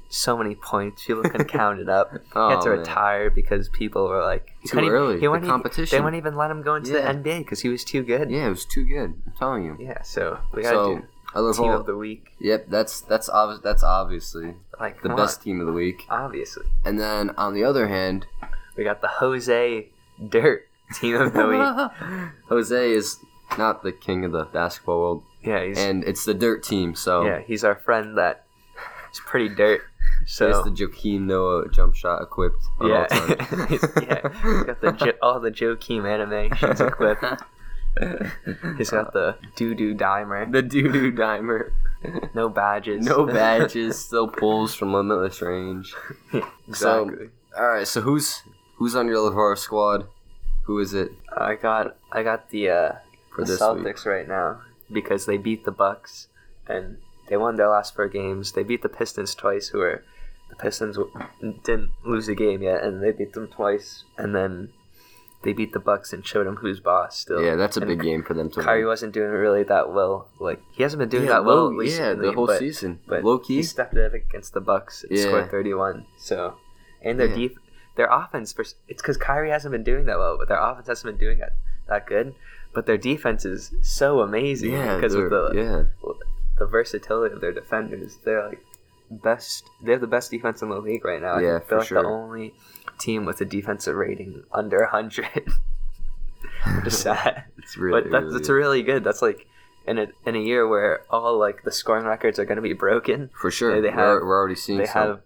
so 0.09 0.35
many 0.37 0.55
points. 0.55 1.05
People 1.05 1.23
couldn't 1.23 1.47
count 1.47 1.79
it 1.79 1.87
up. 1.89 2.11
he 2.13 2.17
Oh, 2.35 2.49
had 2.49 2.61
to 2.61 2.69
oh, 2.69 2.71
man. 2.71 2.79
retire 2.79 3.29
because 3.29 3.69
people 3.69 4.07
were 4.07 4.21
like 4.23 4.47
he 4.61 4.67
Too 4.69 4.79
early. 4.79 5.19
He 5.19 5.27
The 5.27 5.39
competition. 5.47 5.97
They 5.97 6.01
wouldn't 6.03 6.19
even 6.21 6.35
let 6.35 6.49
him 6.51 6.61
go 6.63 6.75
into 6.75 6.91
Yeah. 6.93 7.11
the 7.13 7.19
NBA 7.19 7.39
because 7.39 7.61
he 7.61 7.69
was 7.69 7.83
too 7.83 8.03
good. 8.03 8.29
Yeah, 8.31 8.47
it 8.47 8.49
was 8.49 8.65
too 8.65 8.85
good. 8.85 9.13
I'm 9.25 9.33
telling 9.37 9.63
you. 9.65 9.77
Yeah, 9.79 10.01
so 10.01 10.39
we 10.53 10.63
gotta 10.63 10.75
So 10.75 10.95
do 10.97 11.03
I 11.35 11.39
love 11.41 11.55
team 11.57 11.65
all. 11.71 11.77
of 11.79 11.85
the 11.85 11.95
week. 11.95 12.29
Yep, 12.39 12.69
that's 12.69 13.01
that's 13.01 13.29
that's 13.63 13.83
obviously 13.83 14.55
Like 14.79 15.01
the 15.03 15.09
best 15.09 15.39
on, 15.39 15.43
team 15.43 15.61
of 15.61 15.67
the 15.67 15.73
week. 15.73 16.05
obviously. 16.09 16.65
And 16.83 16.99
then 16.99 17.29
on 17.37 17.53
the 17.53 17.63
other 17.63 17.87
hand, 17.87 18.25
We 18.75 18.83
got 18.83 19.01
the 19.01 19.07
Jose 19.07 19.89
Dirt 20.27 20.67
team 20.95 21.15
of 21.21 21.33
the 21.33 21.45
week. 21.47 22.31
Jose 22.49 22.91
is 22.91 23.17
not 23.57 23.83
the 23.83 23.91
king 23.91 24.25
of 24.25 24.31
the 24.31 24.45
basketball 24.45 24.99
world, 24.99 25.23
Yeah, 25.43 25.63
he's 25.65 25.77
and 25.77 26.03
it's 26.03 26.25
the 26.25 26.33
dirt 26.33 26.63
team. 26.63 26.95
So 26.95 27.23
yeah, 27.25 27.41
he's 27.41 27.63
our 27.63 27.75
friend 27.75 28.17
that 28.17 28.45
is 29.13 29.19
pretty 29.25 29.49
dirt. 29.53 29.81
So 30.29 30.47
has 30.47 30.63
the 30.63 30.69
Joakim 30.69 31.21
Noah 31.21 31.67
jump 31.69 31.95
shot 31.95 32.21
equipped 32.21 32.63
on 32.79 32.89
yeah, 32.89 33.07
yeah, 33.11 33.67
he's 33.67 33.81
got 33.81 34.79
the 34.79 34.91
jo- 34.91 35.17
all 35.23 35.39
the 35.39 35.49
Joakim 35.49 36.07
animations 36.07 36.79
equipped. 36.79 37.23
He's 38.77 38.91
got 38.91 39.11
the 39.11 39.35
doo 39.55 39.73
doo 39.73 39.95
dimer, 39.95 40.49
the 40.49 40.61
doo 40.61 40.91
doo 40.91 41.11
dimer. 41.11 41.71
no 42.35 42.47
badges, 42.47 43.03
No 43.03 43.25
badges, 43.25 43.97
still 43.97 44.27
pulls 44.27 44.75
from 44.75 44.93
limitless 44.93 45.41
range. 45.41 45.95
exactly. 46.67 47.29
All 47.57 47.67
right, 47.67 47.87
so 47.87 48.01
who's 48.01 48.43
who's 48.75 48.95
on 48.95 49.07
your 49.07 49.17
LaVar 49.17 49.57
squad? 49.57 50.07
Who 50.65 50.77
is 50.77 50.93
it 50.93 51.11
I 51.35 51.55
got 51.55 51.97
I 52.11 52.21
got 52.21 52.51
the 52.51 52.69
uh, 52.69 52.91
for 53.35 53.43
the 53.43 53.53
Celtics 53.53 53.83
week? 53.83 54.05
right 54.05 54.27
now 54.27 54.61
because 54.93 55.25
they 55.25 55.37
beat 55.37 55.65
the 55.65 55.71
Bucks 55.71 56.27
and 56.67 56.97
they 57.27 57.37
won 57.37 57.55
their 57.55 57.69
last 57.69 57.95
four 57.95 58.07
games. 58.07 58.51
They 58.51 58.63
beat 58.63 58.83
the 58.83 58.89
Pistons 58.89 59.33
twice, 59.33 59.69
who 59.69 59.81
are 59.81 60.03
the 60.49 60.55
Pistons 60.55 60.97
w- 60.97 61.11
didn't 61.63 61.91
lose 62.05 62.27
a 62.27 62.35
game 62.35 62.61
yet, 62.61 62.83
and 62.83 63.01
they 63.03 63.11
beat 63.11 63.33
them 63.33 63.47
twice. 63.47 64.03
And 64.17 64.35
then 64.35 64.69
they 65.43 65.53
beat 65.53 65.71
the 65.73 65.79
Bucks 65.79 66.11
and 66.11 66.25
showed 66.25 66.45
them 66.47 66.57
who's 66.57 66.79
boss. 66.79 67.17
Still, 67.19 67.41
Yeah, 67.41 67.55
that's 67.55 67.77
a 67.77 67.81
And 67.81 67.87
big 67.89 68.01
game 68.01 68.23
for 68.23 68.33
them 68.33 68.49
to 68.51 68.61
Kyrie 68.61 68.79
win. 68.79 68.87
wasn't 68.87 69.13
doing 69.13 69.29
really 69.31 69.63
that 69.63 69.93
well. 69.93 70.27
Like 70.39 70.61
he 70.73 70.83
hasn't 70.83 70.99
been 70.99 71.09
doing 71.09 71.25
yeah, 71.25 71.29
that 71.33 71.45
well 71.45 71.71
low, 71.73 71.81
yeah, 71.81 72.13
the 72.13 72.31
whole 72.33 72.47
but, 72.47 72.59
season. 72.59 72.99
But 73.07 73.23
Low 73.23 73.39
key, 73.39 73.57
he 73.57 73.63
stepped 73.63 73.95
up 73.97 74.13
against 74.13 74.53
the 74.53 74.61
Bucks 74.61 75.03
and 75.03 75.17
Yeah. 75.17 75.23
scored 75.25 75.49
thirty 75.51 75.73
one. 75.73 76.05
So, 76.17 76.55
and 77.01 77.19
their 77.19 77.27
Yeah. 77.27 77.35
deep, 77.35 77.59
their 77.95 78.07
offense. 78.11 78.51
For, 78.51 78.61
it's 78.87 79.01
because 79.01 79.17
Kyrie 79.17 79.49
hasn't 79.51 79.71
been 79.71 79.83
doing 79.83 80.05
that 80.07 80.17
well, 80.17 80.37
but 80.37 80.47
their 80.49 80.59
offense 80.59 80.87
hasn't 80.87 81.05
been 81.17 81.25
doing 81.25 81.39
that 81.39 81.53
that 81.87 82.05
good. 82.05 82.35
But 82.73 82.85
their 82.85 82.97
defense 82.97 83.45
is 83.45 83.71
so 83.81 84.19
amazing 84.19 84.73
yeah, 84.73 84.95
because 84.97 85.15
of 85.15 85.29
the 85.29 85.51
yeah, 85.55 85.83
the 86.57 86.65
versatility 86.67 87.33
of 87.33 87.39
their 87.41 87.53
defenders. 87.53 88.17
They're 88.25 88.45
like 88.49 88.59
best. 89.11 89.63
They 89.81 89.91
have 89.91 90.01
the 90.01 90.07
best 90.07 90.31
defense 90.31 90.61
in 90.61 90.69
the 90.69 90.79
league 90.79 91.03
right 91.05 91.21
now. 91.21 91.35
I 91.35 91.41
Yeah, 91.41 91.59
think 91.59 91.63
for 91.63 91.69
they're 91.69 91.79
like 91.79 91.87
sure. 91.87 92.01
the 92.03 92.07
only 92.09 92.53
team 92.99 93.25
with 93.25 93.41
a 93.41 93.45
defensive 93.45 93.95
rating 93.95 94.43
under 94.53 94.85
hundred. 94.85 95.27
Just 96.83 97.01
sad. 97.03 97.45
it's 97.57 97.77
really. 97.77 98.01
but 98.01 98.11
that's 98.11 98.23
really 98.23 98.33
that's 98.37 98.49
really 98.49 98.83
good. 98.83 99.03
That's 99.03 99.21
like 99.21 99.47
in 99.87 99.97
a 99.97 100.07
in 100.25 100.35
a 100.35 100.39
year 100.39 100.67
where 100.67 101.01
all 101.09 101.37
like 101.37 101.63
the 101.63 101.71
scoring 101.71 102.05
records 102.05 102.39
are 102.39 102.45
going 102.45 102.57
to 102.57 102.61
be 102.61 102.73
broken. 102.73 103.29
for 103.39 103.51
sure. 103.51 103.81
they 103.81 103.89
we're, 103.89 103.93
have- 103.93 104.21
we're 104.21 104.37
already 104.37 104.55
seeing 104.55 104.79
They 104.79 104.85
some. 104.85 105.07
have 105.07 105.21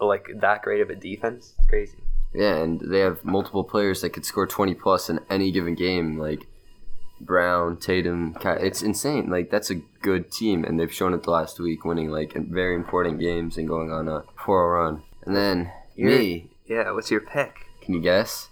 uh, 0.00 0.04
like 0.04 0.28
that 0.40 0.62
great 0.62 0.80
of 0.80 0.90
a 0.90 0.94
defense. 0.94 1.54
It's 1.58 1.68
crazy. 1.68 1.98
Yeah, 2.34 2.56
and 2.56 2.80
they 2.80 2.98
have 3.00 3.24
multiple 3.24 3.62
players 3.64 4.00
that 4.02 4.10
could 4.10 4.24
score 4.24 4.46
20 4.46 4.74
plus 4.74 5.08
in 5.08 5.20
any 5.30 5.52
given 5.52 5.74
game, 5.76 6.18
like 6.18 6.46
Brown, 7.24 7.76
Tatum. 7.78 8.36
It's 8.44 8.82
insane. 8.82 9.30
Like 9.30 9.50
that's 9.50 9.70
a 9.70 9.76
good 10.02 10.30
team, 10.30 10.64
and 10.64 10.78
they've 10.78 10.92
shown 10.92 11.14
it 11.14 11.22
the 11.22 11.30
last 11.30 11.58
week, 11.60 11.84
winning 11.84 12.10
like 12.10 12.32
very 12.34 12.74
important 12.74 13.20
games 13.20 13.56
and 13.56 13.66
going 13.68 13.90
on 13.90 14.08
a 14.08 14.24
4 14.44 14.72
run. 14.72 15.02
And 15.24 15.34
then 15.34 15.72
You're- 15.96 16.18
me, 16.18 16.50
Yeah. 16.66 16.90
What's 16.92 17.10
your 17.10 17.20
pick? 17.20 17.54
can 17.82 17.92
you 17.94 18.00
guess? 18.00 18.48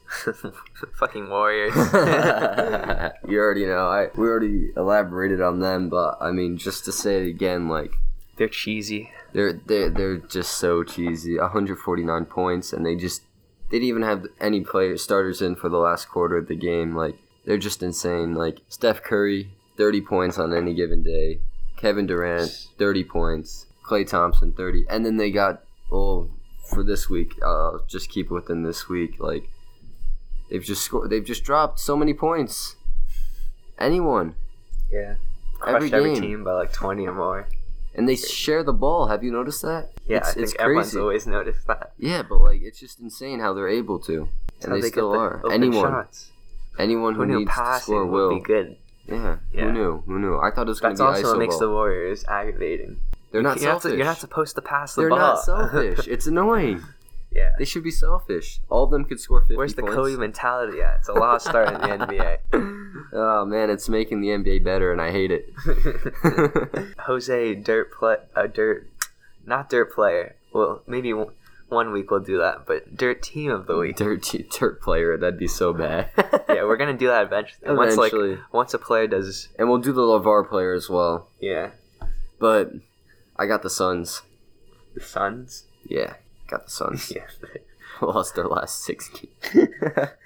Fucking 0.99 1.31
Warriors. 1.31 1.73
you 3.29 3.39
already 3.39 3.65
know. 3.67 3.87
I 3.89 4.09
we 4.15 4.27
already 4.27 4.73
elaborated 4.77 5.41
on 5.41 5.61
them, 5.61 5.89
but 5.89 6.19
I 6.21 6.31
mean, 6.33 6.59
just 6.59 6.85
to 6.85 6.93
say 6.93 7.23
it 7.23 7.29
again, 7.29 7.69
like 7.69 7.93
They're 8.37 8.49
cheesy. 8.49 9.11
they're 9.33 9.55
they're 9.55 9.89
they're 9.91 10.19
just 10.19 10.53
so 10.59 10.85
cheesy. 10.85 11.39
149 11.39 12.25
points, 12.27 12.73
and 12.75 12.85
they 12.85 12.95
just 12.95 13.23
they 13.71 13.79
didn't 13.79 13.89
even 13.89 14.03
have 14.03 14.27
any 14.39 14.61
players 14.61 15.03
starters 15.03 15.41
in 15.41 15.57
for 15.57 15.71
the 15.71 15.79
last 15.79 16.11
quarter 16.11 16.37
of 16.37 16.49
the 16.49 16.55
game. 16.57 16.95
Like 16.95 17.17
they're 17.45 17.59
just 17.59 17.83
insane. 17.83 18.35
Like 18.35 18.61
Steph 18.69 19.03
Curry, 19.03 19.51
30 19.77 20.01
points 20.03 20.39
on 20.39 20.55
any 20.55 20.75
given 20.75 21.03
day. 21.03 21.41
Kevin 21.77 22.07
Durant, 22.07 22.69
30 22.79 23.05
points. 23.05 23.67
Klay 23.85 24.07
Thompson, 24.09 24.53
30, 24.53 24.85
and 24.89 25.05
then 25.05 25.17
they 25.17 25.31
got 25.31 25.65
well 25.91 26.31
for 26.71 26.85
this 26.85 27.11
week. 27.11 27.35
Uh, 27.45 27.79
just 27.89 28.09
keep 28.09 28.31
within 28.31 28.63
this 28.63 28.89
week. 28.89 29.17
Like 29.19 29.49
they've 30.51 30.63
just 30.63 30.83
scored. 30.83 31.11
They've 31.11 31.25
just 31.25 31.43
dropped 31.45 31.81
so 31.81 31.97
many 31.97 32.15
points. 32.15 32.77
Anyone. 33.79 34.37
Yeah. 34.91 35.17
Every 35.67 35.91
Crushed 35.91 35.95
every 35.95 36.15
game. 36.15 36.23
team 36.23 36.45
by 36.45 36.53
like 36.53 36.73
twenty 36.73 37.07
or 37.07 37.15
more. 37.15 37.49
And 37.95 38.09
they 38.09 38.17
share 38.17 38.63
the 38.63 38.73
ball. 38.73 39.09
Have 39.09 39.23
you 39.23 39.33
noticed 39.33 39.63
that? 39.63 39.91
Yeah, 40.07 40.19
it's, 40.19 40.29
I 40.29 40.33
think 40.33 40.45
it's 40.45 40.55
everyone's 40.59 40.87
crazy. 40.89 41.01
always 41.01 41.27
noticed 41.27 41.67
that. 41.67 41.93
Yeah, 41.99 42.23
but 42.23 42.41
like 42.41 42.63
it's 42.63 42.79
just 42.81 43.01
insane 43.01 43.41
how 43.41 43.53
they're 43.53 43.69
able 43.69 43.99
to, 44.01 44.29
and 44.63 44.73
how 44.73 44.81
they, 44.81 44.89
still 44.89 45.13
are. 45.13 45.43
Anyone, 45.53 45.91
shots. 45.91 46.31
Anyone 46.79 47.15
who, 47.15 47.25
Who 47.25 47.39
needs 47.39 47.51
to 47.55 47.79
score 47.81 48.07
will. 48.07 48.35
be 48.35 48.41
good? 48.41 48.77
Yeah. 49.07 49.39
Yeah. 49.53 49.65
who 49.65 49.73
knew? 49.73 50.03
Who 50.07 50.19
knew? 50.19 50.39
I 50.39 50.51
thought 50.51 50.67
it 50.67 50.71
was 50.71 50.81
going 50.81 50.95
to 50.97 51.03
be 51.03 51.07
also 51.07 51.31
what 51.31 51.39
makes 51.39 51.55
ball. 51.55 51.61
the 51.61 51.71
Warriors 51.71 52.25
aggravating. 52.29 53.01
They're 53.33 53.43
not 53.43 53.61
you're 53.61 53.73
not, 53.73 53.83
selfish. 53.83 53.97
you're 53.97 54.07
not 54.07 54.19
supposed 54.19 54.55
to 54.57 54.63
pass 54.63 54.95
the 54.95 55.03
they're 55.03 55.09
ball. 55.11 55.19
not 55.19 55.43
selfish. 55.45 56.07
it's 56.07 56.27
annoying. 56.33 56.83
yeah. 57.33 57.51
They 57.59 57.65
should 57.65 57.83
be 57.83 57.91
selfish. 57.91 58.61
All 58.69 58.85
of 58.85 58.91
them 58.91 59.05
could 59.05 59.19
score 59.21 59.41
fifty 59.41 59.57
Where's 59.57 59.75
the 59.75 59.83
points. 59.83 59.97
Kobe 59.97 60.17
mentality 60.17 60.81
at? 60.83 60.99
It's 61.01 61.09
a 61.09 61.15
lost 61.15 61.47
start 61.49 61.69
in 61.69 61.81
the 61.81 61.87
NBA. 62.07 63.09
oh 63.15 63.45
man, 63.47 63.71
it's 63.71 63.89
making 63.89 64.21
the 64.21 64.29
NBA 64.29 64.63
better, 64.65 64.93
and 64.93 65.01
I 65.01 65.11
hate 65.11 65.31
it. 65.33 65.47
Jose, 67.01 67.55
dirt 67.57 67.93
play, 67.93 68.17
uh, 68.37 68.47
dirt, 68.47 68.87
not 69.47 69.69
dirt 69.71 69.93
player. 69.95 70.37
Well, 70.53 70.83
maybe 70.87 71.13
one- 71.73 71.91
week 71.93 72.11
we'll 72.11 72.21
do 72.21 72.39
that, 72.39 72.67
but 72.67 72.97
dirt 72.97 73.23
team 73.23 73.51
of 73.51 73.67
the 73.67 73.77
week. 73.77 73.97
dirt, 73.97 74.23
dirt 74.59 74.81
player. 74.81 75.17
That'd 75.17 75.39
be 75.39 75.49
so 75.49 75.73
bad. 75.73 76.11
Yeah, 76.49 76.65
we're 76.65 76.77
gonna 76.77 76.93
do 76.97 77.07
that 77.09 77.25
eventually. 77.25 77.75
Once 77.75 77.97
like 77.97 78.13
Eventually. 78.13 78.39
once 78.53 78.75
a 78.75 78.79
player 78.79 79.07
does, 79.07 79.49
and 79.59 79.69
we'll 79.69 79.79
do 79.79 79.93
the 79.93 80.03
LaVar 80.03 80.49
player 80.49 80.75
as 80.75 80.89
well. 80.91 81.29
yeah, 81.41 81.71
But 82.39 82.73
I 83.37 83.47
got 83.47 83.63
the 83.63 83.71
Suns. 83.71 84.21
the 84.95 85.01
Suns. 85.01 85.65
Yeah, 85.85 86.15
got 86.49 86.67
the 86.67 86.71
Suns. 86.71 87.11
Yeah, 87.15 87.25
Lost 88.03 88.35
their 88.35 88.47
last 88.47 88.83
six 88.85 89.09
games. 89.09 89.33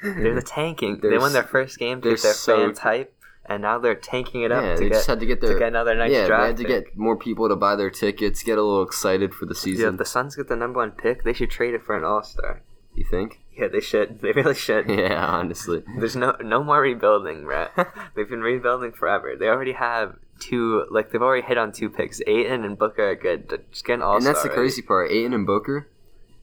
they're 0.03 0.35
the 0.35 0.43
tanking. 0.45 0.99
They're 1.01 1.13
they 1.13 1.19
won 1.19 1.33
their 1.33 1.45
s- 1.45 1.49
first 1.51 1.79
game 1.79 2.01
they're 2.01 2.17
their 2.17 2.33
so 2.35 2.67
fans 2.67 2.79
hype, 2.81 3.15
and 3.49 3.63
now 3.63 3.79
they're 3.79 3.95
tanking 3.95 4.43
it 4.43 4.53
up 4.53 4.63
yeah, 4.63 4.75
to 4.75 4.81
they 4.81 4.89
get 4.89 4.95
just 4.95 5.07
had 5.07 5.21
to 5.21 5.27
get 5.27 5.41
their 5.41 5.55
to 5.55 5.59
get 5.59 5.69
another 5.69 5.95
nice 5.95 6.11
yeah, 6.13 6.23
they 6.23 6.27
draft. 6.29 6.47
had 6.47 6.57
to 6.59 6.65
pick. 6.65 6.85
get 6.87 6.97
more 6.97 7.17
people 7.17 7.49
to 7.49 7.57
buy 7.57 7.77
their 7.77 7.91
tickets, 7.91 8.43
get 8.43 8.59
a 8.59 8.63
little 8.63 8.83
excited 8.83 9.35
for 9.35 9.47
the 9.47 9.55
season. 9.55 9.83
Yeah, 9.85 9.91
if 9.93 9.99
the 9.99 10.05
Suns 10.05 10.37
get 10.37 10.49
the 10.49 10.57
number 10.57 10.79
one 10.79 10.91
pick, 10.93 11.25
they 11.25 11.33
should 11.33 11.51
trade 11.51 11.75
it 11.75 11.83
for 11.83 11.97
an 11.97 12.05
All 12.05 12.23
Star. 12.23 12.63
you 12.95 13.05
think? 13.11 13.41
Yeah, 13.57 13.69
they 13.69 13.81
should. 13.81 14.21
They 14.23 14.33
really 14.33 14.55
should. 14.55 14.89
Yeah, 14.91 15.25
honestly. 15.27 15.83
There's 15.99 16.17
no 16.17 16.37
no 16.43 16.63
more 16.63 16.81
rebuilding, 16.81 17.45
Brett. 17.45 17.73
they've 18.15 18.29
been 18.29 18.41
rebuilding 18.43 18.93
forever. 18.93 19.35
They 19.39 19.49
already 19.49 19.73
have 19.73 20.17
two, 20.41 20.85
like 20.91 21.11
they've 21.13 21.23
already 21.23 21.47
hit 21.47 21.57
on 21.57 21.73
two 21.73 21.89
picks. 21.89 22.21
Ayton 22.27 22.65
and 22.65 22.77
Booker 22.79 23.11
are 23.11 23.15
good. 23.15 23.63
Just 23.71 23.85
get 23.85 23.95
an 23.95 24.03
all 24.03 24.17
and 24.17 24.27
that's 24.27 24.43
the 24.43 24.49
crazy 24.51 24.83
part. 24.83 25.11
Ayton 25.11 25.33
and 25.33 25.47
Booker, 25.47 25.89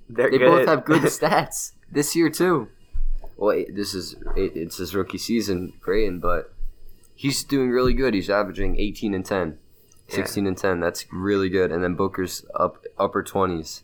They're 0.10 0.32
they 0.32 0.38
good. 0.40 0.46
both 0.48 0.68
have 0.68 0.86
good 0.86 1.02
stats 1.04 1.74
this 1.92 2.16
year 2.16 2.30
too. 2.30 2.70
Well, 3.38 3.64
this 3.74 3.94
is 3.94 4.16
it's 4.36 4.78
his 4.78 4.94
rookie 4.96 5.18
season 5.18 5.74
for 5.84 5.94
Ayton, 5.94 6.20
but 6.20 6.53
he's 7.16 7.44
doing 7.44 7.70
really 7.70 7.94
good. 7.94 8.14
He's 8.14 8.30
averaging 8.30 8.80
18 8.80 9.14
and 9.14 9.26
10, 9.26 9.58
Yeah. 10.10 10.16
16 10.16 10.48
and 10.48 10.58
10. 10.58 10.80
That's 10.80 11.06
really 11.12 11.50
good. 11.50 11.72
And 11.72 11.84
then 11.84 11.96
Booker's 11.96 12.46
up 12.56 12.84
upper 12.98 13.24
20s. 13.24 13.84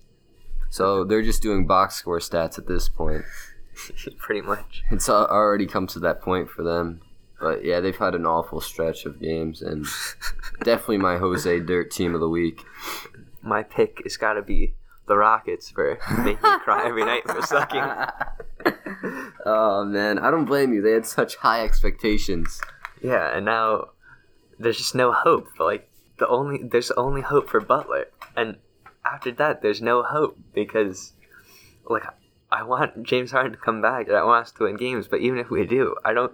So 0.70 1.04
they're 1.04 1.24
just 1.24 1.42
doing 1.42 1.66
box 1.66 1.96
score 1.96 2.20
stats 2.20 2.58
at 2.60 2.68
this 2.68 2.90
point. 2.90 3.24
Pretty 4.20 4.42
much. 4.42 4.84
It's 4.92 5.10
al- 5.10 5.26
already 5.28 5.66
come 5.66 5.88
to 5.88 6.00
that 6.00 6.22
point 6.22 6.50
for 6.50 6.64
them. 6.64 7.02
But 7.40 7.64
yeah, 7.64 7.80
they've 7.80 7.96
had 7.96 8.16
an 8.16 8.26
awful 8.26 8.60
stretch 8.60 9.06
of 9.06 9.22
games, 9.22 9.62
and 9.62 9.86
definitely 10.64 10.98
my 10.98 11.18
Jose 11.18 11.60
Dirt 11.62 11.90
team 11.90 12.14
of 12.14 12.20
the 12.20 12.28
week. 12.28 12.64
My 13.42 13.64
pick 13.64 14.02
has 14.04 14.18
got 14.18 14.34
to 14.34 14.42
be 14.42 14.74
the 15.08 15.16
Rockets 15.16 15.70
for 15.70 15.98
making 16.18 16.34
me 16.44 16.60
cry 16.60 16.86
every 16.86 17.06
night 17.06 17.24
for 17.26 17.42
sucking. 17.42 17.82
oh 19.46 19.86
man, 19.86 20.20
I 20.20 20.30
don't 20.32 20.46
blame 20.46 20.74
you. 20.74 20.82
They 20.82 20.92
had 20.92 21.06
such 21.06 21.38
high 21.38 21.64
expectations. 21.64 22.60
Yeah, 23.02 23.36
and 23.36 23.46
now 23.46 23.90
there's 24.60 24.78
just 24.78 24.96
no 24.96 25.12
hope. 25.12 25.48
Like 25.60 25.90
the 26.18 26.28
only 26.28 26.62
there's 26.64 26.92
only 26.92 27.22
hope 27.22 27.50
for 27.50 27.60
Butler, 27.60 28.06
and 28.36 28.58
after 29.06 29.32
that 29.34 29.62
there's 29.62 29.82
no 29.82 30.04
hope 30.04 30.38
because 30.54 31.14
like 31.90 32.04
I 32.52 32.64
want 32.64 33.04
James 33.04 33.32
Harden 33.32 33.54
to 33.54 33.58
come 33.58 33.82
back 33.82 34.08
and 34.08 34.18
I 34.18 34.24
want 34.24 34.48
us 34.48 34.52
to 34.54 34.64
win 34.64 34.76
games, 34.76 35.08
but 35.08 35.20
even 35.20 35.40
if 35.40 35.50
we 35.50 35.66
do, 35.66 35.96
I 36.04 36.14
don't. 36.14 36.34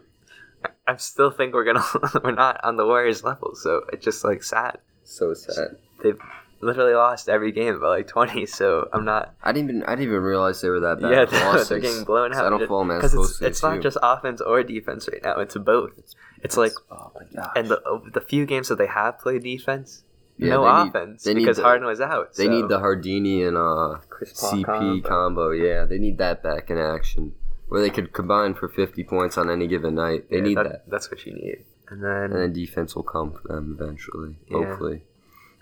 I- 0.88 0.95
still 0.97 1.30
think 1.32 1.53
we're 1.53 1.66
gonna 1.66 1.84
we're 2.24 2.32
not 2.32 2.63
on 2.63 2.78
the 2.78 2.86
Warriors 2.86 3.24
level, 3.24 3.53
so 3.55 3.84
it's 3.91 4.03
just 4.03 4.24
like 4.24 4.43
sad. 4.43 4.78
So 5.03 5.34
sad. 5.34 5.78
They've 6.01 6.18
literally 6.61 6.93
lost 6.93 7.28
every 7.30 7.51
game 7.51 7.80
by 7.80 7.88
like 7.88 8.07
twenty, 8.07 8.45
so 8.45 8.88
I'm 8.93 9.05
not. 9.05 9.36
I 9.43 9.51
didn't 9.51 9.70
even 9.70 9.84
I 9.84 9.91
didn't 9.91 10.07
even 10.09 10.22
realize 10.22 10.61
they 10.61 10.70
were 10.70 10.80
that 10.80 11.01
bad. 11.01 11.11
yeah, 11.11 11.26
they're, 11.53 11.63
they're 11.66 11.80
getting 11.80 12.03
blown 12.05 12.34
out. 12.34 12.45
I 12.45 12.49
don't 12.49 12.68
follow 12.68 12.86
because 12.95 13.13
it's, 13.13 13.41
it's 13.41 13.63
not 13.63 13.82
just 13.82 13.97
offense 14.01 14.41
or 14.41 14.63
defense 14.63 15.07
right 15.11 15.22
now; 15.24 15.39
it's 15.39 15.55
both. 15.57 15.91
It's 15.97 16.16
like 16.57 16.73
oh 16.91 17.11
my 17.15 17.25
god. 17.41 17.51
and 17.55 17.67
the 17.67 17.81
the 18.13 18.21
few 18.21 18.45
games 18.45 18.67
that 18.69 18.77
they 18.77 18.87
have 18.87 19.19
played 19.19 19.43
defense, 19.43 20.03
Yeah, 20.37 20.49
no 20.55 20.63
they 20.63 20.83
need- 20.83 20.89
offense 20.89 21.23
they 21.23 21.33
need 21.33 21.39
because 21.41 21.57
the- 21.57 21.63
Harden 21.63 21.87
was 21.87 22.01
out. 22.01 22.33
They 22.35 22.45
so- 22.45 22.51
need 22.51 22.67
the 22.69 22.79
Hardini 22.79 23.47
and 23.47 23.57
uh, 23.57 23.99
CP 24.23 24.65
combo. 24.65 25.07
combo. 25.09 25.49
Yeah, 25.51 25.85
they 25.85 25.97
need 25.97 26.17
that 26.19 26.43
back 26.43 26.69
in 26.69 26.77
action 26.77 27.33
where 27.67 27.81
they 27.81 27.89
could 27.89 28.13
combine 28.13 28.53
for 28.53 28.69
50 28.69 29.03
points 29.05 29.37
on 29.39 29.49
any 29.49 29.67
given 29.67 29.95
night. 29.95 30.29
They 30.29 30.37
Yeah, 30.37 30.43
need 30.43 30.57
that- 30.57 30.63
that. 30.69 30.89
That's 30.89 31.09
what 31.09 31.25
you 31.25 31.33
need, 31.33 31.65
and 31.89 32.03
then 32.03 32.31
And 32.31 32.35
then 32.35 32.53
defense 32.53 32.95
will 32.95 33.03
come 33.03 33.31
for 33.31 33.47
them 33.47 33.77
eventually, 33.79 34.37
Yeah. 34.47 34.57
hopefully. 34.65 35.03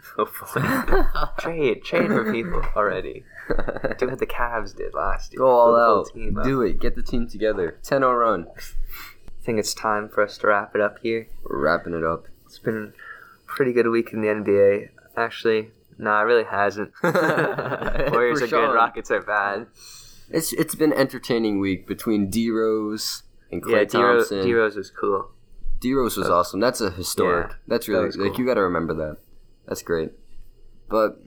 hopefully 0.17 0.63
trade 1.39 1.83
trade 1.83 2.07
for 2.07 2.31
people 2.31 2.61
already. 2.75 3.23
Do 3.97 4.07
what 4.09 4.19
the 4.19 4.25
Cavs 4.25 4.75
did 4.75 4.93
last 4.93 5.31
year. 5.33 5.39
Go 5.39 5.47
all 5.47 5.67
whole 5.73 5.99
out. 6.01 6.07
team. 6.13 6.37
Do 6.43 6.61
it. 6.61 6.79
Get 6.79 6.95
the 6.95 7.01
team 7.03 7.27
together. 7.27 7.77
10 7.83 7.99
0 8.01 8.13
run. 8.13 8.47
I 9.43 9.45
think 9.45 9.59
it's 9.59 9.73
time 9.73 10.07
for 10.07 10.23
us 10.23 10.37
to 10.37 10.47
wrap 10.47 10.73
it 10.73 10.79
up 10.79 10.99
here. 10.99 11.27
We're 11.43 11.59
wrapping 11.59 11.93
it 11.93 12.05
up. 12.05 12.27
It's 12.45 12.59
been 12.59 12.93
a 12.95 13.45
pretty 13.45 13.73
good 13.73 13.89
week 13.89 14.13
in 14.13 14.21
the 14.21 14.29
NBA. 14.29 14.87
Actually, 15.17 15.71
no, 15.97 16.17
it 16.17 16.21
really 16.21 16.45
hasn't. 16.45 16.93
Warriors 17.03 18.41
are 18.41 18.47
good, 18.47 18.73
Rockets 18.73 19.11
are 19.11 19.21
bad. 19.21 19.67
It's 20.29 20.53
It's 20.53 20.75
been 20.75 20.93
an 20.93 20.97
entertaining 20.97 21.59
week 21.59 21.85
between 21.85 22.29
D 22.29 22.51
Rose 22.51 23.23
and 23.51 23.61
Klay 23.61 23.79
yeah, 23.79 23.83
D 23.83 23.97
Rose 23.97 24.29
Thompson. 24.29 24.45
D 24.45 24.53
Rose 24.53 24.77
was 24.77 24.89
cool. 24.91 25.31
D 25.81 25.93
Rose 25.93 26.15
was 26.15 26.29
awesome. 26.29 26.61
That's 26.61 26.79
a 26.79 26.91
historic. 26.91 27.49
Yeah, 27.49 27.55
That's 27.67 27.87
that 27.87 27.91
really 27.91 28.11
like 28.11 28.37
you 28.37 28.45
got 28.45 28.53
to 28.53 28.61
remember 28.61 28.93
that. 28.93 29.17
That's 29.67 29.81
great. 29.81 30.11
But 30.89 31.17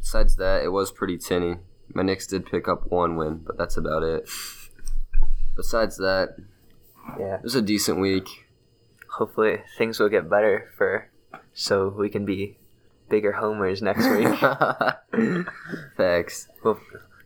besides 0.00 0.34
that, 0.36 0.64
it 0.64 0.70
was 0.70 0.90
pretty 0.90 1.18
tinny. 1.18 1.58
My 1.94 2.02
Knicks 2.02 2.26
did 2.26 2.46
pick 2.46 2.66
up 2.66 2.90
one 2.90 3.14
win, 3.14 3.44
but 3.46 3.56
that's 3.56 3.76
about 3.76 4.02
it. 4.02 4.28
Besides 5.54 5.98
that, 5.98 6.30
Yeah. 7.18 7.36
it 7.36 7.42
was 7.42 7.54
a 7.54 7.62
decent 7.62 8.00
week. 8.00 8.28
Hopefully 9.18 9.58
things 9.78 10.00
will 10.00 10.08
get 10.08 10.28
better 10.28 10.70
for 10.76 11.10
so 11.52 11.88
we 11.88 12.08
can 12.08 12.24
be 12.24 12.58
bigger 13.08 13.32
homers 13.32 13.80
next 13.82 14.08
week. 14.08 15.46
Thanks. 15.96 16.48
well, 16.64 16.80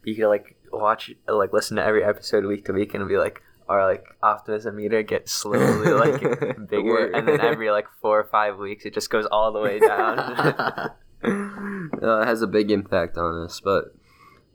you 0.05 0.15
could 0.15 0.29
like 0.29 0.57
watch 0.73 1.11
like 1.27 1.53
listen 1.53 1.77
to 1.77 1.85
every 1.85 2.05
episode 2.05 2.45
week 2.45 2.65
to 2.67 2.73
week 2.73 2.95
and 2.95 3.09
be 3.09 3.17
like 3.17 3.43
our 3.69 3.87
like 3.87 4.05
optimism 4.23 4.77
meter 4.77 5.03
gets 5.03 5.33
slowly 5.33 5.93
like 5.93 6.21
bigger 6.69 7.11
and 7.13 7.29
then 7.29 7.41
every 7.41 7.71
like 7.71 7.87
four 8.01 8.21
or 8.21 8.25
five 8.25 8.57
weeks 8.57 8.85
it 8.85 8.95
just 8.95 9.11
goes 9.11 9.27
all 9.27 9.53
the 9.53 9.61
way 9.61 9.79
down. 9.79 10.19
uh, 11.25 12.21
it 12.21 12.27
has 12.27 12.43
a 12.43 12.47
big 12.47 12.71
impact 12.71 13.17
on 13.17 13.45
us, 13.45 13.61
but 13.61 13.95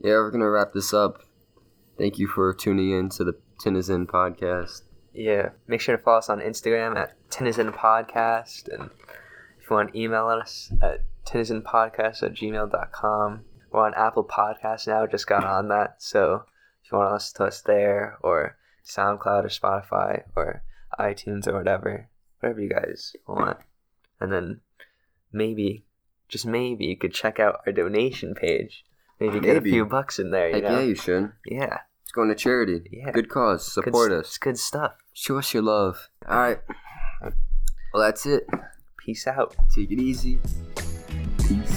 yeah, 0.00 0.12
we're 0.12 0.30
gonna 0.30 0.50
wrap 0.50 0.72
this 0.72 0.92
up. 0.92 1.22
Thank 1.98 2.18
you 2.18 2.26
for 2.26 2.52
tuning 2.52 2.90
in 2.90 3.08
to 3.10 3.24
the 3.24 3.34
Tinizen 3.64 4.06
podcast. 4.06 4.82
Yeah. 5.14 5.50
Make 5.66 5.80
sure 5.80 5.96
to 5.96 6.02
follow 6.02 6.18
us 6.18 6.28
on 6.28 6.40
Instagram 6.40 6.96
at 6.96 7.14
Tinizen 7.30 7.72
Podcast 7.74 8.68
and 8.72 8.90
if 9.60 9.70
you 9.70 9.76
want 9.76 9.92
to 9.92 9.98
email 9.98 10.26
us 10.26 10.72
at 10.82 11.02
tinizenpodcast 11.24 12.22
at 12.22 12.34
gmail.com. 12.34 13.44
We're 13.72 13.84
on 13.86 13.94
Apple 13.94 14.24
Podcasts 14.24 14.86
now, 14.86 15.06
just 15.06 15.26
got 15.26 15.44
on 15.44 15.68
that. 15.68 15.96
So 15.98 16.44
if 16.84 16.92
you 16.92 16.98
want 16.98 17.10
to 17.10 17.14
listen 17.14 17.36
to 17.38 17.44
us 17.44 17.62
there 17.62 18.18
or 18.22 18.56
SoundCloud 18.84 19.44
or 19.44 19.48
Spotify 19.48 20.22
or 20.36 20.62
iTunes 20.98 21.48
or 21.48 21.54
whatever, 21.54 22.08
whatever 22.40 22.60
you 22.60 22.68
guys 22.68 23.16
want. 23.26 23.58
And 24.20 24.32
then 24.32 24.60
maybe, 25.32 25.84
just 26.28 26.46
maybe, 26.46 26.84
you 26.86 26.96
could 26.96 27.12
check 27.12 27.40
out 27.40 27.62
our 27.66 27.72
donation 27.72 28.34
page. 28.34 28.84
Maybe 29.18 29.40
get 29.40 29.56
a 29.56 29.60
few 29.60 29.86
bucks 29.86 30.18
in 30.18 30.30
there, 30.30 30.48
you 30.48 30.54
Heck 30.56 30.64
know? 30.64 30.78
yeah, 30.78 30.84
you 30.84 30.94
should. 30.94 31.32
yeah. 31.46 31.78
Going 32.14 32.28
to 32.28 32.34
charity. 32.36 32.80
Yeah. 32.92 33.10
Good 33.10 33.28
cause. 33.28 33.72
Support 33.72 34.12
s- 34.12 34.18
us. 34.20 34.26
It's 34.26 34.38
good 34.38 34.58
stuff. 34.58 34.92
Show 35.14 35.38
us 35.38 35.52
your 35.52 35.64
love. 35.64 36.08
All 36.28 36.38
right. 36.38 36.58
Well, 37.92 38.02
that's 38.02 38.24
it. 38.26 38.46
Peace 39.04 39.26
out. 39.26 39.54
Take 39.74 39.90
it 39.90 39.98
easy. 40.00 40.38
Peace. 41.38 41.73